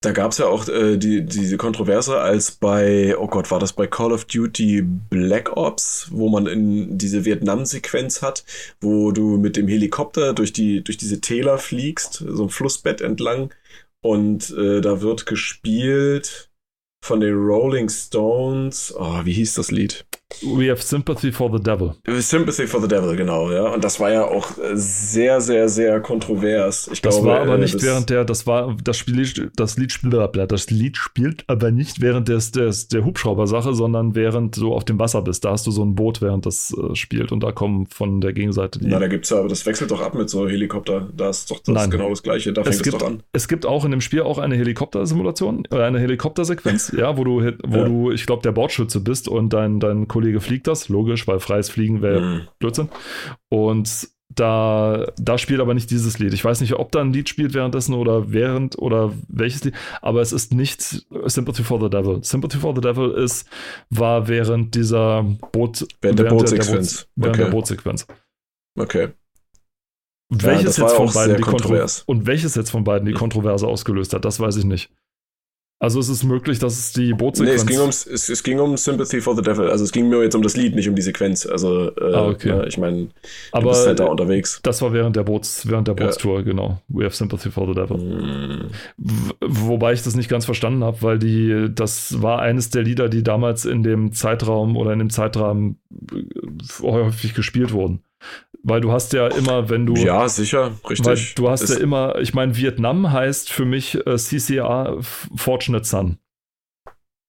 [0.00, 3.72] Da gab es ja auch äh, die, diese Kontroverse, als bei, oh Gott, war das
[3.72, 8.44] bei Call of Duty Black Ops, wo man in diese Vietnam-Sequenz hat,
[8.80, 13.52] wo du mit dem Helikopter durch, die, durch diese Täler fliegst, so ein Flussbett entlang.
[14.00, 16.48] Und äh, da wird gespielt
[17.04, 18.94] von den Rolling Stones.
[18.96, 20.07] Oh, wie hieß das Lied?
[20.42, 21.94] We have sympathy for the devil.
[22.20, 23.72] Sympathy for the Devil, genau, ja.
[23.72, 26.88] Und das war ja auch sehr, sehr, sehr kontrovers.
[26.92, 29.90] Ich Das glaube, war aber äh, nicht während der, das war, das Spiel, das Lied
[29.90, 34.84] spielt, das Lied spielt aber nicht während des, des, der Hubschrauber-Sache, sondern während du auf
[34.84, 35.46] dem Wasser bist.
[35.46, 38.34] Da hast du so ein Boot, während das äh, spielt und da kommen von der
[38.34, 38.86] Gegenseite die.
[38.86, 41.08] Na, da gibt's ja, aber das wechselt doch ab mit so Helikopter.
[41.16, 41.90] Da ist doch das Nein.
[41.90, 42.52] genau das Gleiche.
[42.52, 43.22] Da es fängt es gibt, doch an.
[43.32, 47.50] es gibt auch in dem Spiel auch eine Helikoptersimulation oder eine Helikoptersequenz, ja, wo du,
[47.66, 47.84] wo Ja.
[47.84, 51.70] du, ich glaube, der Bordschütze bist und dein, dein Kollege fliegt das, logisch, weil freies
[51.70, 52.40] Fliegen wäre Mhm.
[52.58, 52.88] Blödsinn.
[53.48, 56.34] Und da, da spielt aber nicht dieses Lied.
[56.34, 60.20] Ich weiß nicht, ob da ein Lied spielt währenddessen oder während oder welches Lied, aber
[60.20, 60.82] es ist nicht
[61.26, 62.22] Sympathy for the Devil.
[62.22, 63.48] Sympathy for the Devil ist,
[63.90, 65.22] war während dieser
[65.52, 67.08] Boot, Während der Boot- Bootsequenz.
[67.16, 67.44] während Okay.
[67.44, 68.06] der Bootsequenz.
[68.78, 69.08] Okay.
[70.30, 72.02] Welches war jetzt von beiden die Kontro kontrovers.
[72.06, 73.12] und welches jetzt von beiden die.
[73.14, 74.90] Kontroverse ausgelöst hat, das weiß ich nicht.
[75.80, 78.58] Also es ist möglich, dass es die Nee, Bootsequenz es ging, ums, es, es ging
[78.58, 79.68] um Sympathy for the Devil.
[79.70, 81.46] Also es ging mir jetzt um das Lied, nicht um die Sequenz.
[81.46, 82.48] Also, äh, Ah, okay.
[82.50, 83.08] ne, ich meine,
[83.52, 84.58] du bist halt da unterwegs.
[84.64, 86.06] das war während der Boots während der Ja.
[86.06, 86.82] Bootstour, genau.
[86.88, 87.96] We have sympathy for the devil.
[87.96, 88.70] Mm.
[89.40, 93.22] Wobei ich das nicht ganz verstanden habe, weil die, das war eines der Lieder, die
[93.22, 95.78] damals in dem Zeitraum oder in dem Zeitrahmen
[96.12, 98.00] äh, häufig gespielt wurden.
[98.62, 99.94] Weil du hast ja immer, wenn du.
[99.94, 101.34] Ja, sicher, richtig.
[101.36, 105.84] du hast Es- ja immer, ich meine, Vietnam heißt für mich äh, CCR F- Fortunate
[105.84, 106.18] Son.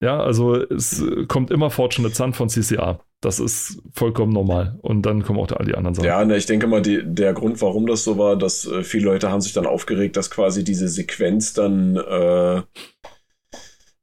[0.01, 2.99] Ja, also es kommt immer Fortunate Son von CCR.
[3.21, 4.79] Das ist vollkommen normal.
[4.81, 6.05] Und dann kommen auch all die anderen Sachen.
[6.07, 9.05] Ja, ne, ich denke mal, die, der Grund, warum das so war, dass äh, viele
[9.05, 12.61] Leute haben sich dann aufgeregt, dass quasi diese Sequenz dann äh,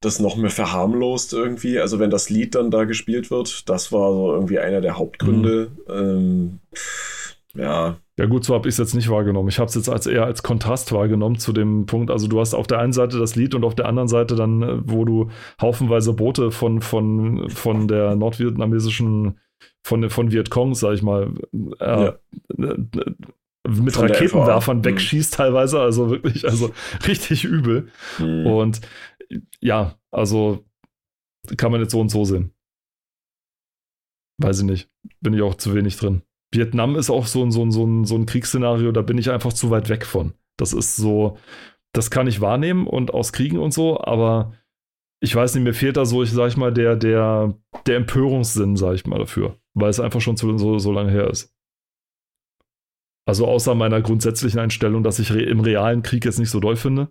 [0.01, 1.79] das noch mehr verharmlost irgendwie.
[1.81, 5.69] Also wenn das Lied dann da gespielt wird, das war so irgendwie einer der Hauptgründe.
[5.89, 6.59] Ähm,
[7.55, 9.49] ja, Ja gut, so habe ich es jetzt nicht wahrgenommen.
[9.49, 12.11] Ich habe es jetzt als eher als Kontrast wahrgenommen zu dem Punkt.
[12.11, 14.63] Also du hast auf der einen Seite das Lied und auf der anderen Seite dann,
[14.63, 19.39] äh, wo du haufenweise Boote von, von, von der nordvietnamesischen,
[19.83, 21.33] von, von Vietcong, sag ich mal,
[21.81, 22.19] äh, Ja.
[22.59, 22.75] äh,
[23.69, 24.91] mit Von Raketenwerfern FAA.
[24.91, 25.81] wegschießt teilweise.
[25.81, 26.71] Also wirklich, also
[27.09, 27.89] richtig übel.
[28.19, 28.47] hm.
[28.47, 28.81] Und
[29.61, 30.65] ja, also
[31.57, 32.53] kann man jetzt so und so sehen.
[34.39, 34.91] Weiß ich nicht.
[35.21, 36.23] Bin ich auch zu wenig drin.
[36.53, 39.31] Vietnam ist auch so ein, so ein, so ein, so ein Kriegsszenario, da bin ich
[39.31, 40.35] einfach zu weit weg von.
[40.57, 41.39] Das ist so,
[41.93, 44.55] das kann ich wahrnehmen und aus Kriegen und so, aber
[45.21, 47.55] ich weiß nicht, mir fehlt da so, ich sag ich mal, der, der,
[47.87, 51.29] der Empörungssinn, sag ich mal, dafür, weil es einfach schon zu, so, so lange her
[51.29, 51.55] ist.
[53.27, 56.77] Also außer meiner grundsätzlichen Einstellung, dass ich re im realen Krieg jetzt nicht so doll
[56.77, 57.11] finde.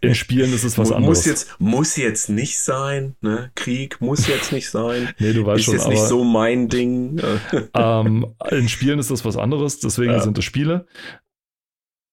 [0.00, 1.18] In Spielen ist es was anderes.
[1.18, 3.50] muss jetzt muss jetzt nicht sein, ne?
[3.54, 5.10] Krieg muss jetzt nicht sein.
[5.18, 7.18] nee, du weißt ist schon, jetzt aber nicht so mein Ding.
[7.18, 10.20] Äh, ähm, in Spielen ist das was anderes, deswegen Ja.
[10.20, 10.86] sind es Spiele.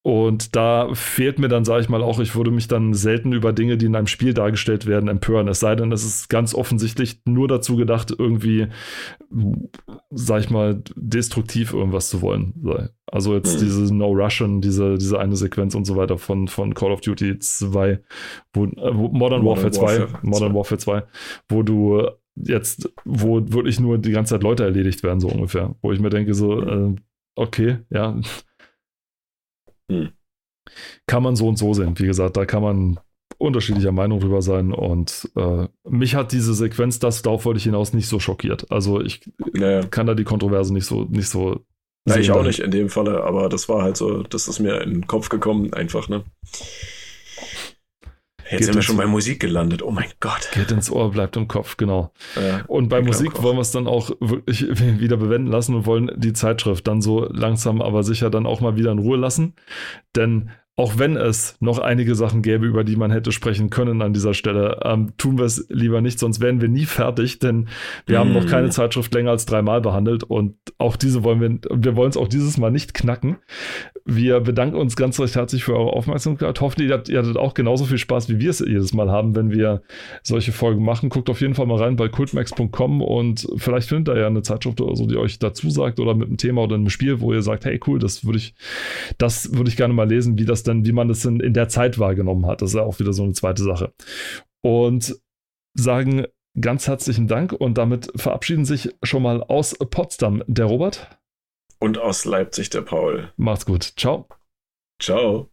[0.05, 3.53] Und da fehlt mir dann, sage ich mal, auch, ich würde mich dann selten über
[3.53, 5.47] Dinge, die in einem Spiel dargestellt werden, empören.
[5.47, 8.67] Es sei denn, es ist ganz offensichtlich nur dazu gedacht, irgendwie,
[10.11, 12.53] sag ich mal, destruktiv irgendwas zu wollen.
[13.07, 13.59] Also jetzt Mhm.
[13.65, 17.39] diese No Russian, diese, diese eine Sequenz und so weiter von, von Call of Duty
[17.39, 17.99] 2,
[18.53, 20.55] wo, äh, Modern, Modern Warfare 2, Warfare Modern 2.
[20.55, 21.03] Warfare 2,
[21.47, 25.75] wo du jetzt, wo wirklich nur die ganze Zeit Leute erledigt werden, so ungefähr.
[25.81, 26.95] Wo ich mir denke, so, äh,
[27.35, 28.19] okay, ja.
[29.94, 30.10] Hm.
[31.07, 31.98] Kann man so und so sehen.
[31.99, 32.99] Wie gesagt, da kann man
[33.38, 34.72] unterschiedlicher Meinung drüber sein.
[34.72, 38.72] Und äh, mich hat diese Sequenz, das darauf wollte ich hinaus, nicht so schockiert.
[38.72, 39.82] Also ich naja.
[39.84, 41.65] kann da die Kontroverse nicht so, nicht so.
[42.06, 44.82] Na, ich auch nicht in dem Falle, aber das war halt so, das ist mir
[44.82, 46.24] in den Kopf gekommen, einfach, ne?
[48.52, 49.82] Jetzt sind wir schon bei Musik gelandet.
[49.82, 50.49] Oh mein Gott.
[50.53, 52.11] Geht ins Ohr, bleibt im Kopf, genau.
[52.36, 54.61] Äh, Und bei Musik wollen wir es dann auch wirklich
[54.99, 58.76] wieder bewenden lassen und wollen die Zeitschrift dann so langsam, aber sicher dann auch mal
[58.76, 59.53] wieder in Ruhe lassen.
[60.15, 64.12] Denn auch wenn es noch einige Sachen gäbe, über die man hätte sprechen können an
[64.12, 67.68] dieser Stelle, ähm, tun wir es lieber nicht, sonst wären wir nie fertig, denn
[68.08, 68.48] wir haben noch Mm.
[68.48, 72.28] keine Zeitschrift länger als dreimal behandelt und auch diese wollen wir, wir wollen es auch
[72.28, 73.38] dieses Mal nicht knacken.
[74.06, 76.60] Wir bedanken uns ganz recht herzlich für eure Aufmerksamkeit.
[76.60, 79.36] Hoffen, ihr hattet, ihr hattet auch genauso viel Spaß, wie wir es jedes Mal haben,
[79.36, 79.84] wenn wir
[80.24, 81.10] solche Folgen machen.
[81.10, 84.82] Guckt auf jeden Fall mal rein bei cultmax.com und vielleicht findet ihr ja eine Zeitschrift
[84.82, 87.44] oder so, die euch dazu sagt oder mit einem Thema oder einem Spiel, wo ihr
[87.44, 88.56] sagt, hey cool, das würde ich,
[89.20, 91.69] das würde ich gerne mal lesen, wie das denn, wie man das in, in der
[91.69, 92.61] Zeit wahrgenommen hat.
[92.61, 93.94] Das ist ja auch wieder so eine zweite Sache.
[94.61, 95.15] Und
[95.76, 96.26] sagen
[96.60, 101.18] ganz herzlichen Dank und damit verabschieden sich schon mal aus Potsdam der Robert.
[101.80, 103.34] Und aus Leipzig der Paul.
[103.38, 103.94] Macht's gut.
[103.98, 104.27] Ciao.
[105.02, 105.52] Ciao.